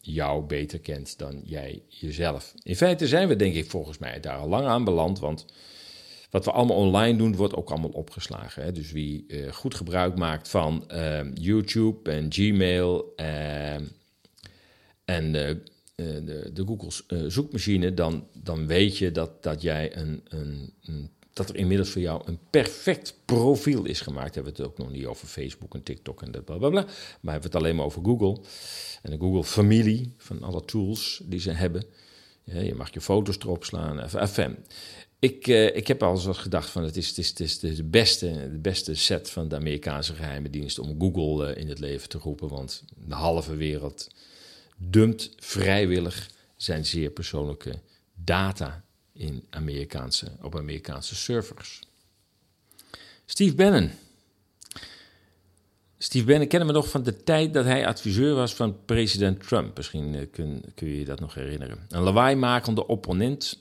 jou 0.01 0.44
beter 0.47 0.79
kent 0.81 1.18
dan 1.18 1.40
jij 1.44 1.83
jezelf. 1.88 2.55
In 2.62 2.77
feite 2.77 3.09
zijn 3.09 3.29
we 3.29 3.37
denk 3.37 3.55
ik 3.55 3.70
volgens 3.70 3.99
mij 3.99 4.20
daar 4.20 4.38
al 4.38 4.49
lang 4.49 4.66
aan 4.66 4.85
beland, 4.85 5.18
want 5.18 5.44
wat 6.35 6.44
we 6.44 6.51
allemaal 6.51 6.77
online 6.77 7.18
doen, 7.18 7.37
wordt 7.37 7.55
ook 7.55 7.70
allemaal 7.70 7.90
opgeslagen. 7.90 8.62
Hè? 8.62 8.73
Dus 8.73 8.92
wie 8.92 9.25
uh, 9.29 9.53
goed 9.53 9.75
gebruik 9.75 10.18
maakt 10.18 10.49
van 10.49 10.85
uh, 10.92 11.20
YouTube 11.35 12.11
en 12.11 12.33
Gmail 12.33 13.12
uh, 13.16 13.75
en 15.05 15.33
de, 15.33 15.62
de 16.53 16.64
Google 16.66 17.31
zoekmachine, 17.31 17.94
dan, 17.94 18.27
dan 18.33 18.66
weet 18.66 18.99
je 18.99 19.11
dat, 19.11 19.42
dat 19.42 19.62
jij 19.62 19.97
een, 19.97 20.23
een, 20.29 20.73
een, 20.85 21.11
dat 21.33 21.49
er 21.49 21.57
inmiddels 21.57 21.90
voor 21.90 22.01
jou 22.01 22.23
een 22.25 22.38
perfect 22.51 23.18
profiel 23.25 23.85
is 23.85 24.01
gemaakt. 24.01 24.35
Hebben 24.35 24.55
we 24.55 24.62
het 24.62 24.70
ook 24.70 24.79
nog 24.79 24.90
niet 24.90 25.07
over 25.07 25.27
Facebook 25.27 25.75
en 25.75 25.83
TikTok 25.83 26.23
en 26.23 26.31
dat 26.31 26.44
blablabla. 26.44 26.83
Maar 27.20 27.33
hebben 27.33 27.51
we 27.51 27.57
het 27.57 27.64
alleen 27.64 27.77
maar 27.77 27.85
over 27.85 28.05
Google. 28.05 28.40
En 29.03 29.11
de 29.11 29.18
Google 29.18 29.44
familie 29.44 30.14
van 30.16 30.42
alle 30.42 30.64
tools 30.64 31.23
die 31.25 31.40
ze 31.40 31.51
hebben. 31.51 31.85
Je 32.44 32.75
mag 32.75 32.94
je 32.94 33.01
foto's 33.01 33.38
erop 33.38 33.64
slaan. 33.64 34.01
Enfin, 34.01 34.57
ik, 35.24 35.46
uh, 35.46 35.76
ik 35.76 35.87
heb 35.87 36.02
al 36.02 36.12
eens 36.12 36.38
gedacht 36.38 36.70
van 36.70 36.82
het 36.82 36.96
is, 36.96 37.08
het 37.08 37.18
is, 37.18 37.28
het 37.30 37.62
is 37.62 37.76
de, 37.76 37.84
beste, 37.84 38.50
de 38.50 38.58
beste 38.58 38.94
set 38.94 39.30
van 39.30 39.48
de 39.48 39.56
Amerikaanse 39.56 40.14
geheime 40.14 40.50
dienst 40.50 40.78
om 40.78 41.00
Google 41.00 41.54
uh, 41.54 41.60
in 41.60 41.68
het 41.68 41.78
leven 41.78 42.08
te 42.08 42.18
roepen. 42.18 42.48
Want 42.48 42.82
de 43.06 43.14
halve 43.14 43.56
wereld 43.56 44.10
dumpt 44.76 45.30
vrijwillig 45.38 46.30
zijn 46.56 46.87
zeer 46.87 47.10
persoonlijke 47.10 47.78
data 48.14 48.84
in 49.12 49.44
Amerikaanse, 49.50 50.26
op 50.42 50.56
Amerikaanse 50.56 51.14
servers. 51.14 51.80
Steve 53.26 53.54
Bannon. 53.54 53.90
Steve 55.98 56.24
Bannon 56.24 56.48
kennen 56.48 56.68
we 56.68 56.74
nog 56.74 56.88
van 56.88 57.02
de 57.02 57.22
tijd 57.22 57.54
dat 57.54 57.64
hij 57.64 57.87
adviseur 57.87 58.34
was 58.34 58.54
van 58.54 58.84
president 58.84 59.46
Trump. 59.46 59.76
Misschien 59.76 60.14
uh, 60.14 60.26
kun, 60.30 60.64
kun 60.74 60.88
je 60.88 60.98
je 60.98 61.04
dat 61.04 61.20
nog 61.20 61.34
herinneren. 61.34 61.87
Een 61.88 62.02
lawaaimakende 62.02 62.87
opponent 62.87 63.60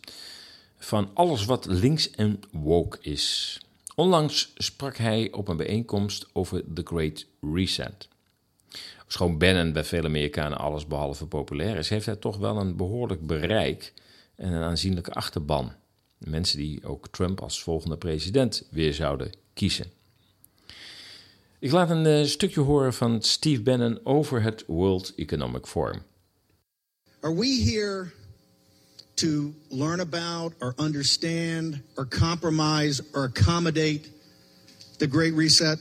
van 0.84 1.10
alles 1.14 1.46
wat 1.46 1.66
links 1.66 2.12
en 2.12 2.40
woke 2.52 2.98
is. 3.02 3.60
Onlangs 3.96 4.52
sprak 4.56 4.98
hij 4.98 5.32
op 5.32 5.48
een 5.48 5.58
bijeenkomst 5.58 6.28
over 6.34 6.64
The 6.74 6.82
Great 6.86 7.26
Reset. 7.54 8.08
Schoon 9.08 9.38
Bannon 9.38 9.74
bij 9.74 9.84
vele 9.84 10.08
Amerikanen 10.08 10.58
alles 10.58 10.88
behalve 10.88 11.26
populair 11.26 11.78
is, 11.78 11.90
heeft 11.90 12.06
hij 12.06 12.16
toch 12.16 12.38
wel 12.38 12.58
een 12.58 12.76
behoorlijk 12.76 13.28
bereik 13.28 13.94
en 14.36 14.52
een 14.52 14.64
aanzienlijke 14.64 15.14
achterban. 15.14 15.74
Mensen 16.18 16.58
die 16.58 16.86
ook 16.86 17.08
Trump 17.08 17.42
als 17.42 17.64
volgende 17.64 17.98
president 17.98 18.68
weer 18.70 18.94
zouden 18.94 19.32
kiezen. 19.54 19.86
Ik 21.60 21.72
laat 21.72 21.90
een 21.90 22.06
uh, 22.06 22.26
stukje 22.26 22.62
horen 22.62 22.94
van 22.94 23.22
Steve 23.22 23.62
Bannon 23.62 24.00
over 24.04 24.42
het 24.42 24.64
World 24.68 25.14
Economic 25.16 25.66
Forum. 25.66 26.02
Are 27.20 27.36
we 27.36 27.48
here 27.48 28.12
to 29.18 29.54
learn 29.70 30.00
about 30.00 30.54
or 30.62 30.76
understand 30.80 31.82
or 31.98 32.06
compromise 32.06 33.02
or 33.14 33.26
accommodate 33.26 34.10
the 35.00 35.08
Great 35.08 35.34
Reset? 35.34 35.78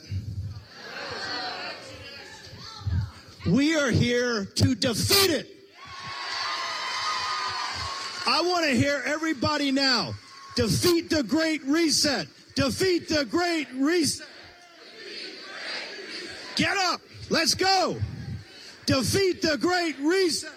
We 3.46 3.74
are 3.74 3.90
here 3.90 4.44
to 4.44 4.74
defeat 4.74 5.30
it. 5.30 5.48
I 8.24 8.40
want 8.42 8.66
to 8.66 8.70
hear 8.70 9.02
everybody 9.04 9.72
now. 9.72 10.14
Defeat 10.54 11.10
the 11.10 11.24
Great 11.24 11.62
Reset. 11.64 12.28
Defeat 12.54 13.08
the 13.08 13.24
Great 13.24 13.66
Reset. 13.74 14.26
Get 16.54 16.76
up. 16.76 17.00
Let's 17.30 17.54
go. 17.54 17.96
Defeat 18.86 19.42
the 19.42 19.56
Great 19.58 19.98
Reset. 19.98 20.50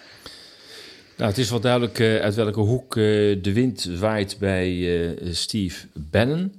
Nou, 1.16 1.30
het 1.30 1.38
is 1.38 1.50
wel 1.50 1.60
duidelijk 1.60 1.98
uh, 1.98 2.20
uit 2.20 2.34
welke 2.34 2.60
hoek 2.60 2.96
uh, 2.96 3.42
de 3.42 3.52
wind 3.52 3.84
waait 3.84 4.36
bij 4.38 4.70
uh, 4.72 5.34
Steve 5.34 5.86
Bannon. 5.94 6.54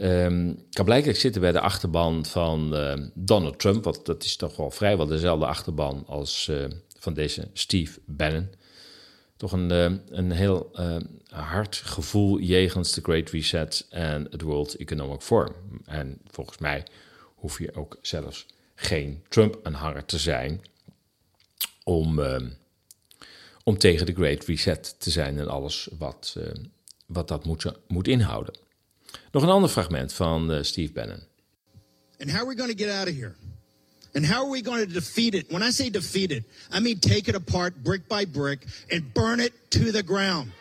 Um, 0.00 0.58
kan 0.70 0.84
blijkbaar 0.84 1.14
zitten 1.14 1.40
bij 1.40 1.52
de 1.52 1.60
achterban 1.60 2.26
van 2.26 2.76
Donald 3.14 3.58
Trump, 3.58 3.84
want 3.84 4.06
dat 4.06 4.24
is 4.24 4.36
toch 4.36 4.56
wel 4.56 4.70
vrijwel 4.70 5.06
dezelfde 5.06 5.46
achterban 5.46 6.04
als 6.06 6.50
van 6.98 7.14
deze 7.14 7.48
Steve 7.52 8.00
Bannon. 8.04 8.48
Toch 9.36 9.52
een, 9.52 9.70
een 10.10 10.30
heel 10.30 10.70
hard 11.28 11.76
gevoel 11.76 12.38
jegens 12.38 12.92
de 12.92 13.00
Great 13.00 13.30
Reset 13.30 13.86
en 13.90 14.26
het 14.30 14.42
World 14.42 14.74
Economic 14.74 15.20
Forum. 15.20 15.54
En 15.84 16.18
volgens 16.30 16.58
mij 16.58 16.86
hoef 17.34 17.58
je 17.58 17.74
ook 17.74 17.98
zelfs 18.02 18.46
geen 18.74 19.22
Trump-aanhanger 19.28 20.04
te 20.04 20.18
zijn 20.18 20.60
om 21.84 22.18
ehm, 22.18 22.48
om 23.64 23.78
tegen 23.78 24.06
de 24.06 24.12
Great 24.12 24.44
Reset 24.44 24.94
te 24.98 25.10
zijn 25.10 25.38
en 25.38 25.48
alles 25.48 25.88
wat, 25.98 26.34
uh, 26.38 26.44
wat 27.06 27.28
dat 27.28 27.44
moet, 27.44 27.64
moet 27.88 28.08
inhouden. 28.08 28.54
Nog 29.30 29.42
een 29.42 29.48
ander 29.48 29.70
fragment 29.70 30.12
van 30.12 30.52
uh, 30.52 30.62
Steve 30.62 30.92
Bannon. 30.92 31.22
And 32.18 32.30
how 32.30 32.40
are 32.40 32.48
we 32.48 32.56
going 32.56 32.78
to 32.78 32.84
get 32.84 32.94
out 32.94 33.08
of 33.08 33.14
here? 33.14 33.34
And 34.14 34.26
how 34.26 34.42
are 34.42 34.50
we 34.50 34.62
going 34.62 34.86
to 34.86 34.92
defeat 34.92 35.34
it? 35.34 35.50
When 35.50 35.62
I 35.62 35.70
say 35.70 35.90
defeat 35.90 36.30
it, 36.30 36.44
I 36.70 36.80
mean 36.80 36.98
take 36.98 37.28
it 37.28 37.34
apart 37.34 37.82
brick 37.82 38.06
by 38.08 38.26
brick 38.26 38.66
and 38.90 39.12
burn 39.12 39.40
it 39.40 39.52
to 39.70 39.90
the 39.90 40.02
ground. 40.02 40.52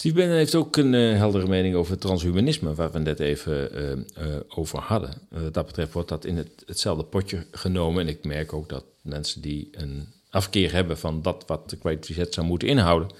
Steve 0.00 0.14
Bannon 0.14 0.36
heeft 0.36 0.54
ook 0.54 0.76
een 0.76 0.92
uh, 0.92 1.16
heldere 1.16 1.48
mening 1.48 1.74
over 1.74 1.98
transhumanisme, 1.98 2.74
waar 2.74 2.92
we 2.92 2.98
net 2.98 3.20
even 3.20 3.70
uh, 3.74 3.90
uh, 3.90 4.40
over 4.48 4.78
hadden. 4.78 5.14
wat 5.28 5.54
dat 5.54 5.66
betreft 5.66 5.92
wordt 5.92 6.08
dat 6.08 6.24
in 6.24 6.36
het, 6.36 6.62
hetzelfde 6.66 7.04
potje 7.04 7.46
genomen. 7.50 8.02
En 8.02 8.08
ik 8.08 8.24
merk 8.24 8.52
ook 8.52 8.68
dat 8.68 8.84
mensen 9.02 9.40
die 9.40 9.68
een 9.72 10.08
afkeer 10.30 10.72
hebben 10.72 10.98
van 10.98 11.22
dat 11.22 11.44
wat 11.46 11.70
de 11.70 11.76
Reset 11.82 12.34
zou 12.34 12.46
moeten 12.46 12.68
inhouden, 12.68 13.10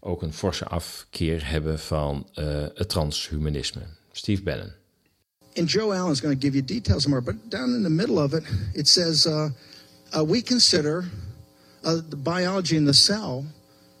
ook 0.00 0.22
een 0.22 0.32
forse 0.32 0.64
afkeer 0.64 1.50
hebben 1.50 1.78
van 1.78 2.26
het 2.74 2.88
transhumanisme. 2.88 3.82
Steve 4.12 4.42
Bannon. 4.42 4.72
And 5.54 5.70
Joe 5.70 5.94
Allen 5.94 6.12
is 6.12 6.20
going 6.20 6.40
to 6.40 6.46
give 6.46 6.56
you 6.56 6.64
details 6.64 7.06
more, 7.06 7.22
but 7.22 7.34
down 7.48 7.74
in 7.74 7.82
the 7.82 7.90
middle 7.90 8.22
of 8.22 8.32
it, 8.32 8.44
it 8.72 8.88
says 8.88 9.28
we 10.26 10.42
consider 10.42 11.04
the 11.82 12.16
biology 12.16 12.76
in 12.76 12.84
the 12.84 12.92
cell 12.92 13.44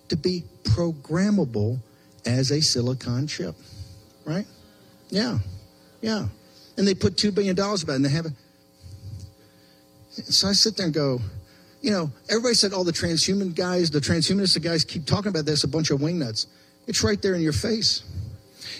to 0.06 0.16
be 0.16 0.42
programmable 0.62 1.78
as 2.26 2.50
a 2.50 2.60
silicon 2.60 3.26
chip, 3.26 3.54
right? 4.24 4.46
Yeah, 5.08 5.38
yeah. 6.00 6.26
And 6.76 6.86
they 6.86 6.94
put 6.94 7.16
$2 7.16 7.34
billion 7.34 7.58
about 7.58 7.72
it 7.72 7.88
and 7.88 8.04
they 8.04 8.10
have 8.10 8.26
it. 8.26 8.32
So 10.10 10.48
I 10.48 10.52
sit 10.52 10.76
there 10.76 10.86
and 10.86 10.94
go, 10.94 11.20
You 11.80 11.90
know, 11.90 12.10
everybody 12.28 12.54
said 12.54 12.72
all 12.72 12.84
the 12.84 12.92
transhuman 12.92 13.54
guys, 13.54 13.90
the 13.90 14.00
transhumanist 14.00 14.60
guys 14.62 14.84
keep 14.84 15.06
talking 15.06 15.28
about 15.28 15.46
this, 15.46 15.64
a 15.64 15.68
bunch 15.68 15.90
of 15.90 16.00
wingnuts. 16.00 16.46
It's 16.86 17.02
right 17.02 17.20
there 17.20 17.34
in 17.34 17.40
your 17.40 17.52
face. 17.52 18.02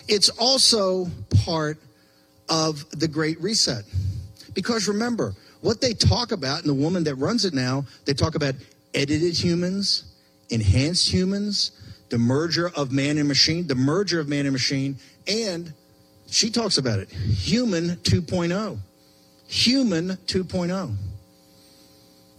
It's 0.07 0.29
also 0.29 1.07
part 1.45 1.77
of 2.49 2.85
the 2.91 3.07
Great 3.07 3.39
Reset. 3.41 3.85
Because 4.53 4.87
remember, 4.87 5.33
what 5.61 5.79
they 5.79 5.93
talk 5.93 6.31
about, 6.31 6.59
and 6.59 6.69
the 6.69 6.73
woman 6.73 7.03
that 7.05 7.15
runs 7.15 7.45
it 7.45 7.53
now, 7.53 7.85
they 8.05 8.13
talk 8.13 8.35
about 8.35 8.55
edited 8.93 9.33
humans, 9.33 10.03
enhanced 10.49 11.11
humans, 11.11 11.71
the 12.11 12.19
merger 12.19 12.69
of 12.75 12.91
man 12.91 13.17
and 13.17 13.27
machine, 13.27 13.65
the 13.65 13.73
merger 13.73 14.19
of 14.19 14.27
man 14.27 14.45
and 14.45 14.51
machine, 14.51 14.97
and 15.27 15.73
she 16.27 16.51
talks 16.51 16.77
about 16.77 16.99
it 16.99 17.09
human 17.09 17.95
2.0. 17.97 18.77
Human 19.47 20.09
2.0. 20.27 20.95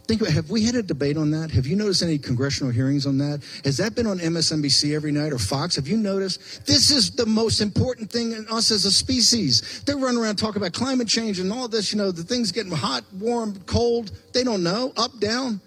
Think 0.09 0.21
about 0.21 0.33
have 0.33 0.51
we 0.51 0.65
had 0.65 0.75
a 0.75 0.83
debate 0.83 1.17
on 1.17 1.31
that? 1.31 1.51
Have 1.53 1.67
you 1.67 1.77
noticed 1.77 2.03
any 2.03 2.19
congressional 2.19 2.73
hearings 2.73 3.07
on 3.07 3.19
that? 3.19 3.43
Has 3.65 3.79
that 3.79 3.95
been 3.95 4.07
on 4.07 4.19
MSNBC 4.19 4.95
every 4.95 5.13
night 5.13 5.33
or 5.33 5.39
Fox? 5.39 5.77
Have 5.77 5.89
you 5.89 5.97
noticed? 5.97 6.67
This 6.67 6.91
is 6.91 7.13
the 7.13 7.25
most 7.25 7.61
important 7.61 8.11
thing 8.11 8.33
in 8.33 8.47
us 8.49 8.71
as 8.71 8.85
a 8.85 8.91
species. 8.91 9.83
They 9.87 9.95
run 9.95 10.19
around 10.19 10.37
talking 10.37 10.61
about 10.61 10.73
climate 10.73 11.09
change 11.09 11.39
and 11.39 11.53
all 11.53 11.69
this, 11.69 11.93
you 11.93 11.99
know, 11.99 12.11
the 12.11 12.25
things 12.25 12.53
getting 12.53 12.73
hot, 12.73 13.05
warm, 13.19 13.59
cold. 13.67 14.11
They 14.35 14.45
don't 14.45 14.63
know, 14.63 14.93
up, 14.97 15.19
down. 15.19 15.61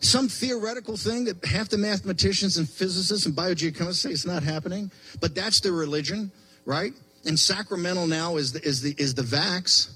Some 0.00 0.28
theoretical 0.28 0.96
thing 0.96 1.26
that 1.26 1.44
half 1.44 1.68
the 1.68 1.76
mathematicians 1.76 2.56
and 2.56 2.68
physicists 2.68 3.26
and 3.26 3.36
biogeochemists 3.36 3.96
say 3.96 4.10
it's 4.10 4.26
not 4.26 4.42
happening, 4.42 4.90
but 5.20 5.34
that's 5.34 5.60
their 5.60 5.72
religion, 5.72 6.32
right? 6.64 6.94
And 7.26 7.38
Sacramento 7.38 8.06
now 8.06 8.36
is 8.36 8.52
the, 8.52 8.66
is 8.66 8.80
the, 8.80 8.94
is 8.96 9.14
the 9.14 9.22
vax. 9.22 9.90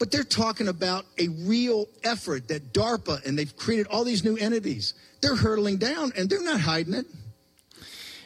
But 0.00 0.10
they're 0.10 0.24
talking 0.24 0.66
about 0.66 1.06
a 1.16 1.28
real 1.28 1.86
effort 2.02 2.48
that 2.48 2.72
DARPA 2.72 3.24
and 3.24 3.38
they've 3.38 3.56
created 3.56 3.86
all 3.86 4.04
these 4.04 4.24
new 4.24 4.36
entities. 4.36 4.94
They're 5.20 5.36
hurtling 5.36 5.76
down 5.78 6.12
and 6.16 6.28
they're 6.28 6.44
not 6.44 6.60
hiding 6.60 6.94
it. 6.94 7.06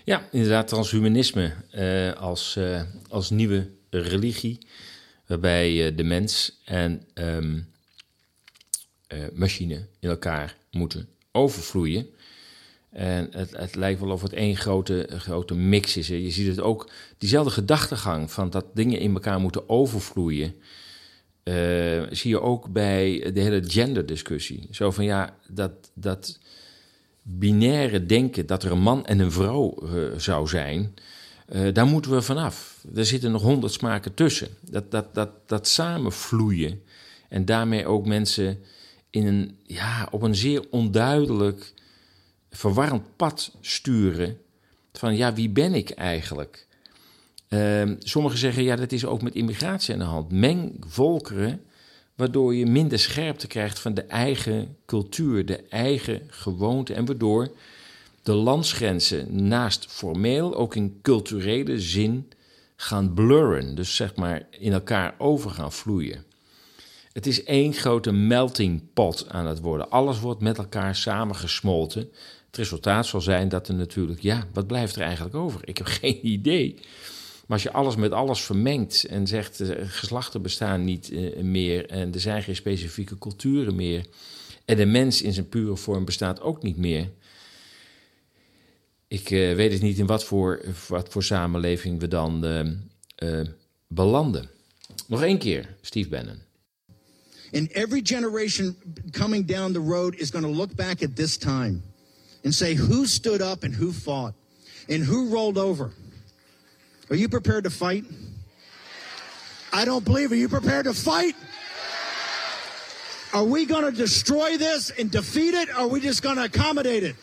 Ja, 0.04 0.22
inderdaad, 0.32 0.68
transhumanisme 0.68 1.54
uh, 1.74 2.12
als, 2.12 2.56
uh, 2.56 2.82
als 3.08 3.30
nieuwe 3.30 3.70
religie, 3.90 4.58
waarbij 5.26 5.86
uh, 5.86 5.96
de 5.96 6.04
mens 6.04 6.60
en 6.64 7.06
um, 7.14 7.66
machine 9.32 9.86
in 10.00 10.08
elkaar 10.08 10.56
moeten 10.72 11.08
overvloeien. 11.32 12.06
En 12.90 13.28
het, 13.30 13.56
het, 13.56 13.74
lijkt 13.74 14.00
wel 14.00 14.10
of 14.10 14.22
het 14.22 14.32
één 14.32 14.56
grote, 14.56 15.08
grote 15.08 15.54
mix 15.54 15.96
is. 15.96 16.08
Je 16.08 16.30
ziet 16.30 16.46
het 16.46 16.60
ook, 16.60 16.90
diezelfde 17.18 17.50
gedachtegang 17.50 18.30
van 18.30 18.50
dat 18.50 18.64
dingen 18.74 18.98
in 18.98 19.14
elkaar 19.14 19.40
moeten 19.40 19.68
overvloeien. 19.68 20.54
Uh, 21.44 22.02
zie 22.10 22.30
je 22.30 22.40
ook 22.40 22.72
bij 22.72 23.30
de 23.34 23.40
hele 23.40 23.62
genderdiscussie. 23.66 24.68
Zo 24.70 24.90
van 24.90 25.04
ja, 25.04 25.36
dat, 25.48 25.72
dat 25.94 26.38
binaire 27.22 28.06
denken 28.06 28.46
dat 28.46 28.62
er 28.62 28.72
een 28.72 28.80
man 28.80 29.06
en 29.06 29.18
een 29.18 29.32
vrouw 29.32 29.78
uh, 29.82 30.18
zou 30.18 30.48
zijn, 30.48 30.94
uh, 31.52 31.74
daar 31.74 31.86
moeten 31.86 32.10
we 32.10 32.22
vanaf. 32.22 32.84
Er 32.94 33.06
zitten 33.06 33.32
nog 33.32 33.42
honderd 33.42 33.72
smaken 33.72 34.14
tussen. 34.14 34.48
Dat, 34.60 34.90
dat, 34.90 35.14
dat, 35.14 35.30
dat 35.46 35.68
samenvloeien 35.68 36.82
en 37.28 37.44
daarmee 37.44 37.86
ook 37.86 38.06
mensen 38.06 38.58
in 39.12 39.26
een, 39.26 39.58
ja, 39.62 40.08
op 40.10 40.22
een 40.22 40.34
zeer 40.34 40.64
onduidelijk, 40.70 41.72
verwarrend 42.50 43.16
pad 43.16 43.56
sturen. 43.60 44.38
Van 44.92 45.16
ja, 45.16 45.34
wie 45.34 45.48
ben 45.48 45.74
ik 45.74 45.90
eigenlijk? 45.90 46.66
Uh, 47.48 47.90
sommigen 47.98 48.38
zeggen, 48.38 48.62
ja, 48.62 48.76
dat 48.76 48.92
is 48.92 49.04
ook 49.04 49.22
met 49.22 49.34
immigratie 49.34 49.92
aan 49.94 50.00
de 50.00 50.06
hand. 50.06 50.32
Meng 50.32 50.74
volkeren, 50.86 51.62
waardoor 52.14 52.54
je 52.54 52.66
minder 52.66 52.98
scherpte 52.98 53.46
krijgt 53.46 53.78
van 53.78 53.94
de 53.94 54.02
eigen 54.02 54.76
cultuur, 54.86 55.46
de 55.46 55.62
eigen 55.68 56.22
gewoonte. 56.26 56.94
En 56.94 57.04
waardoor 57.04 57.50
de 58.22 58.32
landsgrenzen 58.32 59.48
naast 59.48 59.86
formeel 59.86 60.54
ook 60.54 60.74
in 60.74 60.98
culturele 61.02 61.80
zin 61.80 62.30
gaan 62.76 63.14
blurren. 63.14 63.74
Dus 63.74 63.96
zeg 63.96 64.14
maar 64.14 64.46
in 64.50 64.72
elkaar 64.72 65.14
over 65.18 65.50
gaan 65.50 65.72
vloeien. 65.72 66.24
Het 67.12 67.26
is 67.26 67.44
één 67.44 67.72
grote 67.72 68.12
melting 68.12 68.82
pot 68.94 69.28
aan 69.28 69.46
het 69.46 69.60
worden. 69.60 69.90
Alles 69.90 70.20
wordt 70.20 70.40
met 70.40 70.58
elkaar 70.58 70.96
samengesmolten. 70.96 72.00
Het 72.46 72.56
resultaat 72.56 73.06
zal 73.06 73.20
zijn 73.20 73.48
dat 73.48 73.68
er 73.68 73.74
natuurlijk, 73.74 74.20
ja, 74.20 74.46
wat 74.52 74.66
blijft 74.66 74.96
er 74.96 75.02
eigenlijk 75.02 75.34
over? 75.34 75.60
Ik 75.64 75.78
heb 75.78 75.86
geen 76.02 76.26
idee. 76.26 76.74
Maar 77.46 77.56
als 77.56 77.62
je 77.62 77.72
alles 77.72 77.96
met 77.96 78.12
alles 78.12 78.40
vermengt 78.40 79.04
en 79.04 79.26
zegt 79.26 79.60
uh, 79.60 79.70
geslachten 79.84 80.42
bestaan 80.42 80.84
niet 80.84 81.10
uh, 81.10 81.42
meer 81.42 81.86
en 81.86 82.14
er 82.14 82.20
zijn 82.20 82.42
geen 82.42 82.56
specifieke 82.56 83.18
culturen 83.18 83.74
meer 83.74 84.06
en 84.64 84.76
de 84.76 84.86
mens 84.86 85.22
in 85.22 85.32
zijn 85.32 85.48
pure 85.48 85.76
vorm 85.76 86.04
bestaat 86.04 86.40
ook 86.40 86.62
niet 86.62 86.76
meer. 86.76 87.10
Ik 89.08 89.30
uh, 89.30 89.54
weet 89.54 89.70
dus 89.70 89.80
niet 89.80 89.98
in 89.98 90.06
wat 90.06 90.24
voor, 90.24 90.60
wat 90.88 91.08
voor 91.08 91.22
samenleving 91.22 92.00
we 92.00 92.08
dan 92.08 92.46
belanden. 93.86 94.50
Nog 95.06 95.22
één 95.22 95.38
keer, 95.38 95.74
Steve 95.80 96.08
Bannon. 96.08 96.51
And 97.52 97.70
every 97.72 98.00
generation 98.00 98.76
coming 99.12 99.42
down 99.42 99.72
the 99.72 99.80
road 99.80 100.14
is 100.14 100.30
going 100.30 100.44
to 100.44 100.50
look 100.50 100.74
back 100.74 101.02
at 101.02 101.16
this 101.16 101.36
time 101.36 101.82
and 102.44 102.54
say 102.54 102.74
who 102.74 103.06
stood 103.06 103.42
up 103.42 103.62
and 103.62 103.74
who 103.74 103.92
fought 103.92 104.34
and 104.88 105.02
who 105.04 105.28
rolled 105.28 105.58
over. 105.58 105.92
Are 107.10 107.16
you 107.16 107.28
prepared 107.28 107.64
to 107.64 107.70
fight? 107.70 108.04
I 109.72 109.84
don't 109.84 110.04
believe. 110.04 110.32
Are 110.32 110.36
you 110.36 110.48
prepared 110.48 110.84
to 110.84 110.94
fight? 110.94 111.34
Are 113.32 113.44
we 113.44 113.64
going 113.64 113.84
to 113.84 113.92
destroy 113.92 114.58
this 114.58 114.90
and 114.90 115.10
defeat 115.10 115.54
it, 115.54 115.70
or 115.70 115.72
are 115.72 115.88
we 115.88 116.00
just 116.00 116.22
going 116.22 116.36
to 116.36 116.44
accommodate 116.44 117.02
it? 117.02 117.16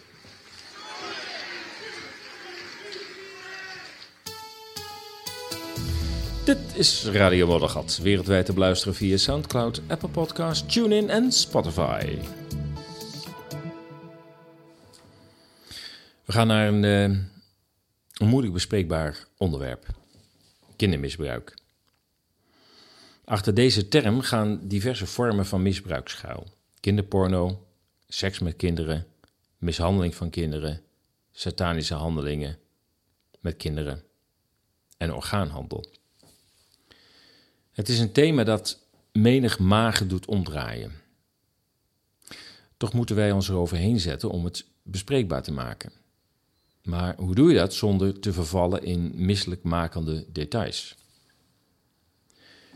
Dit 6.49 6.75
is 6.75 7.05
Radio 7.05 7.47
Moddergat, 7.47 7.99
wereldwijd 8.01 8.45
te 8.45 8.53
beluisteren 8.53 8.95
via 8.95 9.17
Soundcloud, 9.17 9.81
Apple 9.87 10.09
Podcasts, 10.09 10.73
TuneIn 10.73 11.09
en 11.09 11.31
Spotify. 11.31 12.17
We 16.25 16.31
gaan 16.31 16.47
naar 16.47 16.67
een, 16.67 16.83
uh, 16.83 17.01
een 18.13 18.27
moeilijk 18.27 18.53
bespreekbaar 18.53 19.27
onderwerp: 19.37 19.85
kindermisbruik. 20.75 21.53
Achter 23.25 23.53
deze 23.53 23.87
term 23.87 24.21
gaan 24.21 24.59
diverse 24.67 25.05
vormen 25.05 25.45
van 25.45 25.61
misbruik 25.61 26.07
schuil: 26.07 26.47
kinderporno, 26.79 27.67
seks 28.07 28.39
met 28.39 28.55
kinderen, 28.55 29.05
mishandeling 29.57 30.15
van 30.15 30.29
kinderen, 30.29 30.81
satanische 31.31 31.93
handelingen 31.95 32.57
met 33.39 33.57
kinderen 33.57 34.03
en 34.97 35.13
orgaanhandel. 35.13 35.98
Het 37.79 37.89
is 37.89 37.99
een 37.99 38.11
thema 38.11 38.43
dat 38.43 38.79
menig 39.11 39.59
magen 39.59 40.07
doet 40.07 40.25
omdraaien. 40.25 40.91
Toch 42.77 42.93
moeten 42.93 43.15
wij 43.15 43.31
ons 43.31 43.49
eroverheen 43.49 43.99
zetten 43.99 44.29
om 44.29 44.45
het 44.45 44.65
bespreekbaar 44.83 45.43
te 45.43 45.51
maken. 45.51 45.91
Maar 46.83 47.15
hoe 47.17 47.35
doe 47.35 47.49
je 47.49 47.57
dat 47.57 47.73
zonder 47.73 48.19
te 48.19 48.33
vervallen 48.33 48.83
in 48.83 49.11
misselijkmakende 49.15 50.25
details? 50.31 50.95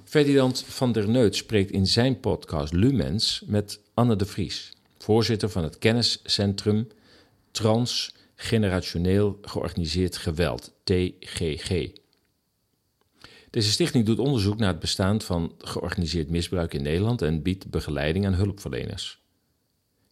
Ferdinand 0.04 0.64
van 0.68 0.92
der 0.92 1.10
Neut 1.10 1.36
spreekt 1.36 1.72
in 1.72 1.88
zijn 1.88 2.20
podcast 2.20 2.74
Lumens 2.74 3.44
met 3.46 3.80
Anne 3.94 4.16
de 4.16 4.26
Vries, 4.26 4.74
voorzitter 4.98 5.50
van 5.50 5.64
het 5.64 5.78
kenniscentrum 5.78 6.88
Transgenerationeel 7.52 9.38
Georganiseerd 9.42 10.18
Geweld, 10.18 10.72
TGG. 10.84 12.02
Deze 13.54 13.72
stichting 13.72 14.06
doet 14.06 14.20
onderzoek 14.20 14.58
naar 14.58 14.68
het 14.68 14.80
bestaan 14.80 15.22
van 15.22 15.56
georganiseerd 15.58 16.30
misbruik 16.30 16.74
in 16.74 16.82
Nederland 16.82 17.22
en 17.22 17.42
biedt 17.42 17.70
begeleiding 17.70 18.26
aan 18.26 18.34
hulpverleners. 18.34 19.22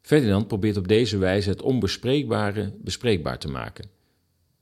Ferdinand 0.01 0.47
probeert 0.47 0.77
op 0.77 0.87
deze 0.87 1.17
wijze 1.17 1.49
het 1.49 1.61
onbespreekbare 1.61 2.73
bespreekbaar 2.77 3.39
te 3.39 3.47
maken. 3.47 3.89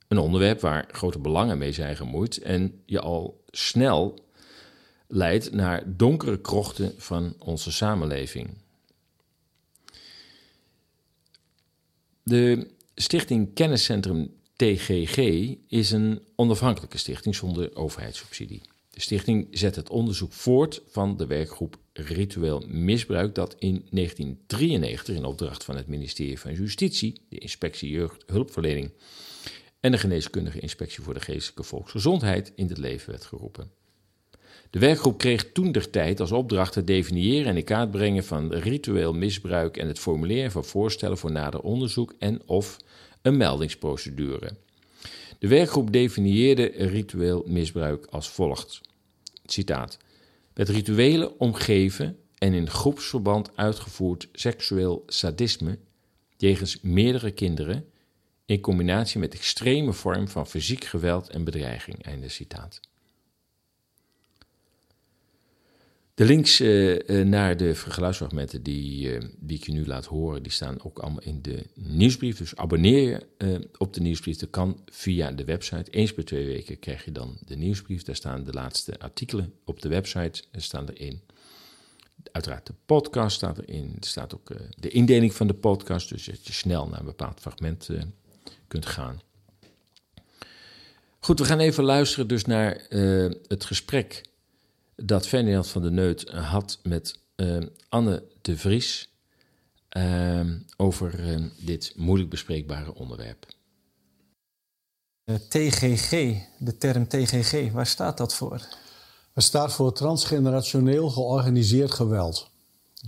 Een 0.07 0.17
onderwerp 0.17 0.59
waar 0.59 0.89
grote 0.91 1.19
belangen 1.19 1.57
mee 1.57 1.71
zijn 1.71 1.95
gemoeid 1.95 2.37
en 2.37 2.81
je 2.85 2.99
al 2.99 3.43
snel 3.51 4.25
leidt 5.07 5.51
naar 5.51 5.83
donkere 5.97 6.41
krochten 6.41 6.93
van 6.97 7.33
onze 7.39 7.71
samenleving. 7.71 8.49
De 12.23 12.67
stichting 12.95 13.53
Kenniscentrum 13.53 14.33
TGG 14.55 15.17
is 15.67 15.91
een 15.91 16.21
onafhankelijke 16.35 16.97
stichting 16.97 17.35
zonder 17.35 17.75
overheidssubsidie. 17.75 18.61
De 18.99 19.05
stichting 19.05 19.47
zet 19.51 19.75
het 19.75 19.89
onderzoek 19.89 20.33
voort 20.33 20.81
van 20.87 21.17
de 21.17 21.27
werkgroep 21.27 21.77
Ritueel 21.93 22.63
Misbruik, 22.67 23.35
dat 23.35 23.55
in 23.59 23.87
1993 23.89 25.15
in 25.15 25.25
opdracht 25.25 25.63
van 25.63 25.75
het 25.75 25.87
ministerie 25.87 26.39
van 26.39 26.53
Justitie, 26.53 27.21
de 27.29 27.37
Inspectie 27.37 27.89
Jeugd 27.89 28.23
Hulpverlening 28.27 28.91
en 29.79 29.91
de 29.91 29.97
Geneeskundige 29.97 30.59
Inspectie 30.59 31.03
voor 31.03 31.13
de 31.13 31.19
Geestelijke 31.19 31.63
Volksgezondheid 31.63 32.51
in 32.55 32.67
het 32.67 32.77
leven 32.77 33.11
werd 33.11 33.25
geroepen. 33.25 33.71
De 34.69 34.79
werkgroep 34.79 35.17
kreeg 35.17 35.51
toen 35.51 35.71
der 35.71 35.89
tijd 35.89 36.19
als 36.19 36.31
opdracht 36.31 36.75
het 36.75 36.87
definiëren 36.87 37.47
en 37.47 37.57
in 37.57 37.63
kaart 37.63 37.91
brengen 37.91 38.23
van 38.23 38.53
ritueel 38.53 39.13
misbruik 39.13 39.77
en 39.77 39.87
het 39.87 39.99
formuleren 39.99 40.51
van 40.51 40.65
voorstellen 40.65 41.17
voor 41.17 41.31
nader 41.31 41.61
onderzoek 41.61 42.13
en 42.17 42.41
of 42.45 42.77
een 43.21 43.37
meldingsprocedure. 43.37 44.51
De 45.39 45.47
werkgroep 45.47 45.91
definieerde 45.91 46.71
ritueel 46.75 47.43
misbruik 47.47 48.05
als 48.05 48.29
volgt. 48.29 48.87
Citaat. 49.51 49.97
Het 50.53 50.69
rituele 50.69 51.37
omgeven 51.37 52.17
en 52.37 52.53
in 52.53 52.69
groepsverband 52.69 53.57
uitgevoerd 53.57 54.27
seksueel 54.31 55.03
sadisme 55.07 55.79
jegens 56.37 56.81
meerdere 56.81 57.31
kinderen 57.31 57.85
in 58.45 58.59
combinatie 58.59 59.19
met 59.19 59.33
extreme 59.33 59.93
vorm 59.93 60.27
van 60.27 60.47
fysiek 60.47 60.83
geweld 60.83 61.29
en 61.29 61.43
bedreiging. 61.43 62.03
Einde 62.03 62.29
citaat. 62.29 62.79
De 66.19 66.25
links 66.25 66.61
uh, 66.61 67.23
naar 67.23 67.57
de 67.57 67.75
geluidsfragmenten 67.75 68.63
die, 68.63 69.13
uh, 69.13 69.21
die 69.37 69.57
ik 69.57 69.65
je 69.65 69.71
nu 69.71 69.85
laat 69.85 70.05
horen, 70.05 70.43
die 70.43 70.51
staan 70.51 70.83
ook 70.83 70.99
allemaal 70.99 71.23
in 71.23 71.41
de 71.41 71.65
nieuwsbrief. 71.73 72.37
Dus 72.37 72.55
abonneer 72.55 73.01
je 73.37 73.69
op 73.77 73.93
de 73.93 74.01
nieuwsbrief. 74.01 74.37
Dat 74.37 74.49
kan 74.49 74.81
via 74.85 75.31
de 75.31 75.43
website. 75.43 75.91
Eens 75.91 76.13
per 76.13 76.25
twee 76.25 76.45
weken 76.45 76.79
krijg 76.79 77.05
je 77.05 77.11
dan 77.11 77.37
de 77.45 77.55
nieuwsbrief. 77.55 78.03
Daar 78.03 78.15
staan 78.15 78.43
de 78.43 78.53
laatste 78.53 78.99
artikelen 78.99 79.53
op 79.65 79.81
de 79.81 79.89
website 79.89 80.43
er 80.51 80.61
staan 80.61 80.89
erin. 80.89 81.21
Uiteraard 82.31 82.67
de 82.67 82.73
podcast 82.85 83.35
staat 83.35 83.57
erin. 83.57 83.95
Er 83.99 84.07
staat 84.07 84.33
ook 84.33 84.51
de 84.79 84.89
indeling 84.89 85.33
van 85.33 85.47
de 85.47 85.53
podcast, 85.53 86.09
dus 86.09 86.25
dat 86.25 86.47
je 86.47 86.53
snel 86.53 86.87
naar 86.87 86.99
een 86.99 87.05
bepaald 87.05 87.39
fragment 87.39 87.89
kunt 88.67 88.85
gaan. 88.85 89.21
Goed, 91.19 91.39
we 91.39 91.45
gaan 91.45 91.59
even 91.59 91.83
luisteren 91.83 92.27
dus 92.27 92.45
naar 92.45 92.85
het 93.47 93.65
gesprek 93.65 94.27
dat 95.01 95.27
Ferdinand 95.27 95.67
van 95.67 95.81
der 95.81 95.91
Neut 95.91 96.29
had 96.29 96.79
met 96.83 97.19
uh, 97.35 97.57
Anne 97.89 98.23
de 98.41 98.57
Vries 98.57 99.09
uh, 99.97 100.41
over 100.77 101.19
uh, 101.19 101.45
dit 101.57 101.93
moeilijk 101.95 102.29
bespreekbare 102.29 102.93
onderwerp. 102.93 103.45
TGG, 105.49 106.09
de 106.59 106.77
term 106.77 107.07
TGG, 107.07 107.71
waar 107.71 107.85
staat 107.87 108.17
dat 108.17 108.33
voor? 108.33 108.67
Het 109.33 109.43
staat 109.43 109.73
voor 109.73 109.93
transgenerationeel 109.93 111.09
georganiseerd 111.09 111.91
geweld. 111.91 112.49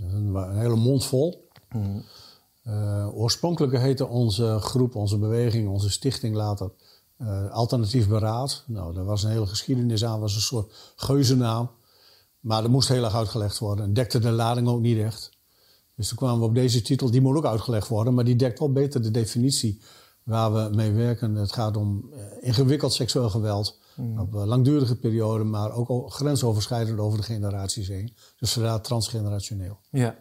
Een, 0.00 0.58
hele 0.58 0.76
mond 0.76 1.04
vol. 1.04 1.48
Mm. 1.68 2.04
oorspronkelijk 3.12 3.78
heette 3.78 4.06
onze 4.06 4.58
groep, 4.60 4.94
onze 4.94 5.18
beweging, 5.18 5.68
onze 5.68 5.90
stichting 5.90 6.34
later 6.34 6.70
Alternatief 7.50 8.08
Beraad. 8.08 8.64
Nou, 8.66 8.94
daar 8.94 9.04
was 9.04 9.22
een 9.22 9.30
hele 9.30 9.46
geschiedenis 9.46 10.04
aan, 10.04 10.20
was 10.20 10.34
een 10.34 10.40
soort 10.40 10.92
geuzennaam. 10.96 11.70
Maar 12.42 12.62
dat 12.62 12.70
moest 12.70 12.88
heel 12.88 13.04
erg 13.04 13.14
uitgelegd 13.14 13.58
worden. 13.58 13.84
En 13.84 13.92
dekte 13.92 14.18
de 14.18 14.30
lading 14.30 14.68
ook 14.68 14.80
niet 14.80 14.98
echt. 14.98 15.30
Dus 15.96 16.08
toen 16.08 16.16
kwamen 16.16 16.40
we 16.40 16.46
op 16.46 16.54
deze 16.54 16.82
titel. 16.82 17.10
Die 17.10 17.20
moet 17.20 17.36
ook 17.36 17.46
uitgelegd 17.46 17.88
worden. 17.88 18.14
Maar 18.14 18.24
die 18.24 18.36
dekt 18.36 18.58
wel 18.58 18.72
beter 18.72 19.02
de 19.02 19.10
definitie 19.10 19.82
waar 20.22 20.52
we 20.52 20.74
mee 20.76 20.92
werken. 20.92 21.34
Het 21.34 21.52
gaat 21.52 21.76
om 21.76 22.12
eh, 22.12 22.20
ingewikkeld 22.40 22.92
seksueel 22.92 23.30
geweld. 23.30 23.80
Mm. 23.96 24.18
Op 24.18 24.34
een 24.34 24.46
langdurige 24.46 24.96
periode. 24.96 25.44
Maar 25.44 25.72
ook 25.72 26.12
grensoverschrijdend 26.12 26.98
over 26.98 27.18
de 27.18 27.24
generaties 27.24 27.88
heen. 27.88 28.14
Dus 28.38 28.52
vandaar 28.52 28.80
transgenerationeel. 28.80 29.78
Ja, 29.90 30.16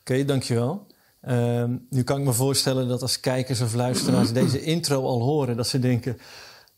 oké, 0.00 0.24
dankjewel. 0.24 0.86
Uh, 1.22 1.64
nu 1.90 2.02
kan 2.02 2.18
ik 2.18 2.24
me 2.24 2.32
voorstellen 2.32 2.88
dat 2.88 3.02
als 3.02 3.20
kijkers 3.20 3.60
of 3.60 3.74
luisteraars 3.74 4.32
deze 4.42 4.62
intro 4.62 5.04
al 5.06 5.22
horen, 5.22 5.56
dat 5.56 5.66
ze 5.66 5.78
denken: 5.78 6.18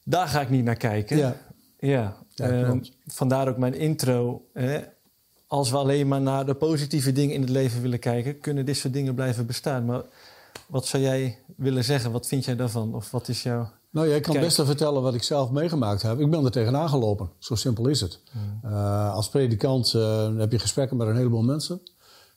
daar 0.04 0.28
ga 0.28 0.40
ik 0.40 0.50
niet 0.50 0.64
naar 0.64 0.76
kijken. 0.76 1.16
Ja. 1.16 1.36
Ja, 1.78 2.16
uh, 2.40 2.70
vandaar 3.06 3.48
ook 3.48 3.56
mijn 3.56 3.74
intro. 3.74 4.44
Hè? 4.52 4.80
Als 5.46 5.70
we 5.70 5.76
alleen 5.76 6.08
maar 6.08 6.20
naar 6.20 6.46
de 6.46 6.54
positieve 6.54 7.12
dingen 7.12 7.34
in 7.34 7.40
het 7.40 7.50
leven 7.50 7.82
willen 7.82 7.98
kijken, 7.98 8.40
kunnen 8.40 8.66
dit 8.66 8.76
soort 8.76 8.92
dingen 8.92 9.14
blijven 9.14 9.46
bestaan. 9.46 9.84
Maar 9.84 10.02
wat 10.66 10.86
zou 10.86 11.02
jij 11.02 11.38
willen 11.56 11.84
zeggen? 11.84 12.12
Wat 12.12 12.26
vind 12.26 12.44
jij 12.44 12.56
daarvan? 12.56 12.94
Of 12.94 13.10
wat 13.10 13.28
is 13.28 13.42
jouw. 13.42 13.70
Nou, 13.90 14.08
jij 14.08 14.20
kan 14.20 14.40
best 14.40 14.56
wel 14.56 14.66
vertellen 14.66 15.02
wat 15.02 15.14
ik 15.14 15.22
zelf 15.22 15.50
meegemaakt 15.50 16.02
heb. 16.02 16.20
Ik 16.20 16.30
ben 16.30 16.44
er 16.44 16.50
tegenaan 16.50 16.88
gelopen. 16.88 17.30
Zo 17.38 17.54
simpel 17.54 17.86
is 17.86 18.00
het. 18.00 18.20
Hmm. 18.30 18.70
Uh, 18.70 19.14
als 19.14 19.28
predikant 19.28 19.92
uh, 19.92 20.36
heb 20.36 20.52
je 20.52 20.58
gesprekken 20.58 20.96
met 20.96 21.08
een 21.08 21.16
heleboel 21.16 21.42
mensen. 21.42 21.80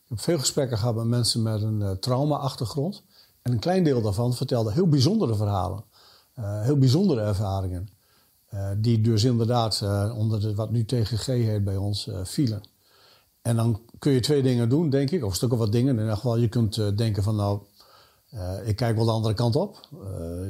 Ik 0.03 0.15
heb 0.15 0.19
veel 0.19 0.39
gesprekken 0.39 0.77
gehad 0.77 0.95
met 0.95 1.05
mensen 1.05 1.41
met 1.41 1.61
een 1.61 1.79
uh, 1.79 1.91
trauma-achtergrond. 1.91 3.03
En 3.41 3.51
een 3.51 3.59
klein 3.59 3.83
deel 3.83 4.01
daarvan 4.01 4.33
vertelde 4.33 4.71
heel 4.71 4.87
bijzondere 4.87 5.35
verhalen. 5.35 5.83
heel 6.41 6.77
bijzondere 6.77 7.21
ervaringen. 7.21 7.89
Uh, 8.53 8.69
die 8.77 9.01
dus 9.01 9.23
inderdaad 9.23 9.81
uh, 9.83 10.13
onder 10.17 10.39
de, 10.41 10.55
wat 10.55 10.71
nu 10.71 10.85
TGG 10.85 11.25
heet 11.25 11.63
bij 11.63 11.77
ons 11.77 12.07
uh, 12.07 12.19
vielen. 12.23 12.61
En 13.41 13.55
dan 13.55 13.81
kun 13.99 14.11
je 14.11 14.19
twee 14.19 14.41
dingen 14.41 14.69
doen, 14.69 14.89
denk 14.89 15.11
ik, 15.11 15.23
of 15.23 15.35
stukken 15.35 15.57
wat 15.57 15.71
dingen. 15.71 15.93
In 15.93 15.99
ieder 15.99 16.15
geval, 16.15 16.37
je 16.37 16.47
kunt 16.47 16.97
denken 16.97 17.23
van 17.23 17.35
nou, 17.35 17.59
ik 18.65 18.75
kijk 18.75 18.95
wel 18.95 19.05
de 19.05 19.11
andere 19.11 19.33
kant 19.33 19.55
op. 19.55 19.87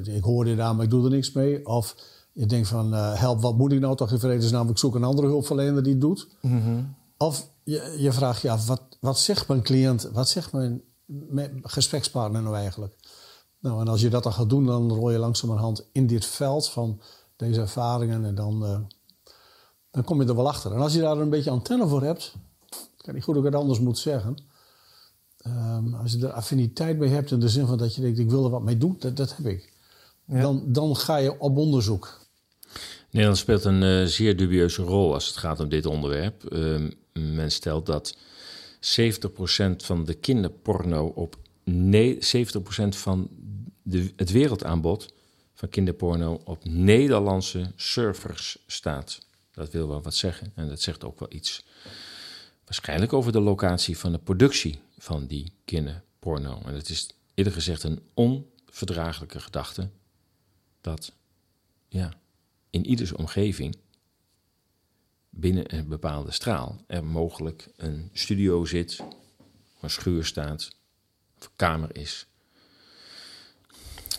ik 0.04 0.24
hoor 0.24 0.46
dit 0.46 0.60
aan, 0.60 0.76
maar 0.76 0.86
ik 0.86 0.92
doe 0.92 1.04
er 1.04 1.10
niks 1.10 1.32
mee. 1.32 1.66
Of 1.66 1.96
je 2.34 2.46
denkt 2.46 2.68
van 2.68 2.94
help, 2.94 3.42
wat 3.42 3.58
moet 3.58 3.72
ik 3.72 3.80
nou 3.80 3.96
toch 3.96 4.12
in 4.12 4.20
vredesnaam? 4.20 4.70
Ik 4.70 4.78
zoek 4.78 4.96
een 4.96 5.04
andere 5.04 5.28
hulpverlener 5.28 5.84
die 5.84 5.92
het 5.92 6.02
doet. 6.02 6.28
Mm 6.42 6.62
-hmm. 6.62 6.96
Of 7.18 7.50
je, 7.64 7.96
je 7.98 8.12
vraagt 8.12 8.42
je 8.42 8.50
af, 8.52 8.68
wat, 8.68 8.82
wat 9.00 9.20
zegt 9.20 9.48
mijn 9.48 9.62
cliënt, 9.62 10.10
wat 10.14 10.30
zegt 10.30 10.52
mijn, 10.52 10.82
mijn 11.06 11.60
gesprekspartner 11.62 12.42
nou 12.42 12.56
eigenlijk? 12.56 12.96
Nou, 13.60 13.82
en 13.82 13.88
als 13.88 14.02
je 14.02 14.10
dat 14.10 14.24
dan 14.24 14.34
gaat 14.34 14.50
doen, 14.50 14.66
dan 14.66 14.92
rol 14.92 15.12
je 15.12 15.18
langzamerhand 15.18 15.90
in 15.92 16.08
dit 16.08 16.26
veld 16.26 16.70
van 16.70 17.02
deze 17.40 17.62
ervaringen. 17.62 18.26
En 18.26 18.36
dan, 18.36 18.64
uh, 18.64 18.80
dan 19.92 20.04
kom 20.04 20.22
je 20.22 20.28
er 20.28 20.36
wel 20.36 20.48
achter. 20.48 20.74
En 20.74 20.80
als 20.80 20.94
je 20.94 21.00
daar 21.00 21.18
een 21.18 21.30
beetje 21.30 21.50
antenne 21.50 21.88
voor 21.88 22.02
hebt, 22.02 22.34
ik 22.70 23.06
weet 23.06 23.16
niet 23.16 23.24
goed 23.24 23.36
hoe 23.36 23.46
ik 23.46 23.52
het 23.52 23.62
anders 23.62 23.80
moet 23.80 23.98
zeggen. 23.98 24.38
Um, 25.48 25.94
als 25.94 26.12
je 26.12 26.26
er 26.28 26.32
affiniteit 26.32 26.98
mee 26.98 27.10
hebt 27.10 27.32
in 27.32 27.40
de 27.40 27.50
zin 27.50 27.68
van 27.68 27.78
dat 27.78 27.96
je 27.96 28.02
denkt, 28.02 28.20
ik 28.20 28.30
wil 28.30 28.44
er 28.44 28.50
wat 28.50 28.62
mee 28.62 28.78
doen, 28.78 28.96
dat, 29.00 29.18
dat 29.18 29.36
heb 29.38 29.46
ik. 29.46 29.74
Ja. 30.26 30.42
Dan, 30.42 30.64
dan 30.66 30.96
ga 30.96 31.18
je 31.18 31.40
op 31.40 31.58
onderzoek. 31.58 32.20
Nederland 33.10 33.38
speelt 33.38 33.64
een 33.64 33.82
uh, 33.82 34.06
zeer 34.06 34.38
dubieuze 34.38 34.82
rol 34.82 35.14
als 35.14 35.28
het 35.28 35.38
gaat 35.38 35.60
om 35.60 35.70
dit 35.70 35.86
onderwerp. 35.86 36.54
Uh, 36.54 36.90
men 37.14 37.52
stelt 37.52 37.86
dat 37.86 38.18
70% 38.18 38.20
van 39.78 40.06
de 40.06 40.14
kinderporno 40.14 41.06
op 41.06 41.36
70% 41.36 41.40
van 42.90 43.30
de, 43.82 44.14
het 44.16 44.32
wereldaanbod 44.32 45.14
van 45.60 45.70
kinderporno 45.70 46.42
op 46.44 46.66
Nederlandse 46.66 47.72
servers 47.76 48.58
staat. 48.68 49.26
Dat 49.52 49.72
wil 49.72 49.88
wel 49.88 50.02
wat 50.02 50.16
zeggen. 50.16 50.52
En 50.56 50.68
dat 50.68 50.82
zegt 50.82 51.04
ook 51.04 51.20
wel 51.20 51.34
iets 51.34 51.66
waarschijnlijk 52.66 53.14
over 53.14 53.32
de 53.32 53.40
locatie 53.40 53.98
van 53.98 54.12
de 54.12 54.18
productie 54.18 54.82
van 54.98 55.28
die 55.28 55.54
kinderporno. 55.66 56.62
En 56.66 56.74
het 56.74 56.90
is 56.90 57.10
eerder 57.34 57.54
gezegd 57.54 57.84
een 57.84 58.02
onverdraaglijke 58.14 59.40
gedachte 59.40 59.90
dat 60.82 61.12
ja, 61.88 62.14
in 62.70 62.86
ieders 62.86 63.12
omgeving 63.12 63.78
binnen 65.30 65.76
een 65.76 65.88
bepaalde 65.88 66.32
straal 66.32 66.84
er 66.88 67.04
mogelijk 67.04 67.70
een 67.76 68.10
studio 68.14 68.66
zit, 68.66 69.04
een 69.82 69.90
schuur 69.90 70.26
staat, 70.26 70.70
of 71.38 71.46
een 71.46 71.52
kamer 71.56 71.96
is 71.96 72.29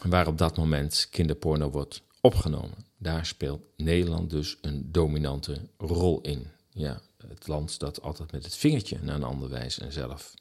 waar 0.02 0.26
op 0.26 0.38
dat 0.38 0.56
moment 0.56 1.06
kinderporno 1.10 1.70
wordt 1.70 2.02
opgenomen. 2.20 2.86
Daar 2.96 3.26
speelt 3.26 3.62
Nederland 3.76 4.30
dus 4.30 4.56
een 4.60 4.92
dominante 4.92 5.68
rol 5.78 6.20
in. 6.20 6.46
Ja, 6.70 7.00
het 7.28 7.48
land 7.48 7.78
dat 7.78 8.02
altijd 8.02 8.32
met 8.32 8.44
het 8.44 8.56
vingertje 8.56 8.98
naar 9.02 9.14
een 9.14 9.22
ander 9.22 9.48
wijst 9.48 9.78
en 9.78 9.92
zelf 9.92 10.34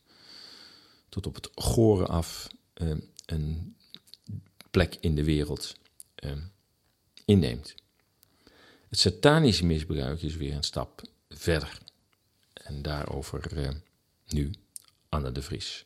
tot 1.10 1.28
op 1.28 1.36
het 1.36 1.49
goren 1.55 2.07
af 2.07 2.47
uh, 2.82 2.95
een 3.26 3.76
plek 4.72 4.97
in 4.99 5.16
de 5.16 5.24
wereld 5.24 5.76
uh, 6.24 6.32
inneemt. 7.26 7.76
Het 8.89 8.99
satanische 8.99 9.66
misbruik 9.66 10.22
is 10.22 10.36
weer 10.36 10.53
een 10.53 10.64
stap 10.64 11.01
verder. 11.30 11.78
En 12.53 12.82
daarover 12.82 13.57
uh, 13.57 13.70
nu 14.28 14.51
Anne 15.10 15.32
de 15.32 15.41
Vries. 15.41 15.84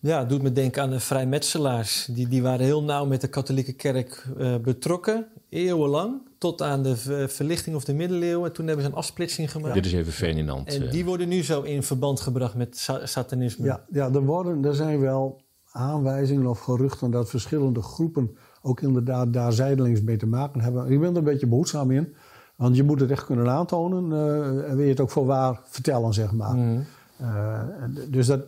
Ja, 0.00 0.18
het 0.18 0.28
doet 0.28 0.42
me 0.42 0.52
denken 0.52 0.82
aan 0.82 0.90
de 0.90 1.00
vrijmetselaars. 1.00 2.08
Die, 2.10 2.28
die 2.28 2.42
waren 2.42 2.64
heel 2.64 2.82
nauw 2.82 3.04
met 3.04 3.20
de 3.20 3.28
katholieke 3.28 3.72
kerk 3.72 4.26
uh, 4.38 4.56
betrokken, 4.56 5.26
eeuwenlang. 5.48 6.28
Tot 6.38 6.62
aan 6.62 6.82
de 6.82 6.96
verlichting 7.28 7.76
of 7.76 7.84
de 7.84 7.94
middeleeuwen. 7.94 8.52
Toen 8.52 8.66
hebben 8.66 8.84
ze 8.84 8.90
een 8.90 8.96
afsplitsing 8.96 9.50
gemaakt. 9.50 9.74
Dit 9.74 9.86
is 9.86 9.92
even 9.92 10.12
Ferdinand. 10.12 10.74
En 10.74 10.90
die 10.90 11.04
worden 11.04 11.28
nu 11.28 11.42
zo 11.42 11.62
in 11.62 11.82
verband 11.82 12.20
gebracht 12.20 12.54
met 12.54 12.76
sa 12.76 13.06
satanisme. 13.06 13.64
Ja, 13.64 13.84
ja 13.90 14.10
er, 14.12 14.24
worden, 14.24 14.64
er 14.64 14.74
zijn 14.74 15.00
wel 15.00 15.40
aanwijzingen 15.72 16.46
of 16.46 16.60
geruchten 16.60 17.10
dat 17.10 17.30
verschillende 17.30 17.82
groepen 17.82 18.36
ook 18.62 18.80
inderdaad 18.80 19.32
daar 19.32 19.52
zijdelings 19.52 20.02
mee 20.02 20.16
te 20.16 20.26
maken 20.26 20.60
hebben. 20.60 20.90
Ik 20.90 21.00
ben 21.00 21.10
er 21.10 21.16
een 21.16 21.24
beetje 21.24 21.46
behoedzaam 21.46 21.90
in. 21.90 22.14
Want 22.56 22.76
je 22.76 22.82
moet 22.82 23.00
het 23.00 23.10
echt 23.10 23.24
kunnen 23.24 23.50
aantonen. 23.50 24.10
Uh, 24.10 24.70
en 24.70 24.76
wil 24.76 24.84
je 24.84 24.90
het 24.90 25.00
ook 25.00 25.10
voor 25.10 25.26
waar 25.26 25.60
vertellen, 25.64 26.14
zeg 26.14 26.32
maar. 26.32 26.54
Mm. 26.54 26.84
Uh, 27.20 27.60
dus 28.08 28.26
dat 28.26 28.42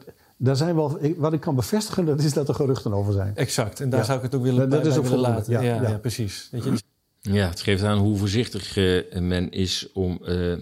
daar 0.44 0.56
zijn 0.56 0.74
wel, 0.74 0.98
wat 1.16 1.32
ik 1.32 1.40
kan 1.40 1.54
bevestigen, 1.54 2.04
dat 2.04 2.22
is 2.22 2.32
dat 2.32 2.48
er 2.48 2.54
geruchten 2.54 2.92
over 2.92 3.12
zijn. 3.12 3.36
Exact, 3.36 3.80
en 3.80 3.90
daar 3.90 4.04
zou 4.04 4.16
ik 4.16 4.24
het 4.24 4.34
ook 4.34 4.42
willen, 4.42 4.70
dat, 4.70 4.84
dat 4.84 4.92
is 4.92 4.98
ook 4.98 5.04
willen 5.04 5.18
laten. 5.18 5.52
Ja, 5.52 5.60
ja, 5.60 5.82
ja, 5.82 5.98
precies. 5.98 6.48
Weet 6.50 6.64
je? 6.64 6.72
Ja, 7.20 7.48
het 7.48 7.60
geeft 7.60 7.82
aan 7.82 7.98
hoe 7.98 8.16
voorzichtig 8.16 8.76
uh, 8.76 9.18
men 9.18 9.50
is 9.50 9.88
om 9.92 10.18
uh, 10.24 10.56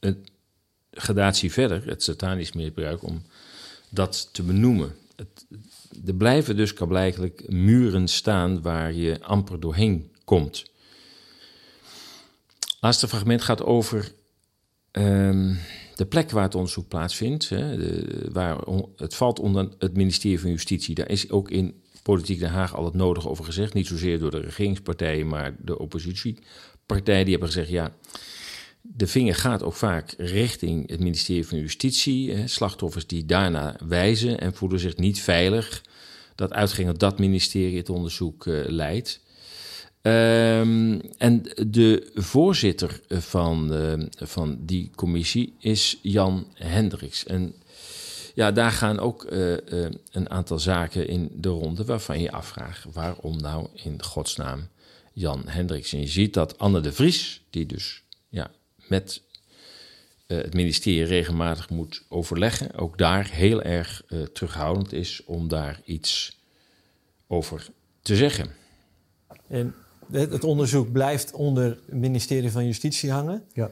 het 0.00 0.16
gradatie 0.90 1.52
verder, 1.52 1.86
het 1.86 2.02
satanisch 2.02 2.52
misbruik, 2.52 3.02
om 3.02 3.22
dat 3.88 4.28
te 4.32 4.42
benoemen. 4.42 4.94
Het, 5.16 5.46
er 6.06 6.14
blijven 6.14 6.56
dus 6.56 6.72
blijkbaar 6.72 7.30
muren 7.46 8.08
staan 8.08 8.62
waar 8.62 8.92
je 8.92 9.22
amper 9.22 9.60
doorheen 9.60 10.10
komt. 10.24 10.70
Laatste 12.80 13.08
fragment 13.08 13.42
gaat 13.42 13.62
over 13.62 14.12
um, 14.92 15.58
de 15.94 16.06
plek 16.06 16.30
waar 16.30 16.42
het 16.42 16.54
onderzoek 16.54 16.88
plaatsvindt. 16.88 17.48
Hè, 17.48 17.76
waar, 18.32 18.58
het 18.96 19.14
valt 19.14 19.38
onder 19.38 19.68
het 19.78 19.96
ministerie 19.96 20.40
van 20.40 20.50
Justitie. 20.50 20.94
Daar 20.94 21.10
is 21.10 21.30
ook 21.30 21.50
in 21.50 21.82
Politiek 22.02 22.38
Den 22.38 22.50
Haag 22.50 22.76
al 22.76 22.84
het 22.84 22.94
nodige 22.94 23.28
over 23.28 23.44
gezegd. 23.44 23.74
Niet 23.74 23.86
zozeer 23.86 24.18
door 24.18 24.30
de 24.30 24.40
regeringspartijen, 24.40 25.28
maar 25.28 25.56
de 25.58 25.78
oppositiepartijen. 25.78 27.24
Die 27.24 27.30
hebben 27.30 27.52
gezegd, 27.52 27.68
ja, 27.68 27.94
de 28.80 29.06
vinger 29.06 29.34
gaat 29.34 29.62
ook 29.62 29.74
vaak 29.74 30.14
richting 30.18 30.90
het 30.90 31.00
ministerie 31.00 31.46
van 31.46 31.58
Justitie. 31.58 32.32
Hè, 32.32 32.46
slachtoffers 32.46 33.06
die 33.06 33.26
daarna 33.26 33.76
wijzen 33.86 34.40
en 34.40 34.54
voelen 34.54 34.80
zich 34.80 34.96
niet 34.96 35.20
veilig. 35.20 35.82
Dat 36.34 36.52
uitging 36.52 36.92
dat 36.92 37.18
ministerie 37.18 37.76
het 37.76 37.90
onderzoek 37.90 38.46
uh, 38.46 38.64
leidt. 38.66 39.20
Um, 40.02 41.00
en 41.18 41.42
de 41.66 42.10
voorzitter 42.14 43.00
van, 43.08 43.72
uh, 43.72 44.06
van 44.16 44.58
die 44.60 44.90
commissie 44.94 45.54
is 45.58 45.98
Jan 46.02 46.46
Hendricks. 46.54 47.24
En 47.24 47.54
ja, 48.34 48.52
daar 48.52 48.70
gaan 48.70 48.98
ook 48.98 49.32
uh, 49.32 49.50
uh, 49.50 49.56
een 50.10 50.30
aantal 50.30 50.58
zaken 50.58 51.08
in 51.08 51.30
de 51.34 51.48
ronde 51.48 51.84
waarvan 51.84 52.20
je 52.20 52.30
afvraagt 52.30 52.84
waarom 52.92 53.40
nou 53.40 53.68
in 53.74 54.02
godsnaam 54.02 54.68
Jan 55.12 55.42
Hendricks. 55.48 55.92
En 55.92 56.00
je 56.00 56.06
ziet 56.06 56.34
dat 56.34 56.58
Anne 56.58 56.80
de 56.80 56.92
Vries, 56.92 57.42
die 57.50 57.66
dus 57.66 58.02
ja, 58.28 58.50
met 58.88 59.22
het 60.26 60.54
ministerie 60.54 61.04
regelmatig 61.04 61.70
moet 61.70 62.02
overleggen, 62.08 62.74
ook 62.74 62.98
daar 62.98 63.30
heel 63.30 63.62
erg 63.62 64.02
terughoudend 64.32 64.92
is 64.92 65.24
om 65.24 65.48
daar 65.48 65.80
iets 65.84 66.38
over 67.26 67.66
te 68.00 68.16
zeggen. 68.16 68.50
En 69.48 69.74
het 70.10 70.44
onderzoek 70.44 70.92
blijft 70.92 71.32
onder 71.32 71.64
het 71.64 71.94
ministerie 71.94 72.50
van 72.50 72.66
Justitie 72.66 73.10
hangen. 73.10 73.44
Ja. 73.52 73.70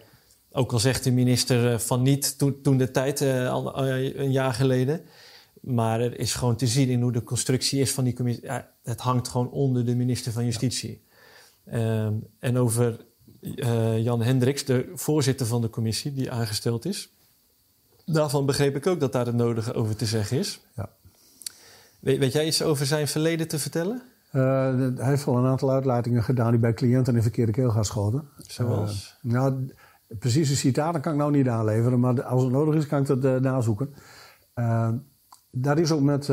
Ook 0.52 0.72
al 0.72 0.78
zegt 0.78 1.04
de 1.04 1.10
minister 1.10 1.80
van 1.80 2.02
niet 2.02 2.38
toen, 2.38 2.60
toen 2.62 2.76
de 2.76 2.90
tijd, 2.90 3.20
uh, 3.20 3.50
al, 3.50 3.86
uh, 3.86 4.14
een 4.14 4.32
jaar 4.32 4.54
geleden. 4.54 5.00
Maar 5.60 6.00
er 6.00 6.18
is 6.18 6.34
gewoon 6.34 6.56
te 6.56 6.66
zien 6.66 6.88
in 6.88 7.02
hoe 7.02 7.12
de 7.12 7.22
constructie 7.22 7.80
is 7.80 7.92
van 7.92 8.04
die 8.04 8.14
commissie. 8.14 8.44
Ja, 8.44 8.70
het 8.82 9.00
hangt 9.00 9.28
gewoon 9.28 9.50
onder 9.50 9.84
de 9.84 9.94
minister 9.94 10.32
van 10.32 10.44
Justitie. 10.44 11.02
Ja. 11.64 12.04
Um, 12.04 12.26
en 12.38 12.58
over 12.58 13.00
uh, 13.40 13.98
Jan 13.98 14.22
Hendricks, 14.22 14.64
de 14.64 14.90
voorzitter 14.94 15.46
van 15.46 15.60
de 15.60 15.70
commissie 15.70 16.12
die 16.12 16.30
aangesteld 16.30 16.84
is. 16.84 17.10
Daarvan 18.04 18.46
begreep 18.46 18.76
ik 18.76 18.86
ook 18.86 19.00
dat 19.00 19.12
daar 19.12 19.26
het 19.26 19.34
nodige 19.34 19.72
over 19.72 19.96
te 19.96 20.06
zeggen 20.06 20.38
is. 20.38 20.60
Ja. 20.76 20.90
Weet, 22.00 22.18
weet 22.18 22.32
jij 22.32 22.46
iets 22.46 22.62
over 22.62 22.86
zijn 22.86 23.08
verleden 23.08 23.48
te 23.48 23.58
vertellen? 23.58 24.02
Uh, 24.32 24.42
hij 24.96 25.08
heeft 25.08 25.26
al 25.26 25.36
een 25.36 25.46
aantal 25.46 25.70
uitlatingen 25.70 26.22
gedaan 26.22 26.50
die 26.50 26.60
bij 26.60 26.74
cliënten 26.74 27.16
in 27.16 27.22
verkeerde 27.22 27.52
keel 27.52 27.84
schoten. 27.84 28.28
Zoals? 28.36 29.18
Uh, 29.22 29.32
nou, 29.32 29.74
precieze 30.18 30.56
citaten 30.56 31.00
kan 31.00 31.12
ik 31.12 31.18
nou 31.18 31.30
niet 31.30 31.48
aanleveren, 31.48 32.00
maar 32.00 32.22
als 32.22 32.42
het 32.42 32.52
nodig 32.52 32.74
is, 32.74 32.86
kan 32.86 33.00
ik 33.00 33.06
dat 33.06 33.24
uh, 33.24 33.36
nazoeken. 33.36 33.94
daar 35.50 35.78
is 35.78 35.92
ook 35.92 36.00
met, 36.00 36.28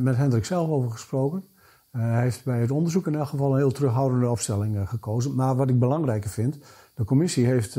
met 0.00 0.16
Hendrik 0.16 0.44
zelf 0.44 0.68
over 0.68 0.90
gesproken. 0.90 1.44
hij 1.90 2.22
heeft 2.22 2.44
bij 2.44 2.60
het 2.60 2.70
onderzoek 2.70 3.06
in 3.06 3.14
elk 3.14 3.28
geval 3.28 3.52
een 3.52 3.58
heel 3.58 3.72
terughoudende 3.72 4.28
opstelling 4.28 4.88
gekozen. 4.88 5.34
Maar 5.34 5.56
wat 5.56 5.68
ik 5.68 5.78
belangrijker 5.78 6.30
vind, 6.30 6.58
de 6.94 7.04
commissie 7.04 7.46
heeft, 7.46 7.78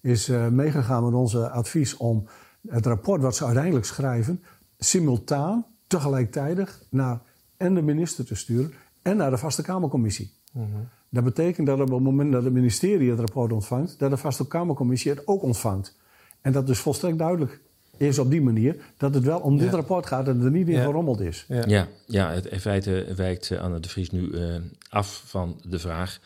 is 0.00 0.32
meegegaan 0.50 1.04
met 1.04 1.14
onze 1.14 1.50
advies 1.50 1.96
om 1.96 2.26
het 2.68 2.86
rapport 2.86 3.22
wat 3.22 3.36
ze 3.36 3.44
uiteindelijk 3.44 3.84
schrijven, 3.84 4.42
simultaan, 4.78 5.66
tegelijkertijd 5.86 6.86
naar 6.90 7.20
en 7.56 7.74
de 7.74 7.82
minister 7.82 8.24
te 8.24 8.34
sturen 8.34 8.72
en 9.02 9.16
naar 9.16 9.30
de 9.30 9.38
Vaste 9.38 9.62
Kamercommissie. 9.62 10.30
Mm 10.52 10.72
-hmm. 10.72 10.88
Dat 11.08 11.24
betekent 11.24 11.66
dat 11.66 11.80
op 11.80 11.90
het 11.90 12.00
moment 12.00 12.32
dat 12.32 12.44
het 12.44 12.52
ministerie 12.52 13.10
het 13.10 13.18
rapport 13.18 13.52
ontvangt, 13.52 13.98
dat 13.98 14.10
de 14.10 14.16
Vaste 14.16 14.46
Kamercommissie 14.46 15.10
het 15.10 15.26
ook 15.26 15.42
ontvangt. 15.42 15.96
En 16.40 16.52
dat 16.52 16.66
dus 16.66 16.78
volstrekt 16.78 17.18
duidelijk 17.18 17.60
is 17.96 18.18
op 18.18 18.30
die 18.30 18.42
manier 18.42 18.76
dat 18.96 19.14
het 19.14 19.24
wel 19.24 19.40
om 19.40 19.58
dit 19.58 19.74
rapport 19.74 20.06
gaat 20.06 20.28
en 20.28 20.40
er 20.40 20.50
niet 20.50 20.68
in 20.68 20.74
ja. 20.74 20.84
gerommeld 20.84 21.20
is. 21.20 21.44
Ja, 21.48 21.64
ja, 21.66 21.88
ja 22.06 22.30
het, 22.30 22.46
in 22.46 22.60
feite 22.60 23.12
wijkt 23.16 23.52
Anne 23.58 23.80
de 23.80 23.88
Vries 23.88 24.10
nu 24.10 24.20
uh, 24.20 24.56
af 24.88 25.22
van 25.26 25.60
de 25.68 25.78
vraag 25.78 26.20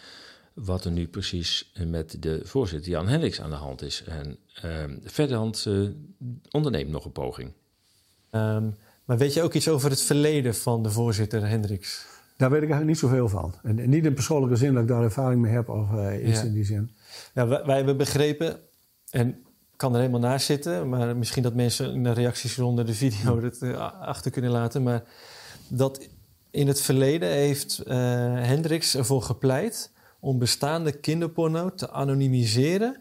wat 0.55 0.85
er 0.85 0.91
nu 0.91 1.07
precies 1.07 1.73
met 1.87 2.23
de 2.23 2.41
voorzitter 2.45 2.91
Jan 2.91 3.09
Hendricks 3.09 3.41
aan 3.41 3.51
de 3.51 3.57
hand 3.57 3.83
is. 3.83 4.05
En 4.07 4.37
uh, 4.65 4.97
Verderhand 5.05 5.65
uh, 5.69 5.89
onderneemt 6.51 6.91
nog 6.91 7.05
een 7.05 7.13
poging. 7.13 7.53
Um, 8.31 8.75
maar 9.05 9.19
weet 9.19 9.35
je 9.35 9.43
ook 9.43 9.55
iets 9.55 9.69
over 9.69 9.91
het 9.91 10.03
verleden 10.03 10.55
van 10.55 10.83
de 10.83 10.91
voorzitter 10.91 11.49
Hendricks? 11.49 12.07
Daar 12.37 12.51
weet 12.51 12.63
ik 12.63 12.71
eigenlijk 12.71 13.01
niet 13.01 13.11
zoveel 13.11 13.29
van. 13.29 13.55
En, 13.63 13.89
niet 13.89 14.05
in 14.05 14.15
persoonlijke 14.15 14.57
zin 14.57 14.73
dat 14.73 14.83
ik 14.83 14.89
daar 14.89 15.03
ervaring 15.03 15.41
mee 15.41 15.53
heb 15.53 15.69
of 15.69 15.93
uh, 15.93 16.29
iets 16.29 16.41
Ja. 16.41 16.47
in 16.47 16.53
die 16.53 16.65
zin. 16.65 16.91
Ja, 17.35 17.47
wij, 17.47 17.65
wij 17.65 17.77
hebben 17.77 17.97
begrepen, 17.97 18.57
en 19.11 19.29
ik 19.29 19.37
kan 19.77 19.93
er 19.95 20.01
helemaal 20.01 20.21
naast 20.21 20.47
zitten, 20.47 20.89
maar 20.89 21.17
misschien 21.17 21.43
dat 21.43 21.55
mensen 21.55 21.95
in 21.95 22.03
de 22.03 22.13
reacties 22.13 22.59
onder 22.59 22.87
de 22.87 22.95
video 22.95 23.43
het 23.43 23.63
eh, 23.63 24.01
achter 24.01 24.31
kunnen 24.31 24.51
laten. 24.51 24.83
Maar 24.83 25.03
dat 25.69 26.09
in 26.51 26.67
het 26.67 26.81
verleden 26.81 27.29
heeft 27.29 27.79
eh 27.79 27.97
Hendricks 28.35 28.97
ervoor 28.97 29.23
gepleit 29.23 29.91
om 30.21 30.39
bestaande 30.39 30.93
kinderporno 30.93 31.75
te 31.75 31.91
anonimiseren. 31.91 33.01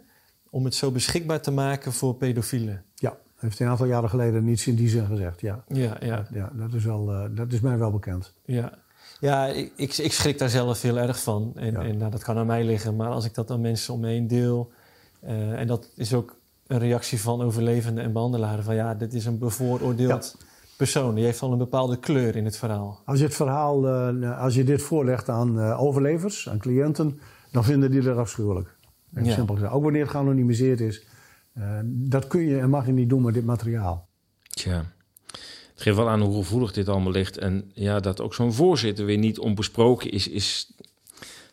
Om 0.50 0.66
het 0.66 0.76
zo 0.76 0.92
beschikbaar 0.92 1.42
te 1.42 1.52
maken 1.52 1.94
voor 1.94 2.16
pedofielen. 2.16 2.84
Ja, 2.96 3.18
heeft 3.36 3.60
een 3.60 3.68
aantal 3.68 3.86
jaren 3.86 4.10
geleden 4.10 4.44
niets 4.44 4.68
in 4.68 4.76
die 4.76 4.90
zin 4.90 5.06
gezegd. 5.06 5.42
Ja, 5.42 5.64
Ja, 5.68 5.98
ja. 6.00 6.28
ja 6.32 6.52
dat, 6.54 6.74
is 6.74 6.84
wel, 6.86 7.12
eh, 7.12 7.26
dat 7.32 7.52
is 7.54 7.60
mij 7.60 7.78
wel 7.78 7.92
bekend. 7.92 8.34
Ja, 8.46 8.74
ja 9.26 9.46
ik, 9.48 9.72
ik, 9.76 9.98
ik 9.98 10.12
schrik 10.12 10.38
daar 10.38 10.50
zelf 10.50 10.82
heel 10.82 10.98
erg 10.98 11.22
van. 11.24 11.52
En, 11.56 11.76
en 11.76 11.98
nou, 11.98 12.12
dat 12.12 12.24
kan 12.24 12.38
aan 12.38 12.46
mij 12.46 12.64
liggen. 12.64 12.96
Maar 12.96 13.10
als 13.10 13.26
ik 13.26 13.34
dat 13.34 13.52
aan 13.52 13.62
mensen 13.62 13.94
om 13.94 14.00
me 14.00 14.08
heen 14.08 14.28
deel... 14.28 14.72
eh, 15.20 15.60
en 15.60 15.68
dat 15.68 15.90
is 15.96 16.14
ook 16.14 16.40
een 16.68 16.80
reactie 16.80 17.22
van 17.22 17.42
overlevenden 17.42 18.04
en 18.04 18.14
behandelaren... 18.14 18.64
van 18.64 18.76
ja, 18.76 18.94
dit 18.94 19.14
is 19.14 19.26
een 19.26 19.40
bevooroordeeld 19.40 20.36
persoon. 20.78 21.16
Die 21.16 21.24
heeft 21.24 21.42
al 21.42 21.52
een 21.52 21.58
bepaalde 21.58 22.00
kleur 22.00 22.36
in 22.36 22.46
het 22.46 22.58
verhaal. 22.58 23.02
Als 23.06 23.20
je 23.20 23.26
het 23.26 23.36
verhaal, 23.36 23.88
eh, 23.88 24.42
als 24.42 24.56
je 24.56 24.64
dit 24.64 24.82
voorlegt 24.82 25.30
aan 25.30 25.60
eh, 25.60 25.82
overlevers, 25.82 26.50
aan 26.50 26.58
cliënten, 26.58 27.20
dan 27.52 27.64
vinden 27.64 27.92
die 27.92 28.02
dat 28.02 28.18
afschuwelijk. 28.18 28.74
Ja. 29.10 29.34
simpel 29.34 29.56
gezegd. 29.56 29.74
Ook 29.74 29.84
wanneer 29.84 30.02
het 30.02 30.12
geanonimiseerd 30.12 30.80
is. 30.80 31.06
Eh, 31.54 31.80
dat 31.84 32.28
kun 32.28 32.42
je 32.42 32.60
en 32.60 32.70
mag 32.70 32.86
je 32.86 32.92
niet 32.92 33.10
doen 33.10 33.22
met 33.22 33.34
dit 33.34 33.46
materiaal. 33.46 34.08
Tja, 34.44 34.86
het 35.76 35.84
geeft 35.84 35.98
wel 35.98 36.10
aan 36.10 36.22
hoe 36.22 36.44
gevoelig 36.44 36.72
dit 36.72 36.90
allemaal 36.90 37.12
ligt. 37.12 37.38
En 37.38 37.72
ja, 37.74 38.00
dat 38.00 38.22
ook 38.22 38.34
zo'n 38.34 38.54
voorzitter 38.54 39.06
weer 39.06 39.18
niet 39.18 39.40
onbesproken 39.40 40.12
is, 40.12 40.28
is 40.28 40.72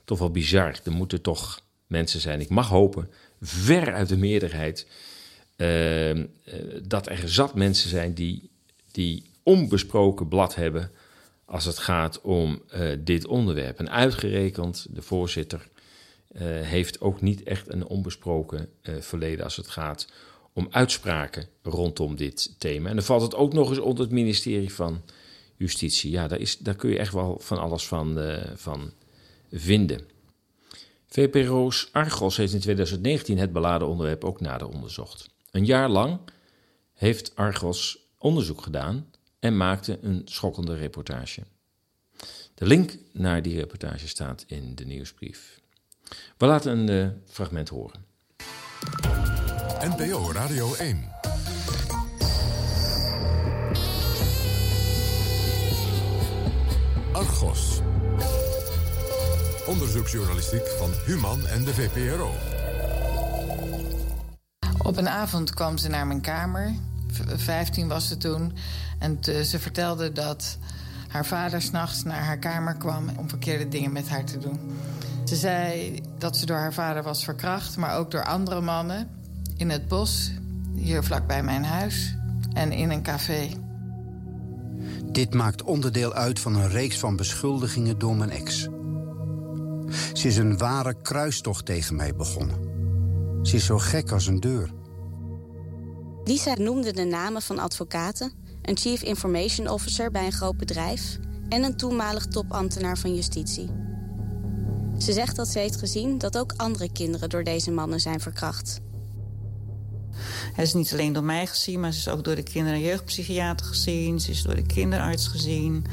toch 0.04 0.18
wel 0.18 0.30
bizar. 0.30 0.80
Er 0.84 0.92
moeten 0.92 1.20
toch 1.20 1.60
mensen 1.86 2.20
zijn, 2.20 2.40
ik 2.40 2.48
mag 2.48 2.68
hopen, 2.68 3.10
ver 3.40 3.94
uit 3.94 4.08
de 4.08 4.16
meerderheid, 4.16 4.86
eh, 5.56 6.10
eh, 6.10 6.26
dat 6.82 7.08
er 7.08 7.28
zat 7.28 7.54
mensen 7.54 7.88
zijn 7.88 8.14
die, 8.14 8.50
die 8.90 9.30
onbesproken 9.42 10.28
blad 10.28 10.54
hebben 10.54 10.90
als 11.44 11.64
het 11.64 11.78
gaat 11.78 12.20
om 12.20 12.62
eh, 12.68 12.88
dit 12.98 13.26
onderwerp. 13.26 13.78
En 13.78 13.90
uitgerekend, 13.90 14.86
de 14.90 15.02
voorzitter 15.02 15.68
eh, 16.28 16.42
heeft 16.46 17.00
ook 17.00 17.20
niet 17.20 17.42
echt 17.42 17.72
een 17.72 17.86
onbesproken 17.86 18.68
verleden 18.82 19.44
als 19.44 19.56
het 19.56 19.68
gaat 19.68 20.06
om 20.52 20.68
uitspraken 20.70 21.48
rondom 21.62 22.16
dit 22.16 22.54
thema. 22.58 22.88
En 22.88 22.94
dan 22.94 23.04
valt 23.04 23.22
het 23.22 23.34
ook 23.34 23.52
nog 23.52 23.68
eens 23.68 23.78
onder 23.78 24.04
het 24.04 24.12
ministerie 24.12 24.72
van 24.72 25.02
Justitie. 25.56 26.10
Ja, 26.10 26.28
daar, 26.28 26.38
is, 26.38 26.58
daar 26.58 26.74
kun 26.74 26.90
je 26.90 26.98
echt 26.98 27.12
wel 27.12 27.38
van 27.40 27.58
alles 27.58 27.86
van, 27.86 28.18
eh, 28.20 28.50
van 28.54 28.92
vinden. 29.50 30.00
VPRO's 31.06 31.88
Argos 31.92 32.36
heeft 32.36 32.52
in 32.52 32.60
2019 32.60 33.38
het 33.38 33.52
beladen 33.52 33.88
onderwerp 33.88 34.24
ook 34.24 34.40
nader 34.40 34.68
onderzocht. 34.68 35.28
Een 35.50 35.64
jaar 35.64 35.88
lang 35.88 36.18
heeft 36.92 37.36
Argos 37.36 37.98
onderzoek 38.18 38.62
gedaan 38.62 39.10
en 39.38 39.56
maakte 39.56 39.98
een 40.02 40.22
schokkende 40.24 40.74
reportage. 40.74 41.42
De 42.54 42.66
link 42.66 42.96
naar 43.12 43.42
die 43.42 43.56
reportage 43.56 44.08
staat 44.08 44.44
in 44.46 44.74
de 44.74 44.84
nieuwsbrief. 44.84 45.60
We 46.36 46.46
laten 46.46 46.78
een 46.78 46.88
eh, 46.88 47.32
fragment 47.32 47.68
horen. 47.68 48.04
NPO 49.82 50.32
Radio 50.32 50.74
1. 50.74 50.96
Argos. 57.12 57.80
Onderzoeksjournalistiek 59.66 60.66
van 60.78 60.90
Human 61.06 61.46
en 61.46 61.64
de 61.64 61.74
VPRO. 61.74 62.30
Op 64.82 64.96
een 64.96 65.08
avond 65.08 65.54
kwam 65.54 65.78
ze 65.78 65.88
naar 65.88 66.06
mijn 66.06 66.20
kamer. 66.20 66.74
V- 67.12 67.42
15 67.44 67.88
was 67.88 68.08
ze 68.08 68.16
toen. 68.16 68.52
En 68.98 69.18
ze 69.44 69.58
vertelde 69.58 70.12
dat 70.12 70.58
haar 71.08 71.26
vader 71.26 71.62
s'nachts 71.62 72.02
naar 72.02 72.24
haar 72.24 72.38
kamer 72.38 72.74
kwam 72.76 73.08
om 73.16 73.28
verkeerde 73.28 73.68
dingen 73.68 73.92
met 73.92 74.08
haar 74.08 74.24
te 74.24 74.38
doen. 74.38 74.60
Ze 75.24 75.36
zei 75.36 76.00
dat 76.18 76.36
ze 76.36 76.46
door 76.46 76.56
haar 76.56 76.72
vader 76.72 77.02
was 77.02 77.24
verkracht, 77.24 77.76
maar 77.76 77.96
ook 77.96 78.10
door 78.10 78.24
andere 78.24 78.60
mannen. 78.60 79.20
In 79.62 79.70
het 79.70 79.88
bos, 79.88 80.30
hier 80.74 81.04
vlakbij 81.04 81.42
mijn 81.42 81.64
huis 81.64 82.16
en 82.52 82.72
in 82.72 82.90
een 82.90 83.02
café. 83.02 83.48
Dit 85.04 85.34
maakt 85.34 85.62
onderdeel 85.62 86.12
uit 86.12 86.40
van 86.40 86.54
een 86.54 86.68
reeks 86.68 86.98
van 86.98 87.16
beschuldigingen 87.16 87.98
door 87.98 88.16
mijn 88.16 88.30
ex. 88.30 88.68
Ze 90.12 90.28
is 90.28 90.36
een 90.36 90.58
ware 90.58 90.94
kruistocht 91.02 91.66
tegen 91.66 91.96
mij 91.96 92.14
begonnen. 92.14 92.56
Ze 93.42 93.56
is 93.56 93.64
zo 93.64 93.78
gek 93.78 94.10
als 94.10 94.26
een 94.26 94.40
deur. 94.40 94.70
Lisa 96.24 96.54
noemde 96.54 96.92
de 96.92 97.04
namen 97.04 97.42
van 97.42 97.58
advocaten, 97.58 98.32
een 98.62 98.76
chief 98.76 99.02
information 99.02 99.68
officer 99.68 100.10
bij 100.10 100.26
een 100.26 100.32
groot 100.32 100.56
bedrijf 100.56 101.18
en 101.48 101.62
een 101.62 101.76
toenmalig 101.76 102.26
topambtenaar 102.26 102.98
van 102.98 103.14
justitie. 103.14 103.70
Ze 104.98 105.12
zegt 105.12 105.36
dat 105.36 105.48
ze 105.48 105.58
heeft 105.58 105.76
gezien 105.76 106.18
dat 106.18 106.38
ook 106.38 106.52
andere 106.56 106.92
kinderen 106.92 107.28
door 107.28 107.44
deze 107.44 107.70
mannen 107.70 108.00
zijn 108.00 108.20
verkracht. 108.20 108.80
Hij 110.52 110.64
is 110.64 110.74
niet 110.74 110.92
alleen 110.92 111.12
door 111.12 111.24
mij 111.24 111.46
gezien, 111.46 111.80
maar 111.80 111.92
ze 111.92 111.98
is 111.98 112.08
ook 112.08 112.24
door 112.24 112.34
de 112.34 112.42
kinder- 112.42 112.72
en 112.72 112.80
jeugdpsychiater 112.80 113.66
gezien. 113.66 114.20
Ze 114.20 114.30
is 114.30 114.42
door 114.42 114.54
de 114.54 114.66
kinderarts 114.66 115.26
gezien. 115.26 115.84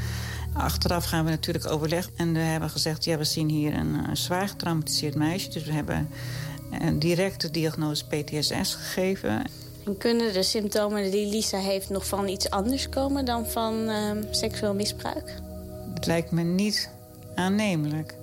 Achteraf 0.54 1.06
gaan 1.06 1.26
we 1.26 1.30
natuurlijk 1.30 1.72
overleg. 1.72 2.10
En 2.16 2.34
we 2.34 2.40
hebben 2.40 2.70
gezegd, 2.70 3.04
ja, 3.04 3.18
we 3.18 3.24
zien 3.24 3.50
hier 3.50 3.74
een, 3.74 4.10
een 4.10 4.18
zwaar 4.18 4.48
getraumatiseerd 4.48 5.16
meisje. 5.16 5.50
Dus 5.50 5.64
we 5.64 5.72
hebben 5.72 6.10
een 6.72 7.00
directe 7.00 7.52
diagnose 7.52 8.06
PTSS 8.06 8.76
gegeven. 8.76 9.44
En 9.86 9.98
kunnen 9.98 10.34
de 10.34 10.44
symptomen 10.44 11.12
die 11.12 11.28
Lisa 11.28 11.58
heeft 11.58 11.90
nog 11.90 12.08
van 12.08 12.28
iets 12.28 12.50
anders 12.50 12.90
komen 12.90 13.26
dan 13.26 13.46
van 13.46 13.90
uh, 13.90 14.12
seksueel 14.32 14.74
misbruik? 14.74 15.34
Het 15.94 16.06
lijkt 16.06 16.32
me 16.32 16.42
niet 16.42 16.90
aannemelijk. 17.36 18.16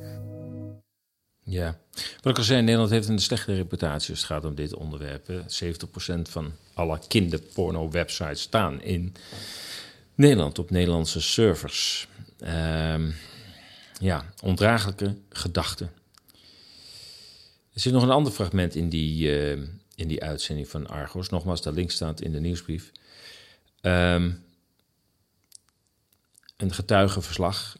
Ja, 1.49 1.79
wat 2.21 2.33
ik 2.33 2.39
al 2.39 2.45
zei, 2.45 2.63
Nederland 2.63 2.91
heeft 2.91 3.09
een 3.09 3.19
slechte 3.19 3.55
reputatie 3.55 4.11
als 4.11 4.19
het 4.19 4.29
gaat 4.29 4.45
om 4.45 4.55
dit 4.55 4.75
onderwerp. 4.75 5.29
70% 5.29 6.23
van 6.23 6.53
alle 6.75 6.99
kinderporno-websites 7.09 8.41
staan 8.41 8.83
in 8.83 9.15
Nederland 10.15 10.59
op 10.59 10.71
Nederlandse 10.71 11.21
servers. 11.21 12.09
Uh, 12.43 13.13
ja, 14.01 14.33
ondraaglijke 14.43 15.17
gedachten. 15.29 15.93
Er 17.73 17.81
zit 17.81 17.93
nog 17.93 18.03
een 18.03 18.11
ander 18.11 18.33
fragment 18.33 18.75
in 18.75 18.89
die, 18.89 19.29
uh, 19.29 19.67
in 19.95 20.09
die 20.09 20.23
uitzending 20.23 20.69
van 20.69 20.87
Argos. 20.87 21.29
Nogmaals, 21.29 21.63
daar 21.63 21.73
link 21.73 21.91
staat 21.91 22.21
in 22.21 22.33
de 22.33 22.41
nieuwsbrief. 22.41 22.93
Um, 23.83 24.45
een 26.57 26.73
getuigenverslag 26.73 27.79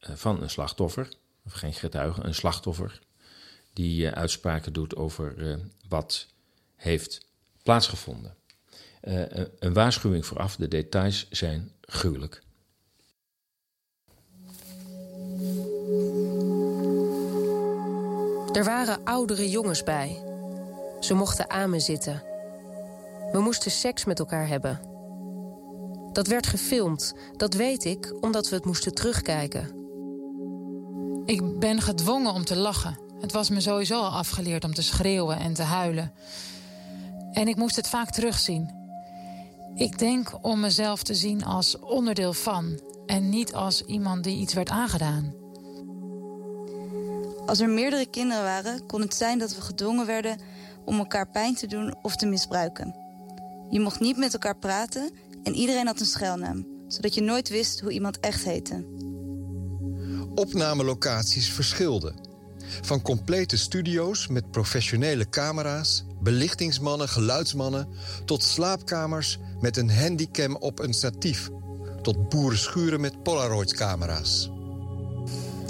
uh, 0.00 0.16
van 0.16 0.42
een 0.42 0.50
slachtoffer 0.50 1.08
of 1.48 1.54
geen 1.54 1.74
getuige, 1.74 2.24
een 2.24 2.34
slachtoffer, 2.34 3.00
die 3.72 4.02
uh, 4.02 4.12
uitspraken 4.12 4.72
doet 4.72 4.96
over 4.96 5.34
uh, 5.36 5.56
wat 5.88 6.26
heeft 6.76 7.26
plaatsgevonden. 7.62 8.36
Uh, 9.02 9.22
een 9.58 9.72
waarschuwing 9.72 10.26
vooraf, 10.26 10.56
de 10.56 10.68
details 10.68 11.26
zijn 11.30 11.72
gruwelijk. 11.80 12.42
Er 18.52 18.64
waren 18.64 19.04
oudere 19.04 19.50
jongens 19.50 19.82
bij. 19.82 20.22
Ze 21.00 21.14
mochten 21.14 21.50
aan 21.50 21.70
me 21.70 21.80
zitten. 21.80 22.22
We 23.32 23.40
moesten 23.40 23.70
seks 23.70 24.04
met 24.04 24.18
elkaar 24.18 24.48
hebben. 24.48 24.80
Dat 26.12 26.26
werd 26.26 26.46
gefilmd, 26.46 27.14
dat 27.36 27.54
weet 27.54 27.84
ik, 27.84 28.14
omdat 28.20 28.48
we 28.48 28.54
het 28.54 28.64
moesten 28.64 28.94
terugkijken. 28.94 29.77
Ik 31.28 31.58
ben 31.58 31.80
gedwongen 31.80 32.32
om 32.32 32.44
te 32.44 32.56
lachen. 32.56 32.98
Het 33.20 33.32
was 33.32 33.50
me 33.50 33.60
sowieso 33.60 34.00
al 34.00 34.10
afgeleerd 34.10 34.64
om 34.64 34.74
te 34.74 34.82
schreeuwen 34.82 35.38
en 35.38 35.54
te 35.54 35.62
huilen. 35.62 36.12
En 37.32 37.48
ik 37.48 37.56
moest 37.56 37.76
het 37.76 37.88
vaak 37.88 38.10
terugzien. 38.10 38.70
Ik 39.74 39.98
denk 39.98 40.38
om 40.42 40.60
mezelf 40.60 41.02
te 41.02 41.14
zien 41.14 41.44
als 41.44 41.78
onderdeel 41.78 42.32
van 42.32 42.80
en 43.06 43.28
niet 43.28 43.54
als 43.54 43.82
iemand 43.82 44.24
die 44.24 44.38
iets 44.38 44.54
werd 44.54 44.70
aangedaan. 44.70 45.34
Als 47.46 47.60
er 47.60 47.68
meerdere 47.68 48.06
kinderen 48.06 48.42
waren, 48.42 48.86
kon 48.86 49.00
het 49.00 49.14
zijn 49.14 49.38
dat 49.38 49.54
we 49.54 49.60
gedwongen 49.60 50.06
werden 50.06 50.38
om 50.84 50.98
elkaar 50.98 51.30
pijn 51.30 51.54
te 51.54 51.66
doen 51.66 51.94
of 52.02 52.16
te 52.16 52.26
misbruiken. 52.26 52.96
Je 53.70 53.80
mocht 53.80 54.00
niet 54.00 54.16
met 54.16 54.32
elkaar 54.32 54.58
praten 54.58 55.10
en 55.42 55.54
iedereen 55.54 55.86
had 55.86 56.00
een 56.00 56.06
schuilnaam, 56.06 56.66
zodat 56.86 57.14
je 57.14 57.20
nooit 57.20 57.48
wist 57.48 57.80
hoe 57.80 57.92
iemand 57.92 58.20
echt 58.20 58.44
heette 58.44 59.07
opnamelocaties 60.38 61.52
verschilden. 61.52 62.14
Van 62.80 63.02
complete 63.02 63.56
studio's 63.56 64.26
met 64.26 64.50
professionele 64.50 65.28
camera's, 65.28 66.04
belichtingsmannen, 66.20 67.08
geluidsmannen... 67.08 67.88
tot 68.24 68.42
slaapkamers 68.42 69.38
met 69.60 69.76
een 69.76 69.90
handicam 69.90 70.56
op 70.56 70.78
een 70.78 70.92
statief... 70.92 71.48
tot 72.02 72.28
boerenschuren 72.28 73.00
met 73.00 73.22
Polaroid-camera's. 73.22 74.50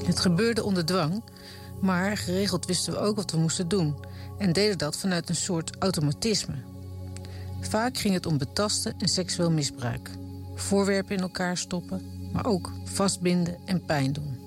Het 0.04 0.20
gebeurde 0.20 0.62
onder 0.62 0.84
dwang, 0.84 1.22
maar 1.80 2.16
geregeld 2.16 2.66
wisten 2.66 2.92
we 2.92 2.98
ook 2.98 3.16
wat 3.16 3.30
we 3.30 3.38
moesten 3.38 3.68
doen... 3.68 3.96
en 4.38 4.52
deden 4.52 4.78
dat 4.78 4.96
vanuit 4.96 5.28
een 5.28 5.36
soort 5.36 5.76
automatisme. 5.78 6.54
Vaak 7.60 7.96
ging 7.98 8.14
het 8.14 8.26
om 8.26 8.38
betasten 8.38 8.94
en 8.98 9.08
seksueel 9.08 9.50
misbruik. 9.50 10.10
Voorwerpen 10.54 11.16
in 11.16 11.22
elkaar 11.22 11.56
stoppen, 11.56 12.30
maar 12.32 12.46
ook 12.46 12.72
vastbinden 12.84 13.56
en 13.64 13.84
pijn 13.84 14.12
doen. 14.12 14.37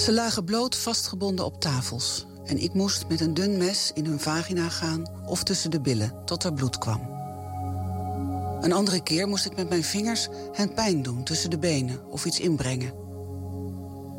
Ze 0.00 0.12
lagen 0.12 0.44
bloot 0.44 0.76
vastgebonden 0.76 1.44
op 1.44 1.60
tafels. 1.60 2.26
En 2.44 2.62
ik 2.62 2.74
moest 2.74 3.08
met 3.08 3.20
een 3.20 3.34
dun 3.34 3.56
mes 3.56 3.90
in 3.94 4.04
hun 4.04 4.20
vagina 4.20 4.68
gaan 4.68 5.26
of 5.26 5.42
tussen 5.42 5.70
de 5.70 5.80
billen 5.80 6.24
tot 6.24 6.44
er 6.44 6.52
bloed 6.52 6.78
kwam. 6.78 7.00
Een 8.60 8.72
andere 8.72 9.02
keer 9.02 9.28
moest 9.28 9.46
ik 9.46 9.56
met 9.56 9.68
mijn 9.68 9.84
vingers 9.84 10.28
hen 10.52 10.74
pijn 10.74 11.02
doen 11.02 11.24
tussen 11.24 11.50
de 11.50 11.58
benen 11.58 12.10
of 12.10 12.24
iets 12.24 12.40
inbrengen. 12.40 12.92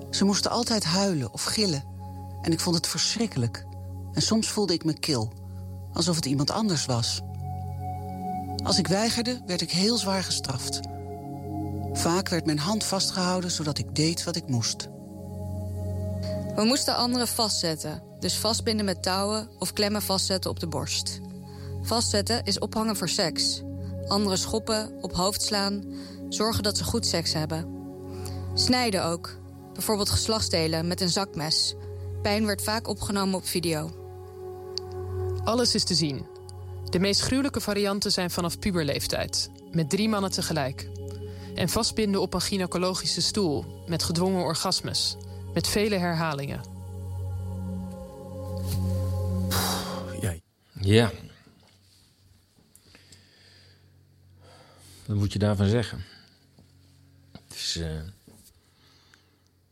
Ze 0.09 0.25
moesten 0.25 0.51
altijd 0.51 0.83
huilen 0.83 1.33
of 1.33 1.43
gillen 1.43 1.83
en 2.41 2.51
ik 2.51 2.59
vond 2.59 2.75
het 2.75 2.87
verschrikkelijk. 2.87 3.65
En 4.13 4.21
soms 4.21 4.47
voelde 4.47 4.73
ik 4.73 4.83
me 4.83 4.93
kil, 4.93 5.33
alsof 5.93 6.15
het 6.15 6.25
iemand 6.25 6.51
anders 6.51 6.85
was. 6.85 7.21
Als 8.63 8.77
ik 8.77 8.87
weigerde, 8.87 9.41
werd 9.45 9.61
ik 9.61 9.71
heel 9.71 9.97
zwaar 9.97 10.23
gestraft. 10.23 10.79
Vaak 11.93 12.29
werd 12.29 12.45
mijn 12.45 12.59
hand 12.59 12.83
vastgehouden 12.83 13.51
zodat 13.51 13.77
ik 13.77 13.95
deed 13.95 14.23
wat 14.23 14.35
ik 14.35 14.47
moest. 14.47 14.89
We 16.55 16.63
moesten 16.63 16.95
anderen 16.95 17.27
vastzetten, 17.27 18.03
dus 18.19 18.37
vastbinden 18.37 18.85
met 18.85 19.03
touwen 19.03 19.49
of 19.59 19.73
klemmen 19.73 20.01
vastzetten 20.01 20.49
op 20.49 20.59
de 20.59 20.67
borst. 20.67 21.19
Vastzetten 21.81 22.43
is 22.43 22.59
ophangen 22.59 22.95
voor 22.95 23.09
seks. 23.09 23.61
Anderen 24.07 24.37
schoppen, 24.37 24.91
op 25.01 25.13
hoofd 25.13 25.41
slaan, 25.41 25.83
zorgen 26.29 26.63
dat 26.63 26.77
ze 26.77 26.83
goed 26.83 27.05
seks 27.05 27.33
hebben. 27.33 27.79
Snijden 28.53 29.05
ook, 29.05 29.37
bijvoorbeeld 29.73 30.09
geslachtsdelen 30.09 30.87
met 30.87 31.01
een 31.01 31.09
zakmes. 31.09 31.75
Pijn 32.21 32.45
werd 32.45 32.61
vaak 32.61 32.87
opgenomen 32.87 33.35
op 33.35 33.45
video. 33.45 33.91
Alles 35.43 35.75
is 35.75 35.83
te 35.83 35.95
zien. 35.95 36.25
De 36.89 36.99
meest 36.99 37.21
gruwelijke 37.21 37.61
varianten 37.61 38.11
zijn 38.11 38.31
vanaf 38.31 38.59
puberleeftijd, 38.59 39.49
met 39.71 39.89
drie 39.89 40.09
mannen 40.09 40.31
tegelijk. 40.31 40.89
En 41.55 41.69
vastbinden 41.69 42.21
op 42.21 42.33
een 42.33 42.41
gynaecologische 42.41 43.21
stoel, 43.21 43.65
met 43.87 44.03
gedwongen 44.03 44.43
orgasmes 44.43 45.17
met 45.53 45.67
vele 45.67 45.95
herhalingen. 45.95 46.79
Ja. 50.81 51.11
Wat 55.05 55.17
moet 55.17 55.33
je 55.33 55.39
daarvan 55.39 55.67
zeggen? 55.67 56.03
Het 57.31 57.53
is, 57.53 57.77
uh, 57.77 58.01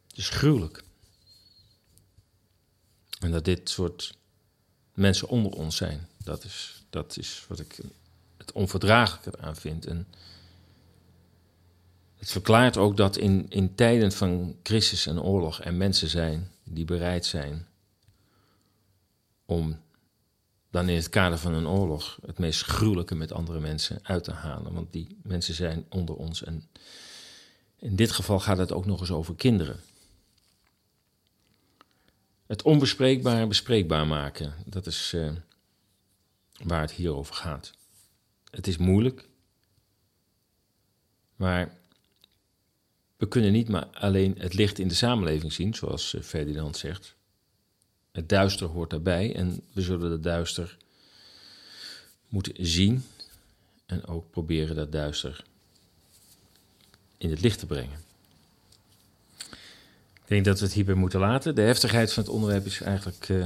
het 0.07 0.17
is 0.17 0.29
gruwelijk. 0.29 0.83
En 3.19 3.31
dat 3.31 3.45
dit 3.45 3.69
soort 3.69 4.17
mensen 4.93 5.27
onder 5.27 5.51
ons 5.51 5.75
zijn, 5.75 6.07
dat 6.17 6.43
is, 6.43 6.83
dat 6.89 7.17
is 7.17 7.45
wat 7.47 7.59
ik 7.59 7.77
het 8.37 8.51
onverdraaglijke 8.51 9.41
aan 9.41 9.55
vind. 9.55 9.85
En 9.85 10.07
het 12.19 12.31
verklaart 12.31 12.77
ook 12.77 12.97
dat 12.97 13.17
in, 13.17 13.45
in 13.49 13.75
tijden 13.75 14.11
van 14.11 14.55
crisis 14.63 15.05
en 15.05 15.21
oorlog 15.21 15.63
er 15.63 15.73
mensen 15.73 16.09
zijn 16.09 16.51
die 16.63 16.85
bereid 16.85 17.25
zijn 17.25 17.67
om 19.45 19.79
dan 20.69 20.89
in 20.89 20.95
het 20.95 21.09
kader 21.09 21.37
van 21.37 21.53
een 21.53 21.67
oorlog 21.67 22.19
het 22.25 22.39
meest 22.39 22.61
gruwelijke 22.61 23.15
met 23.15 23.31
andere 23.31 23.59
mensen 23.59 23.99
uit 24.03 24.23
te 24.23 24.31
halen. 24.31 24.73
Want 24.73 24.93
die 24.93 25.17
mensen 25.23 25.53
zijn 25.53 25.85
onder 25.89 26.15
ons. 26.15 26.43
En 26.43 26.69
in 27.79 27.95
dit 27.95 28.11
geval 28.11 28.39
gaat 28.39 28.57
het 28.57 28.71
ook 28.71 28.85
nog 28.85 28.99
eens 28.99 29.11
over 29.11 29.35
kinderen. 29.35 29.79
Het 32.45 32.61
onbespreekbare 32.61 33.47
bespreekbaar 33.47 34.07
maken, 34.07 34.53
dat 34.65 34.85
is 34.85 35.11
uh, 35.15 35.31
waar 36.63 36.81
het 36.81 36.91
hier 36.91 37.15
over 37.15 37.35
gaat. 37.35 37.71
Het 38.51 38.67
is 38.67 38.77
moeilijk, 38.77 39.27
maar 41.35 41.78
We 43.19 43.27
kunnen 43.27 43.51
niet 43.51 43.69
maar 43.69 43.85
alleen 43.85 44.35
het 44.37 44.53
licht 44.53 44.79
in 44.79 44.87
de 44.87 44.93
samenleving 44.93 45.53
zien, 45.53 45.73
zoals 45.73 46.13
eh, 46.13 46.21
Ferdinand 46.21 46.77
zegt. 46.77 47.15
Het 48.11 48.29
duister 48.29 48.67
hoort 48.67 48.89
daarbij 48.89 49.35
en 49.35 49.61
we 49.71 49.81
zullen 49.81 50.11
het 50.11 50.23
duister 50.23 50.77
moeten 52.27 52.53
zien 52.57 53.05
en 53.85 54.05
ook 54.05 54.31
proberen 54.31 54.75
dat 54.75 54.91
duister 54.91 55.43
in 57.17 57.29
het 57.29 57.41
licht 57.41 57.59
te 57.59 57.65
brengen. 57.65 57.99
Ik 60.13 60.27
denk 60.35 60.45
dat 60.45 60.59
we 60.59 60.65
het 60.65 60.73
hierbij 60.73 60.95
moeten 60.95 61.19
laten. 61.19 61.55
De 61.55 61.61
heftigheid 61.61 62.13
van 62.13 62.23
het 62.23 62.31
onderwerp 62.31 62.65
is 62.65 62.81
eigenlijk 62.81 63.29
uh, 63.29 63.45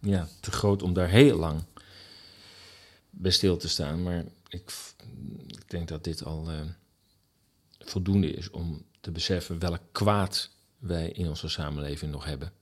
ja, 0.00 0.28
te 0.40 0.50
groot 0.50 0.82
om 0.82 0.92
daar 0.92 1.08
heel 1.08 1.38
lang 1.38 1.62
bij 3.10 3.30
stil 3.30 3.56
te 3.56 3.68
staan. 3.68 4.02
Maar 4.02 4.24
ik, 4.48 4.72
ik 5.46 5.70
denk 5.70 5.88
dat 5.88 6.04
dit 6.04 6.24
al 6.24 6.50
uh, 6.50 6.60
voldoende 7.84 8.32
is 8.32 8.50
om 8.50 8.84
te 9.00 9.10
beseffen 9.10 9.58
welk 9.58 9.80
kwaad 9.92 10.50
wij 10.78 11.08
in 11.08 11.28
onze 11.28 11.48
samenleving 11.48 12.12
nog 12.12 12.24
hebben. 12.24 12.52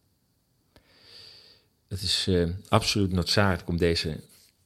Het 1.89 2.03
is 2.03 2.27
uh, 2.29 2.49
absoluut 2.69 3.13
noodzakelijk 3.13 3.69
om 3.69 3.77
deze 3.77 4.21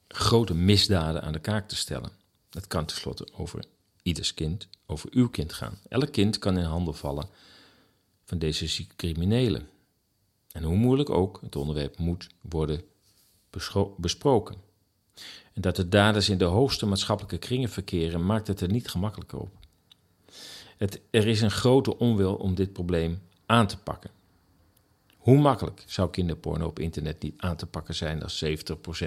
grote 0.08 0.54
misdaden 0.54 1.22
aan 1.22 1.32
de 1.32 1.38
kaak 1.38 1.68
te 1.68 1.76
stellen. 1.76 2.10
Het 2.50 2.66
kan 2.66 2.84
tenslotte 2.84 3.28
over 3.32 3.64
ieders 4.02 4.34
kind, 4.34 4.68
over 4.86 5.08
uw 5.12 5.28
kind 5.28 5.52
gaan. 5.52 5.78
Elk 5.88 6.12
kind 6.12 6.38
kan 6.38 6.58
in 6.58 6.64
handen 6.64 6.94
vallen 6.94 7.28
van 8.24 8.38
deze 8.38 8.66
zieke 8.66 8.96
criminelen. 8.96 9.68
En 10.52 10.62
hoe 10.62 10.76
moeilijk 10.76 11.10
ook, 11.10 11.40
het 11.40 11.56
onderwerp 11.56 11.98
moet 11.98 12.26
worden 12.40 12.82
besproken. 13.96 14.56
En 15.52 15.60
dat 15.60 15.76
de 15.76 15.88
daders 15.88 16.28
in 16.28 16.38
de 16.38 16.44
hoogste 16.44 16.86
maatschappelijke 16.86 17.38
kringen 17.38 17.68
verkeren, 17.68 18.26
maakt 18.26 18.46
het 18.46 18.60
er 18.60 18.70
niet 18.70 18.88
gemakkelijker 18.88 19.38
op. 19.38 19.63
Het, 20.76 21.00
er 21.10 21.26
is 21.26 21.40
een 21.40 21.50
grote 21.50 21.98
onwil 21.98 22.34
om 22.34 22.54
dit 22.54 22.72
probleem 22.72 23.22
aan 23.46 23.66
te 23.66 23.78
pakken. 23.78 24.10
Hoe 25.16 25.38
makkelijk 25.38 25.84
zou 25.86 26.10
kinderporno 26.10 26.66
op 26.66 26.78
internet 26.78 27.22
niet 27.22 27.34
aan 27.36 27.56
te 27.56 27.66
pakken 27.66 27.94
zijn 27.94 28.22
als 28.22 28.44
70% 28.44 28.48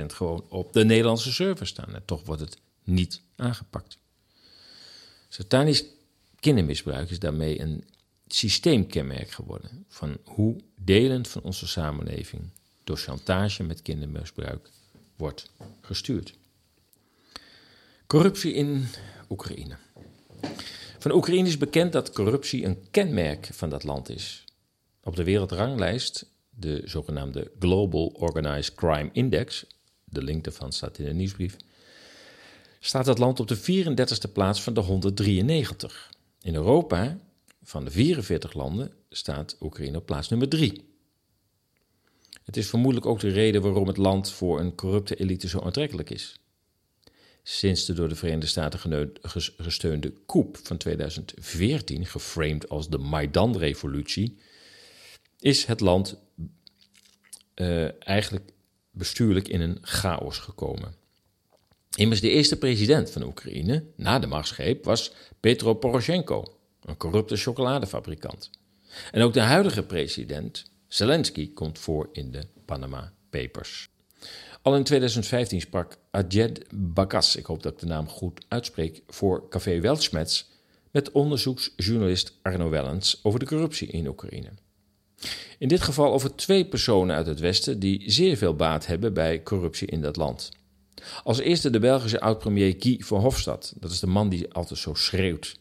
gewoon 0.05 0.45
op 0.49 0.73
de 0.73 0.85
Nederlandse 0.85 1.33
server 1.33 1.67
staan? 1.67 1.95
En 1.95 2.05
toch 2.05 2.25
wordt 2.25 2.41
het 2.41 2.57
niet 2.83 3.21
aangepakt. 3.35 3.97
Satanisch 5.27 5.83
kindermisbruik 6.39 7.09
is 7.09 7.19
daarmee 7.19 7.59
een 7.61 7.83
systeemkenmerk 8.27 9.29
geworden 9.29 9.85
van 9.87 10.17
hoe 10.23 10.55
delen 10.75 11.25
van 11.25 11.41
onze 11.41 11.67
samenleving 11.67 12.49
door 12.83 12.97
chantage 12.97 13.63
met 13.63 13.81
kindermisbruik 13.81 14.69
wordt 15.15 15.51
gestuurd. 15.81 16.33
Corruptie 18.07 18.53
in 18.53 18.85
Oekraïne. 19.29 19.77
Van 21.07 21.15
Oekraïne 21.15 21.47
is 21.47 21.57
bekend 21.57 21.91
dat 21.91 22.11
corruptie 22.11 22.65
een 22.65 22.87
kenmerk 22.91 23.49
van 23.51 23.69
dat 23.69 23.83
land 23.83 24.09
is. 24.09 24.43
Op 25.03 25.15
de 25.15 25.23
wereldranglijst, 25.23 26.31
de 26.49 26.81
zogenaamde 26.85 27.51
Global 27.59 28.07
Organized 28.07 28.75
Crime 28.75 29.09
Index, 29.13 29.65
de 30.03 30.23
link 30.23 30.43
daarvan 30.43 30.71
staat 30.71 30.97
in 30.97 31.05
de 31.05 31.13
nieuwsbrief, 31.13 31.55
staat 32.79 33.05
het 33.05 33.17
land 33.17 33.39
op 33.39 33.47
de 33.47 33.57
34e 33.57 34.31
plaats 34.33 34.61
van 34.61 34.73
de 34.73 34.79
193. 34.79 36.11
In 36.41 36.55
Europa, 36.55 37.19
van 37.63 37.85
de 37.85 37.91
44 37.91 38.53
landen, 38.53 38.93
staat 39.09 39.57
Oekraïne 39.61 39.97
op 39.97 40.05
plaats 40.05 40.29
nummer 40.29 40.49
3. 40.49 40.85
Het 42.43 42.57
is 42.57 42.69
vermoedelijk 42.69 43.05
ook 43.05 43.19
de 43.19 43.29
reden 43.29 43.61
waarom 43.61 43.87
het 43.87 43.97
land 43.97 44.31
voor 44.31 44.59
een 44.59 44.75
corrupte 44.75 45.15
elite 45.15 45.47
zo 45.47 45.59
aantrekkelijk 45.59 46.09
is. 46.09 46.39
Sinds 47.49 47.85
de 47.85 47.93
door 47.93 48.09
de 48.09 48.15
Verenigde 48.15 48.47
Staten 48.47 49.09
gesteunde 49.57 50.13
coup 50.25 50.57
van 50.63 50.77
2014, 50.77 52.05
geframed 52.05 52.69
als 52.69 52.89
de 52.89 52.97
Maidan-revolutie, 52.97 54.37
is 55.39 55.65
het 55.65 55.79
land 55.79 56.17
uh, 57.55 58.07
eigenlijk 58.07 58.51
bestuurlijk 58.91 59.47
in 59.47 59.61
een 59.61 59.77
chaos 59.81 60.37
gekomen. 60.37 60.95
Immers 61.95 62.21
de 62.21 62.29
eerste 62.29 62.57
president 62.57 63.09
van 63.09 63.23
Oekraïne 63.23 63.83
na 63.95 64.19
de 64.19 64.27
machtsgreep 64.27 64.83
was 64.83 65.13
Petro 65.39 65.73
Poroshenko, 65.73 66.57
een 66.81 66.97
corrupte 66.97 67.35
chocoladefabrikant. 67.35 68.49
En 69.11 69.21
ook 69.21 69.33
de 69.33 69.41
huidige 69.41 69.83
president, 69.83 70.71
Zelensky, 70.87 71.53
komt 71.53 71.79
voor 71.79 72.09
in 72.11 72.31
de 72.31 72.47
Panama 72.65 73.13
Papers. 73.29 73.89
Al 74.61 74.75
in 74.75 74.83
2015 74.83 75.61
sprak 75.61 75.97
Ajed 76.11 76.65
Bakas, 76.71 77.35
ik 77.35 77.45
hoop 77.45 77.63
dat 77.63 77.73
ik 77.73 77.79
de 77.79 77.85
naam 77.85 78.07
goed 78.07 78.45
uitspreek, 78.47 79.01
voor 79.07 79.49
Café 79.49 79.79
Weltschmerz 79.79 80.43
met 80.91 81.11
onderzoeksjournalist 81.11 82.37
Arno 82.41 82.69
Wellens 82.69 83.19
over 83.23 83.39
de 83.39 83.45
corruptie 83.45 83.87
in 83.87 84.07
Oekraïne. 84.07 84.49
In 85.57 85.67
dit 85.67 85.81
geval 85.81 86.13
over 86.13 86.35
twee 86.35 86.65
personen 86.65 87.15
uit 87.15 87.25
het 87.25 87.39
Westen 87.39 87.79
die 87.79 88.11
zeer 88.11 88.37
veel 88.37 88.55
baat 88.55 88.85
hebben 88.85 89.13
bij 89.13 89.43
corruptie 89.43 89.87
in 89.87 90.01
dat 90.01 90.15
land. 90.15 90.49
Als 91.23 91.39
eerste 91.39 91.69
de 91.69 91.79
Belgische 91.79 92.19
oud-premier 92.19 92.75
Guy 92.79 92.97
Verhofstadt. 92.99 93.73
Dat 93.75 93.91
is 93.91 93.99
de 93.99 94.07
man 94.07 94.29
die 94.29 94.53
altijd 94.53 94.79
zo 94.79 94.93
schreeuwt. 94.93 95.59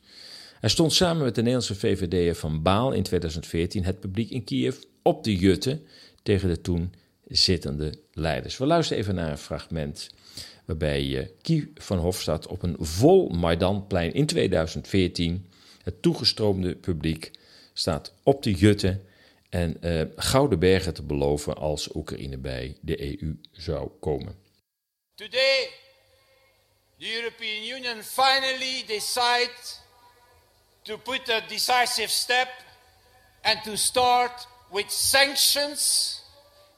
Hij 0.61 0.71
stond 0.71 0.93
samen 0.93 1.25
met 1.25 1.35
de 1.35 1.41
Nederlandse 1.41 1.75
VVD'er 1.75 2.35
Van 2.35 2.63
Baal 2.63 2.93
in 2.93 3.03
2014 3.03 3.85
het 3.85 4.01
publiek 4.01 4.31
in 4.31 4.45
Kiev 4.45 4.77
op 5.03 5.25
de 5.25 5.37
jutte 5.37 5.81
tegen 6.23 6.49
de 6.49 6.61
toen 6.61 6.95
zittende 7.29 7.99
leiders. 8.13 8.57
We 8.57 8.67
luisteren 8.67 9.03
even 9.03 9.15
naar 9.15 9.31
een 9.31 9.39
fragment 9.39 10.11
waarbij 10.65 11.31
Guy 11.43 11.71
van 11.75 11.99
Hofstad 11.99 12.47
op 12.47 12.63
een 12.63 12.77
vol 12.79 13.29
Maidanplein 13.29 14.13
in 14.13 14.27
2014 14.27 15.51
het 15.83 16.03
toegestroomde 16.03 16.77
publiek 16.77 17.31
staat 17.73 18.13
op 18.23 18.43
de 18.43 18.53
jutte 18.53 19.01
en 19.49 19.77
uh, 19.81 20.03
gouden 20.17 20.59
bergen 20.59 20.95
te 20.95 21.03
beloven 21.03 21.57
als 21.57 21.95
Oekraïne 21.95 22.39
bij 22.39 22.77
de 22.81 23.21
EU 23.21 23.41
zou 23.53 23.91
komen. 24.01 24.37
Today, 25.15 25.69
the 26.99 27.15
European 27.15 27.63
Union 27.63 28.03
finally 28.03 28.85
decide 28.87 29.51
to 30.83 30.99
put 30.99 31.31
a 31.31 31.41
decisive 31.49 32.09
step 32.09 32.49
and 33.43 33.63
to 33.65 33.77
start 33.77 34.47
with 34.71 34.93
sanctions 34.93 36.16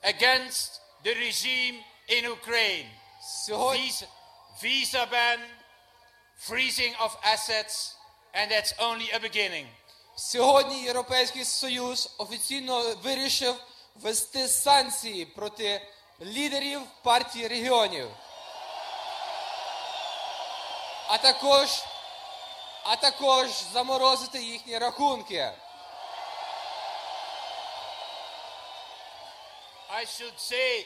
against 0.05 0.81
the 1.05 1.15
regime 1.15 1.77
in 2.09 2.25
Ukraine. 2.25 2.87
Visa, 3.73 4.07
visa 4.61 5.07
ban, 5.11 5.39
freezing 6.37 6.95
of 7.01 7.17
assets, 7.25 7.95
and 8.35 8.51
that's 8.51 8.73
only 8.81 9.11
a 9.11 9.21
beginning. 9.21 9.67
Сьогодні 10.17 10.83
Європейський 10.83 11.45
Союз 11.45 12.15
офіційно 12.19 12.95
вирішив 13.03 13.55
ввести 13.95 14.49
санкції 14.49 15.27
проти 15.27 15.89
лідерів 16.21 16.81
партії 17.03 17.49
регіонів. 17.49 18.11
А 21.09 21.19
також, 21.19 21.69
а 22.83 22.97
також 22.97 23.49
заморозити 23.73 24.43
їхні 24.43 24.79
рахунки. 24.79 25.53
I 29.98 30.06
should 30.06 30.38
say 30.38 30.86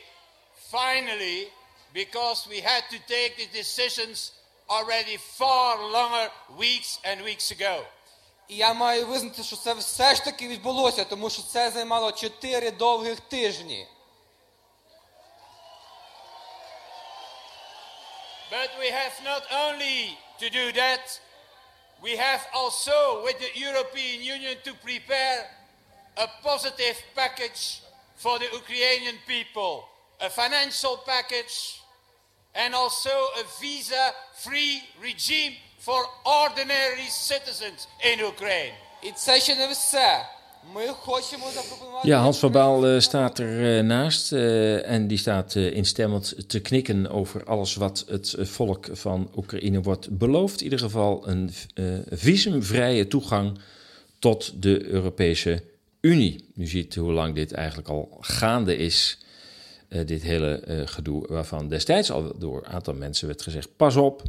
finally 0.72 1.48
because 1.94 2.48
we 2.50 2.60
had 2.60 2.84
to 2.90 3.00
take 3.08 3.38
the 3.38 3.48
decisions 3.58 4.32
already 4.70 5.18
far 5.18 5.78
longer 5.92 6.30
weeks 6.58 7.00
and 7.04 7.22
weeks 7.24 7.52
ago. 7.52 7.86
І 8.48 8.56
я 8.56 8.74
маю 8.74 9.06
визнати, 9.06 9.44
що 9.44 9.56
це 9.56 9.74
все 9.74 10.16
ж 10.16 10.24
таки 10.24 10.48
відбулося, 10.48 11.06
тому 11.06 11.30
що 11.30 11.42
це 11.42 11.72
займало 11.72 12.12
чотири 12.12 12.72
довгих 12.72 13.20
тижні. 13.20 13.88
But 18.52 18.70
we 18.80 18.90
have 18.92 19.12
not 19.24 19.44
only 19.52 20.18
to 20.40 20.50
do 20.50 20.72
that, 20.72 21.20
we 22.02 22.16
have 22.16 22.42
also 22.54 23.24
with 23.26 23.38
the 23.40 23.52
European 23.60 24.22
Union 24.22 24.56
to 24.64 24.74
prepare 24.76 25.50
a 26.16 26.28
positive 26.44 26.98
package 27.14 27.82
for 28.22 28.40
the 28.40 28.50
Ukrainian 28.62 29.18
people, 29.26 29.74
a 30.20 30.30
financial 30.30 30.96
package 31.06 31.56
and 32.54 32.74
also 32.74 33.16
a 33.42 33.44
visa-free 33.62 34.82
regime 35.02 35.54
for 35.80 36.00
ordinary 36.44 37.10
citizens 37.10 37.88
in 38.12 38.20
Ukraine. 38.34 38.74
І 39.04 39.12
це 39.12 39.40
ще 39.40 39.56
не 39.56 39.68
все. 39.68 40.26
Ми 40.74 40.88
хочемо 40.88 41.46
запропонувати... 41.52 42.10
Ja, 42.10 42.20
Hans 42.22 42.40
van 42.42 42.52
Baal 42.52 42.84
uh, 42.84 43.00
staat 43.00 43.40
er 43.40 43.80
uh, 43.80 43.84
naast 43.84 44.32
uh, 44.32 44.92
en 44.92 45.08
die 45.08 45.18
staat 45.18 45.56
instemmend 45.56 46.50
te 46.50 46.60
knikken 46.60 47.10
over 47.10 47.46
alles 47.46 47.76
wat 47.76 48.06
het 48.08 48.36
volk 48.40 48.88
van 48.92 49.30
Oekraïne 49.36 49.82
wordt 49.82 50.18
beloofd. 50.18 50.58
In 50.58 50.64
ieder 50.64 50.80
geval 50.80 51.28
een 51.28 51.54
visumvrije 52.10 53.08
toegang 53.08 53.60
tot 54.20 54.62
de 54.62 54.86
Europese 54.86 55.64
Unie. 56.03 56.45
U 56.57 56.67
ziet 56.67 56.95
hoe 56.95 57.13
lang 57.13 57.35
dit 57.35 57.53
eigenlijk 57.53 57.89
al 57.89 58.17
gaande 58.21 58.77
is, 58.77 59.19
uh, 59.89 60.07
dit 60.07 60.23
hele 60.23 60.63
uh, 60.67 60.87
gedoe, 60.87 61.27
waarvan 61.29 61.69
destijds 61.69 62.11
al 62.11 62.39
door 62.39 62.59
een 62.59 62.73
aantal 62.73 62.95
mensen 62.95 63.27
werd 63.27 63.43
gezegd: 63.43 63.77
pas 63.77 63.97
op, 63.97 64.23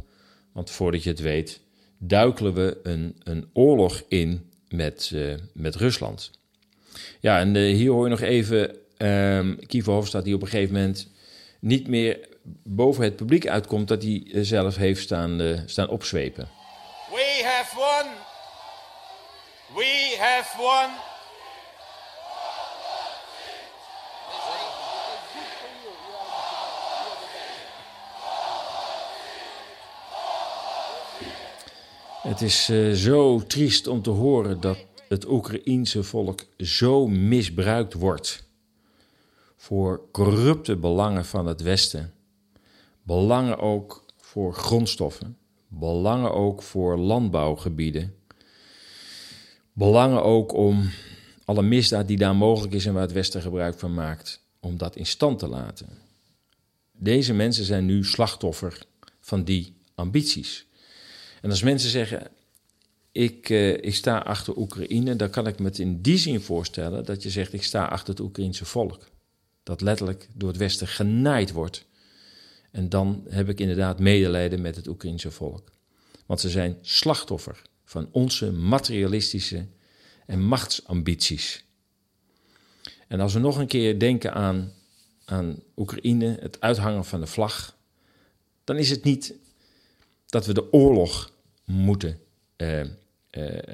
want 0.52 0.70
voordat 0.70 1.02
je 1.02 1.10
het 1.10 1.20
weet, 1.20 1.60
duikelen 1.98 2.54
we 2.54 2.80
een, 2.82 3.16
een 3.22 3.48
oorlog 3.52 4.02
in 4.08 4.50
met, 4.68 5.10
eh, 5.14 5.34
met 5.52 5.74
Rusland. 5.74 6.30
Ja, 7.20 7.38
en 7.38 7.56
eh, 7.56 7.62
hier 7.62 7.90
hoor 7.90 8.04
je 8.04 8.10
nog 8.10 8.20
even 8.20 8.76
um, 8.98 9.66
Kiefer 9.66 9.92
Hofstad 9.92 10.24
die 10.24 10.34
op 10.34 10.42
een 10.42 10.48
gegeven 10.48 10.74
moment 10.74 11.08
niet 11.60 11.88
meer 11.88 12.28
boven 12.62 13.04
het 13.04 13.16
publiek 13.16 13.46
uitkomt 13.46 13.88
dat 13.88 14.02
hij 14.02 14.30
eh, 14.32 14.42
zelf 14.42 14.76
heeft 14.76 15.02
staan, 15.02 15.62
staan 15.66 15.88
opzwepen. 15.88 16.48
We 17.10 17.42
have 17.44 17.76
won. 17.76 18.12
We 19.76 20.16
have 20.18 20.56
won. 20.56 21.13
Het 32.24 32.40
is 32.40 32.70
uh, 32.70 32.92
zo 32.92 33.42
triest 33.46 33.86
om 33.86 34.02
te 34.02 34.10
horen 34.10 34.60
dat 34.60 34.78
het 35.08 35.28
Oekraïense 35.28 36.02
volk 36.02 36.44
zo 36.58 37.06
misbruikt 37.06 37.94
wordt 37.94 38.44
voor 39.56 40.00
corrupte 40.12 40.76
belangen 40.76 41.24
van 41.24 41.46
het 41.46 41.62
Westen. 41.62 42.12
Belangen 43.02 43.58
ook 43.58 44.04
voor 44.16 44.54
grondstoffen, 44.54 45.36
belangen 45.68 46.34
ook 46.34 46.62
voor 46.62 46.98
landbouwgebieden. 46.98 48.14
Belangen 49.72 50.22
ook 50.22 50.52
om 50.52 50.90
alle 51.44 51.62
misdaad 51.62 52.08
die 52.08 52.18
daar 52.18 52.36
mogelijk 52.36 52.74
is 52.74 52.86
en 52.86 52.92
waar 52.92 53.02
het 53.02 53.12
Westen 53.12 53.42
gebruik 53.42 53.78
van 53.78 53.94
maakt, 53.94 54.40
om 54.60 54.76
dat 54.76 54.96
in 54.96 55.06
stand 55.06 55.38
te 55.38 55.48
laten. 55.48 55.88
Deze 56.92 57.34
mensen 57.34 57.64
zijn 57.64 57.84
nu 57.84 58.04
slachtoffer 58.04 58.86
van 59.20 59.44
die 59.44 59.74
ambities. 59.94 60.66
En 61.44 61.50
als 61.50 61.62
mensen 61.62 61.90
zeggen, 61.90 62.30
ik, 63.12 63.48
uh, 63.48 63.72
ik 63.72 63.94
sta 63.94 64.18
achter 64.18 64.56
Oekraïne, 64.56 65.16
dan 65.16 65.30
kan 65.30 65.46
ik 65.46 65.58
me 65.58 65.64
het 65.64 65.78
in 65.78 66.02
die 66.02 66.18
zin 66.18 66.40
voorstellen 66.40 67.04
dat 67.04 67.22
je 67.22 67.30
zegt, 67.30 67.52
ik 67.52 67.62
sta 67.62 67.84
achter 67.84 68.08
het 68.08 68.20
Oekraïense 68.20 68.64
volk. 68.64 69.08
Dat 69.62 69.80
letterlijk 69.80 70.28
door 70.34 70.48
het 70.48 70.58
Westen 70.58 70.88
genaaid 70.88 71.52
wordt. 71.52 71.86
En 72.70 72.88
dan 72.88 73.24
heb 73.28 73.48
ik 73.48 73.60
inderdaad 73.60 73.98
medelijden 73.98 74.60
met 74.60 74.76
het 74.76 74.86
Oekraïense 74.86 75.30
volk. 75.30 75.72
Want 76.26 76.40
ze 76.40 76.50
zijn 76.50 76.78
slachtoffer 76.80 77.62
van 77.84 78.08
onze 78.10 78.52
materialistische 78.52 79.66
en 80.26 80.42
machtsambities. 80.42 81.64
En 83.08 83.20
als 83.20 83.32
we 83.32 83.38
nog 83.38 83.56
een 83.56 83.66
keer 83.66 83.98
denken 83.98 84.34
aan, 84.34 84.72
aan 85.24 85.62
Oekraïne, 85.76 86.36
het 86.40 86.60
uithangen 86.60 87.04
van 87.04 87.20
de 87.20 87.26
vlag, 87.26 87.76
dan 88.64 88.76
is 88.76 88.90
het 88.90 89.04
niet 89.04 89.34
dat 90.26 90.46
we 90.46 90.54
de 90.54 90.72
oorlog 90.72 91.32
moeten 91.64 92.18
uh, 92.56 92.80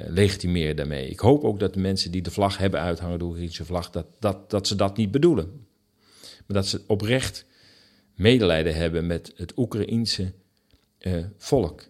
legitimeren 0.07 0.77
daarmee. 0.77 1.09
Ik 1.09 1.19
hoop 1.19 1.45
ook 1.45 1.61
dat 1.61 1.75
de 1.75 1.81
mensen 1.81 2.11
die 2.11 2.23
de 2.23 2.31
vlag 2.31 2.59
hebben 2.59 2.81
uithangen, 2.81 3.19
de 3.19 3.25
Oekraïnse 3.25 3.65
vlag, 3.65 3.91
dat, 3.91 4.07
dat, 4.19 4.51
dat 4.51 4.67
ze 4.67 4.75
dat 4.75 4.97
niet 4.97 5.11
bedoelen. 5.11 5.67
Maar 6.21 6.57
dat 6.57 6.67
ze 6.67 6.81
oprecht 6.87 7.45
medelijden 8.15 8.75
hebben 8.75 9.07
met 9.07 9.33
het 9.37 9.53
Oekraïense 9.57 10.33
uh, 10.99 11.25
volk. 11.37 11.87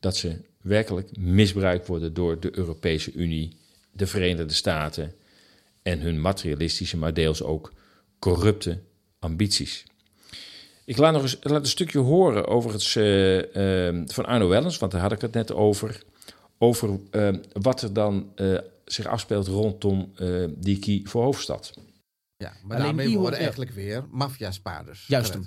Dat 0.00 0.16
ze 0.16 0.40
werkelijk 0.60 1.16
misbruikt 1.16 1.86
worden 1.86 2.14
door 2.14 2.40
de 2.40 2.58
Europese 2.58 3.12
Unie, 3.12 3.56
de 3.92 4.06
Verenigde 4.06 4.54
Staten 4.54 5.14
en 5.82 6.00
hun 6.00 6.20
materialistische, 6.20 6.96
maar 6.96 7.14
deels 7.14 7.42
ook 7.42 7.72
corrupte 8.18 8.80
ambities. 9.18 9.84
Ik 10.90 10.96
laat 10.96 11.12
nog 11.12 11.22
eens 11.22 11.36
laat 11.40 11.60
een 11.60 11.66
stukje 11.66 11.98
horen 11.98 12.46
over 12.46 12.72
het, 12.72 12.94
uh, 12.94 13.88
uh, 13.88 14.02
van 14.06 14.26
Arno 14.26 14.48
Wellens, 14.48 14.78
want 14.78 14.92
daar 14.92 15.00
had 15.00 15.12
ik 15.12 15.20
het 15.20 15.32
net 15.32 15.52
over. 15.52 16.02
Over 16.58 16.98
uh, 17.10 17.34
wat 17.52 17.82
er 17.82 17.92
dan 17.92 18.32
zich 18.84 19.06
afspeelt 19.06 19.46
rondom 19.46 20.12
die 20.56 20.78
Kie 20.78 21.08
voor 21.08 21.22
Hoofdstad. 21.22 21.74
Ja, 22.36 22.52
maar 22.62 22.76
Alleen 22.76 22.96
daarmee 22.96 23.18
worden 23.18 23.38
eigenlijk 23.38 23.70
weer 23.70 24.04
maffia-spaarders. 24.10 25.06
Juist. 25.06 25.38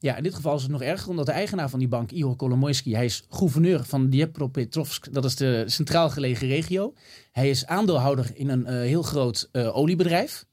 Ja, 0.00 0.16
in 0.16 0.22
dit 0.22 0.34
geval 0.34 0.56
is 0.56 0.62
het 0.62 0.70
nog 0.70 0.82
erger, 0.82 1.08
omdat 1.08 1.26
de 1.26 1.32
eigenaar 1.32 1.70
van 1.70 1.78
die 1.78 1.88
bank, 1.88 2.10
Ihor 2.10 2.36
Kolomoisky, 2.36 2.92
hij 2.92 3.04
is 3.04 3.24
gouverneur 3.30 3.84
van 3.84 4.10
Dnepropetrovsk, 4.10 5.12
dat 5.12 5.24
is 5.24 5.36
de 5.36 5.64
centraal 5.66 6.10
gelegen 6.10 6.48
regio. 6.48 6.94
Hij 7.32 7.50
is 7.50 7.66
aandeelhouder 7.66 8.30
in 8.34 8.48
een 8.48 8.66
heel 8.66 9.02
groot 9.02 9.48
oliebedrijf. 9.52 10.46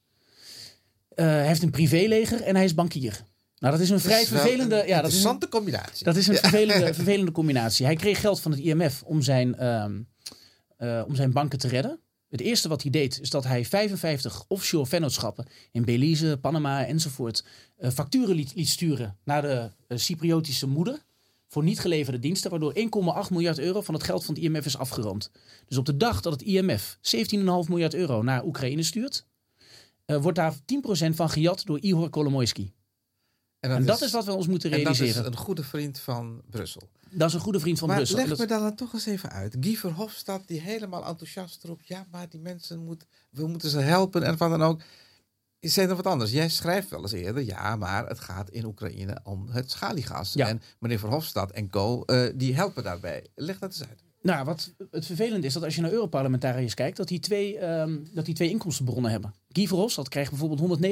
hij 1.15 1.47
heeft 1.47 1.63
een 1.63 1.71
privéleger 1.71 2.41
en 2.41 2.55
hij 2.55 2.65
is 2.65 2.73
bankier. 2.73 3.23
Nou, 3.63 3.75
dat 3.75 3.83
is 3.83 3.89
een 3.89 3.99
vrij 3.99 4.25
vervelende. 4.25 4.81
Een 4.81 4.87
ja, 4.87 5.01
dat 5.01 5.11
is 5.11 5.23
een, 5.23 5.49
combinatie. 5.49 6.05
Dat 6.05 6.15
is 6.15 6.27
een 6.27 6.35
vervelende, 6.35 6.93
vervelende 7.03 7.31
combinatie. 7.31 7.85
Hij 7.85 7.95
kreeg 7.95 8.19
geld 8.19 8.39
van 8.39 8.51
het 8.51 8.59
IMF 8.59 9.03
om 9.03 9.21
zijn, 9.21 9.55
uh, 9.59 9.85
uh, 10.79 11.03
om 11.07 11.15
zijn 11.15 11.31
banken 11.31 11.59
te 11.59 11.67
redden. 11.67 11.99
Het 12.29 12.41
eerste 12.41 12.69
wat 12.69 12.81
hij 12.81 12.91
deed, 12.91 13.19
is 13.21 13.29
dat 13.29 13.43
hij 13.43 13.65
55 13.65 14.45
offshore 14.47 14.85
vennootschappen 14.85 15.45
in 15.71 15.85
Belize, 15.85 16.37
Panama 16.41 16.85
enzovoort 16.85 17.45
uh, 17.79 17.89
facturen 17.89 18.35
liet, 18.35 18.55
liet, 18.55 18.69
sturen 18.69 19.17
naar 19.23 19.41
de 19.41 19.71
Cypriotische 19.89 20.67
moeder 20.67 21.03
voor 21.47 21.63
niet 21.63 21.79
geleverde 21.79 22.19
diensten, 22.19 22.49
waardoor 22.49 22.73
1,8 22.75 23.31
miljard 23.31 23.59
euro 23.59 23.81
van 23.81 23.93
het 23.93 24.03
geld 24.03 24.25
van 24.25 24.33
het 24.33 24.43
IMF 24.43 24.65
is 24.65 24.77
afgeroomd. 24.77 25.31
Dus 25.67 25.77
op 25.77 25.85
de 25.85 25.97
dag 25.97 26.21
dat 26.21 26.33
het 26.33 26.41
IMF 26.41 26.97
17,5 26.97 27.43
miljard 27.67 27.93
euro 27.93 28.23
naar 28.23 28.45
Oekraïne 28.45 28.83
stuurt, 28.83 29.25
wordt 30.05 30.37
daar 30.37 30.53
10% 30.53 30.57
van 31.09 31.29
gejat 31.29 31.65
door 31.65 31.79
Ihor 31.79 32.09
Kolomoisky. 32.09 32.71
En 33.63 33.69
dat, 33.69 33.77
en 33.77 33.85
dat 33.85 33.95
is, 34.01 34.05
is, 34.05 34.11
wat 34.11 34.25
we 34.25 34.33
ons 34.33 34.47
moeten 34.47 34.69
realiseren. 34.69 35.15
En 35.15 35.23
dat 35.23 35.33
is 35.33 35.39
een 35.39 35.45
goede 35.45 35.63
vriend 35.63 35.99
van 35.99 36.41
Brussel. 36.49 36.81
Dat 37.09 37.27
is 37.27 37.33
een 37.33 37.39
goede 37.39 37.59
vriend 37.59 37.79
van 37.79 37.87
maar 37.87 37.97
Brussel. 37.97 38.17
leg 38.17 38.27
dat... 38.27 38.39
me 38.39 38.45
dan 38.45 38.75
toch 38.75 38.93
eens 38.93 39.05
even 39.05 39.31
uit. 39.31 39.57
Guy 39.59 39.75
Verhofstadt 39.75 40.47
die 40.47 40.61
helemaal 40.61 41.05
enthousiast 41.05 41.63
erop. 41.63 41.81
Ja, 41.81 42.05
maar 42.11 42.29
die 42.29 42.39
mensen 42.39 42.83
moet, 42.83 43.05
we 43.29 43.47
moeten 43.47 43.69
ze 43.69 43.79
helpen 43.79 44.23
en 44.23 44.37
wat 44.37 44.49
dan 44.49 44.61
ook. 44.63 44.81
Is 45.59 45.77
er 45.77 45.95
wat 45.95 46.05
anders? 46.05 46.31
Jij 46.31 46.49
schrijft 46.49 46.89
wel 46.89 47.01
eens 47.01 47.11
eerder, 47.11 47.43
ja, 47.43 47.75
maar 47.75 48.07
het 48.07 48.19
gaat 48.19 48.49
in 48.49 48.65
Oekraïne 48.65 49.19
om 49.23 49.47
het 49.49 49.71
schaliegas. 49.71 50.33
Ja. 50.33 50.47
En 50.47 50.61
meneer 50.79 50.99
Verhofstadt 50.99 51.51
en 51.51 51.69
co, 51.69 52.03
uh, 52.05 52.29
die 52.35 52.55
helpen 52.55 52.83
daarbij. 52.83 53.27
Leg 53.35 53.59
dat 53.59 53.69
eens 53.69 53.89
uit. 53.89 54.03
Nou, 54.21 54.45
wat 54.45 54.73
het 54.91 55.05
vervelende 55.05 55.47
is 55.47 55.53
dat 55.53 55.63
als 55.63 55.75
je 55.75 55.81
naar 55.81 55.91
Europarlementariërs 55.91 56.73
kijkt, 56.73 56.97
dat 56.97 57.07
die 57.07 57.19
twee, 57.19 57.63
um, 57.65 58.07
dat 58.13 58.25
die 58.25 58.35
twee 58.35 58.49
inkomstenbronnen 58.49 59.11
hebben. 59.11 59.33
Guy 59.53 59.67
Verhofstadt 59.67 60.09
krijgt 60.09 60.29
bijvoorbeeld 60.29 60.85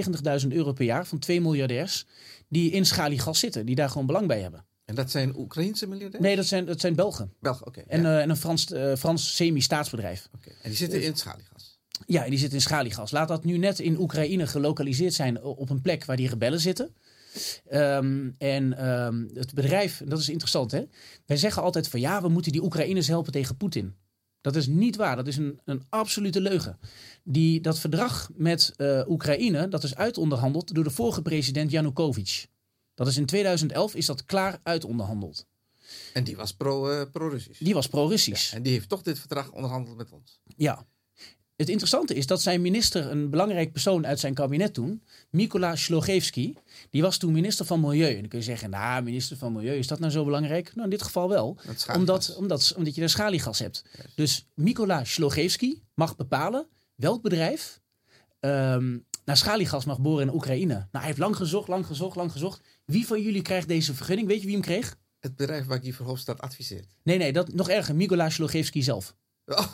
190.000 0.44 0.48
euro 0.48 0.74
per 0.74 0.86
jaar 0.86 1.06
van 1.06 1.20
twee 1.20 1.42
miljardairs 1.42 2.06
die 2.48 2.72
in 2.72 2.86
schaliegas 2.86 3.40
zitten, 3.40 3.66
die 3.66 3.76
daar 3.76 3.90
gewoon 3.90 4.06
belang 4.06 4.28
bij 4.28 4.42
hebben. 4.42 4.66
En 4.86 4.96
dat 4.96 5.12
zijn 5.12 5.38
Oekraïense 5.38 5.88
miljardairs? 5.88 6.26
Nee, 6.26 6.36
dat 6.36 6.46
zijn, 6.46 6.66
dat 6.66 6.80
zijn 6.80 6.96
Belgen. 6.96 7.34
Belgen, 7.40 7.68
oké. 7.68 7.80
Okay, 7.80 7.98
en, 7.98 8.02
ja. 8.02 8.16
uh, 8.16 8.22
en, 8.22 8.30
een 8.30 8.38
Frans, 8.38 8.72
uh, 8.72 8.96
Frans 8.96 9.36
semi-staatsbedrijf. 9.36 10.28
Oké. 10.34 10.48
Okay. 10.48 10.60
En 10.62 10.70
die 10.70 10.78
zitten 10.78 11.04
in 11.04 11.16
schaliegas? 11.16 11.80
Ja, 12.06 12.30
die 12.30 12.38
zitten 12.38 12.58
in 12.58 12.64
schaliegas. 12.64 13.12
Laat 13.12 13.28
dat 13.28 13.44
nu 13.44 13.58
net 13.58 13.80
in 13.80 14.00
Oekraïne 14.00 14.48
gelokaliseerd 14.48 15.14
zijn 15.14 15.44
op 15.44 15.70
een 15.70 15.82
plek 15.82 16.06
waar 16.06 16.18
die 16.18 16.30
rebellen 16.30 16.60
zitten. 16.60 16.96
Um, 17.72 18.36
en 18.38 18.90
um, 18.92 19.30
het 19.34 19.54
bedrijf, 19.54 20.02
dat 20.06 20.20
is 20.20 20.30
interessant 20.30 20.72
hè. 20.72 20.84
Wij 21.26 21.38
zeggen 21.38 21.64
altijd 21.64 21.88
van 21.88 22.00
ja, 22.00 22.22
we 22.22 22.30
moeten 22.30 22.52
die 22.52 22.64
Oekraïners 22.64 23.08
helpen 23.08 23.32
tegen 23.32 23.58
Poetin. 23.58 23.96
Dat 24.42 24.56
is 24.56 24.68
niet 24.68 24.96
waar. 24.96 25.16
Dat 25.16 25.28
is 25.28 25.38
een, 25.38 25.60
een 25.66 25.84
absolute 25.90 26.42
leugen. 26.42 26.80
Die, 27.24 27.62
dat 27.62 27.80
verdrag 27.80 28.30
met 28.34 28.74
uh, 28.78 29.02
Oekraïne, 29.08 29.68
dat 29.68 29.84
is 29.84 29.96
uitonderhandeld 29.96 30.74
door 30.74 30.84
de 30.84 30.90
vorige 30.90 31.22
president 31.22 31.72
Yanukovych. 31.72 32.48
Dat 32.94 33.08
is 33.08 33.18
in 33.18 33.26
2011 33.26 33.96
is 33.96 34.06
dat 34.06 34.26
klaar 34.26 34.60
uitonderhandeld. 34.64 35.48
En 36.14 36.24
die 36.24 36.36
was 36.36 36.56
uh, 36.60 37.02
pro-Russisch? 37.12 37.60
Die 37.60 37.74
was 37.74 37.88
pro-Russisch. 37.88 38.50
Ja, 38.50 38.58
en 38.58 38.64
die 38.64 38.72
heeft 38.72 38.90
toch 38.90 39.02
dit 39.02 39.20
verdrag 39.20 39.52
onderhandeld 39.52 39.98
met 39.98 40.12
ons? 40.12 40.40
Ja. 40.56 40.86
Het 41.62 41.70
interessante 41.70 42.14
is 42.14 42.28
dat 42.28 42.42
zijn 42.42 42.62
minister, 42.62 43.12
een 43.12 43.30
belangrijk 43.30 43.72
persoon 43.72 44.08
uit 44.08 44.20
zijn 44.20 44.34
kabinet 44.34 44.74
toen, 44.74 45.04
Mikola 45.30 45.76
Slogevski, 45.76 46.58
die 46.90 47.02
was 47.02 47.18
toen 47.18 47.32
minister 47.32 47.66
van 47.66 47.80
Milieu. 47.80 48.14
En 48.14 48.20
dan 48.20 48.28
kun 48.28 48.40
je 48.40 48.46
zeggen, 48.46 48.70
nou, 48.70 49.04
minister 49.04 49.38
van 49.38 49.54
Milieu, 49.54 49.78
is 49.78 49.88
dat 49.88 50.00
nou 50.00 50.12
zo 50.12 50.26
belangrijk? 50.26 50.72
Nou, 50.76 50.84
in 50.84 50.90
dit 50.90 51.02
geval 51.02 51.30
wel. 51.30 51.58
Omdat, 51.96 52.36
omdat, 52.36 52.74
omdat 52.78 52.96
je 52.96 53.00
daar 53.00 53.10
schaliegas 53.10 53.60
hebt. 53.60 53.84
Yes. 53.98 54.06
Dus 54.16 54.48
Mikola 54.54 55.04
Slogevski 55.04 55.82
mag 55.94 56.16
bepalen 56.16 56.68
welk 56.96 57.22
bedrijf 57.22 57.82
um, 58.40 59.06
naar 59.26 59.38
schaliegas 59.38 59.86
mag 59.86 60.00
boren 60.00 60.28
in 60.28 60.34
Oekraïne. 60.34 60.74
Nou, 60.74 60.88
hij 60.92 61.06
heeft 61.06 61.18
lang 61.18 61.36
gezocht, 61.36 61.68
lang 61.68 61.86
gezocht, 61.86 62.16
lang 62.16 62.32
gezocht. 62.32 62.62
Wie 62.86 63.08
van 63.08 63.22
jullie 63.22 63.42
krijgt 63.42 63.68
deze 63.68 63.94
vergunning? 63.94 64.28
Weet 64.28 64.40
je 64.40 64.46
wie 64.46 64.56
hem 64.56 64.64
kreeg? 64.64 64.98
Het 65.20 65.36
bedrijf 65.36 65.66
waar 65.66 65.80
Guy 65.82 65.94
Verhofstadt 65.94 66.42
adviseert. 66.42 66.96
Nee, 67.04 67.18
nee, 67.18 67.34
dat 67.34 67.54
nog 67.54 67.70
erger. 67.70 67.96
Mikola 67.96 68.30
Slogevski 68.30 68.84
zelf. 68.84 69.16
Oh, 69.52 69.68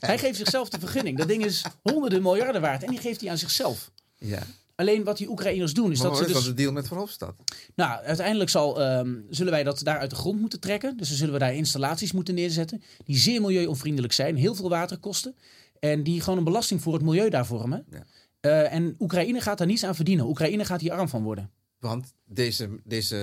hij, 0.00 0.18
geeft 0.18 0.36
zichzelf 0.38 0.68
de 0.68 0.78
vergunning. 0.78 1.18
Dat 1.18 1.28
ding 1.28 1.44
is 1.44 1.64
honderden 1.82 2.22
miljarden 2.22 2.60
waard. 2.60 2.82
En 2.82 2.90
die 2.90 3.00
geeft 3.00 3.20
hij 3.20 3.30
aan 3.30 3.38
zichzelf. 3.38 3.90
Ja. 4.18 4.42
Alleen 4.74 5.04
wat 5.04 5.16
die 5.16 5.30
Oekraïners 5.30 5.74
doen 5.74 5.90
is 5.90 5.98
maar 5.98 6.08
dat 6.08 6.18
ze 6.18 6.24
dus... 6.24 6.32
dus... 6.32 6.44
de 6.44 6.54
deal 6.54 6.72
met 6.72 6.86
Verhofstadt? 6.86 7.42
Nou, 7.74 8.04
uiteindelijk 8.04 8.50
zal, 8.50 8.82
um, 8.82 9.26
zullen 9.30 9.52
wij 9.52 9.62
dat 9.62 9.80
daar 9.82 9.98
uit 9.98 10.10
de 10.10 10.16
grond 10.16 10.40
moeten 10.40 10.60
trekken. 10.60 10.96
Dus 10.96 11.08
dan 11.08 11.16
zullen 11.16 11.32
we 11.32 11.38
daar 11.38 11.54
installaties 11.54 12.12
moeten 12.12 12.34
neerzetten. 12.34 12.82
Die 13.04 13.16
zeer 13.16 13.40
milieuonvriendelijk 13.40 14.12
zijn. 14.12 14.36
Heel 14.36 14.54
veel 14.54 14.68
water 14.68 14.98
kosten. 14.98 15.36
En 15.78 16.02
die 16.02 16.20
gewoon 16.20 16.38
een 16.38 16.44
belasting 16.44 16.82
voor 16.82 16.92
het 16.92 17.02
milieu 17.02 17.30
daar 17.30 17.46
vormen. 17.46 17.86
Ja. 17.90 18.04
Uh, 18.40 18.72
en 18.72 18.94
Oekraïne 18.98 19.40
gaat 19.40 19.58
daar 19.58 19.66
niets 19.66 19.84
aan 19.84 19.94
verdienen. 19.94 20.26
Oekraïne 20.26 20.64
gaat 20.64 20.80
hier 20.80 20.92
arm 20.92 21.08
van 21.08 21.22
worden. 21.22 21.50
Want 21.78 22.14
deze, 22.24 22.80
deze 22.84 23.16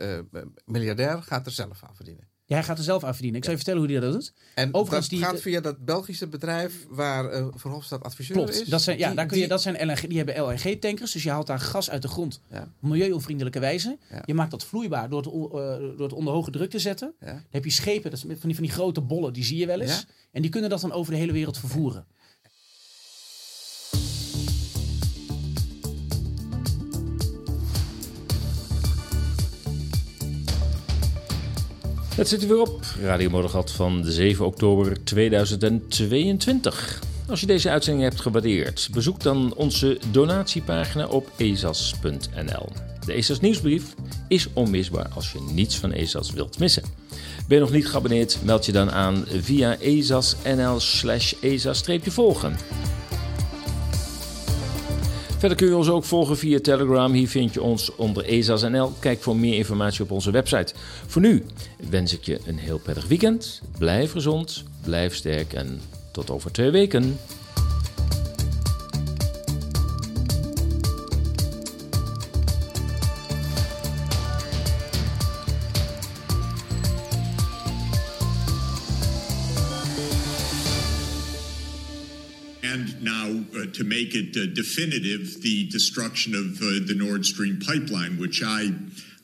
uh, 0.00 0.40
uh, 0.40 0.46
miljardair 0.64 1.22
gaat 1.22 1.46
er 1.46 1.52
zelf 1.52 1.82
aan 1.82 1.96
verdienen. 1.96 2.28
Ja, 2.46 2.54
hij 2.54 2.64
gaat 2.64 2.78
er 2.78 2.84
zelf 2.84 3.04
aan 3.04 3.12
verdienen. 3.12 3.38
Ik 3.38 3.44
zal 3.44 3.52
je 3.52 3.58
vertellen 3.58 3.82
hoe 3.86 3.96
hij 3.96 4.00
dat 4.00 4.12
doet. 4.12 4.32
En 4.54 4.74
Overigens, 4.74 5.08
dat 5.08 5.18
die- 5.18 5.28
gaat 5.28 5.40
via 5.40 5.60
dat 5.60 5.84
Belgische 5.84 6.26
bedrijf 6.28 6.86
waar 6.88 7.28
eh 7.30 7.46
Verhofstadt 7.54 8.04
adviseur 8.04 8.36
Klopt. 8.36 8.60
is? 8.60 8.68
Dat 8.68 8.82
zijn, 8.82 8.98
ja, 8.98 9.06
Die- 9.06 9.16
daar 9.16 9.26
kun 9.26 9.34
je, 9.36 9.42
die- 9.42 9.50
dat 9.52 9.62
zijn 9.62 9.86
LNG, 9.86 10.00
die 10.00 10.16
hebben 10.16 10.42
LNG-tankers, 10.42 11.12
dus 11.12 11.22
je 11.22 11.30
haalt 11.30 11.46
daar 11.46 11.58
gas 11.60 11.90
uit 11.90 12.02
de 12.02 12.08
grond. 12.08 12.40
Ja. 12.50 12.62
Op 12.62 12.88
milieuonvriendelijke 12.88 13.58
wijze. 13.58 13.98
Ja. 14.10 14.22
Je 14.26 14.34
maakt 14.34 14.50
dat 14.50 14.64
vloeibaar 14.64 15.08
door 15.08 15.18
het, 15.22 15.26
eh, 15.32 15.96
door 15.96 16.02
het 16.02 16.12
onder 16.12 16.32
hoge 16.32 16.50
druk 16.50 16.70
te 16.70 16.78
zetten. 16.78 17.14
Ja. 17.20 17.26
Dan 17.26 17.42
heb 17.50 17.64
je 17.64 17.70
schepen, 17.70 18.10
dat 18.10 18.12
is 18.12 18.20
van 18.20 18.48
die, 18.48 18.54
van 18.54 18.64
die 18.64 18.72
grote 18.74 19.00
bollen, 19.00 19.32
die 19.32 19.44
zie 19.44 19.58
je 19.58 19.66
wel 19.66 19.80
eens. 19.80 20.06
En 20.32 20.42
die 20.42 20.50
kunnen 20.50 20.70
dat 20.70 20.80
dan 20.80 20.92
over 20.92 21.12
de 21.12 21.18
hele 21.18 21.32
wereld 21.32 21.58
vervoeren. 21.58 22.06
Het 32.14 32.28
zit 32.28 32.42
er 32.42 32.48
weer 32.48 32.60
op. 32.60 32.80
Radio 33.02 33.30
Moddergat 33.30 33.70
van 33.70 34.02
de 34.02 34.12
7 34.12 34.46
oktober 34.46 35.04
2022. 35.04 37.02
Als 37.28 37.40
je 37.40 37.46
deze 37.46 37.70
uitzending 37.70 38.04
hebt 38.04 38.20
gewaardeerd, 38.20 38.88
bezoek 38.92 39.20
dan 39.20 39.54
onze 39.54 39.98
donatiepagina 40.10 41.06
op 41.06 41.30
ezas.nl. 41.36 42.68
De 43.06 43.12
ESAS 43.12 43.40
nieuwsbrief 43.40 43.94
is 44.28 44.48
onmisbaar 44.52 45.08
als 45.14 45.32
je 45.32 45.38
niets 45.52 45.78
van 45.78 45.92
ESAS 45.92 46.30
wilt 46.30 46.58
missen. 46.58 46.82
Ben 47.48 47.58
je 47.58 47.64
nog 47.64 47.72
niet 47.72 47.88
geabonneerd, 47.88 48.38
meld 48.44 48.66
je 48.66 48.72
dan 48.72 48.90
aan 48.90 49.24
via 49.28 49.76
ezas.nl 49.76 50.80
slash 50.80 51.32
esa-volgen. 51.40 52.56
Verder 55.44 55.62
kun 55.62 55.72
je 55.72 55.80
ons 55.80 55.90
ook 55.90 56.04
volgen 56.04 56.36
via 56.36 56.58
Telegram. 56.60 57.12
Hier 57.12 57.28
vind 57.28 57.54
je 57.54 57.62
ons 57.62 57.94
onder 57.94 58.24
ESAS.nl. 58.24 58.92
Kijk 58.98 59.22
voor 59.22 59.36
meer 59.36 59.54
informatie 59.54 60.02
op 60.02 60.10
onze 60.10 60.30
website. 60.30 60.74
Voor 61.06 61.22
nu 61.22 61.44
wens 61.90 62.12
ik 62.12 62.22
je 62.22 62.40
een 62.46 62.58
heel 62.58 62.78
prettig 62.78 63.06
weekend. 63.06 63.62
Blijf 63.78 64.12
gezond, 64.12 64.64
blijf 64.84 65.14
sterk 65.14 65.52
en 65.52 65.80
tot 66.12 66.30
over 66.30 66.52
twee 66.52 66.70
weken. 66.70 67.18
Definitive, 84.34 85.42
the 85.42 85.68
destruction 85.68 86.34
of 86.34 86.56
uh, 86.62 86.86
the 86.86 86.94
Nord 86.96 87.24
Stream 87.24 87.60
pipeline, 87.60 88.18
which 88.18 88.42
I, 88.44 88.70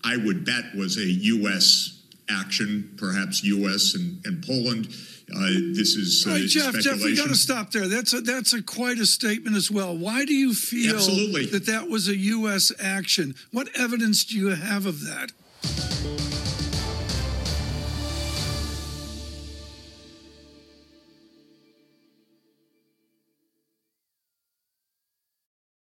I 0.04 0.16
would 0.16 0.44
bet 0.44 0.74
was 0.76 0.96
a 0.96 1.04
U.S. 1.04 2.02
action, 2.28 2.94
perhaps 2.96 3.42
U.S. 3.44 3.94
and, 3.94 4.24
and 4.24 4.44
Poland. 4.44 4.86
Uh, 5.34 5.46
this 5.74 5.94
is 5.94 6.24
uh, 6.26 6.32
right, 6.32 6.46
Jeff. 6.46 6.74
Jeff, 6.80 7.02
we 7.02 7.14
got 7.14 7.28
to 7.28 7.36
stop 7.36 7.70
there. 7.70 7.86
That's 7.86 8.12
a 8.12 8.20
that's 8.20 8.52
a 8.52 8.62
quite 8.62 8.98
a 8.98 9.06
statement 9.06 9.56
as 9.56 9.70
well. 9.70 9.96
Why 9.96 10.24
do 10.24 10.34
you 10.34 10.54
feel 10.54 10.96
Absolutely. 10.96 11.46
that 11.46 11.66
that 11.66 11.88
was 11.88 12.08
a 12.08 12.16
U.S. 12.16 12.72
action? 12.80 13.34
What 13.52 13.68
evidence 13.78 14.24
do 14.24 14.36
you 14.36 14.48
have 14.48 14.86
of 14.86 15.02
that? 15.02 16.30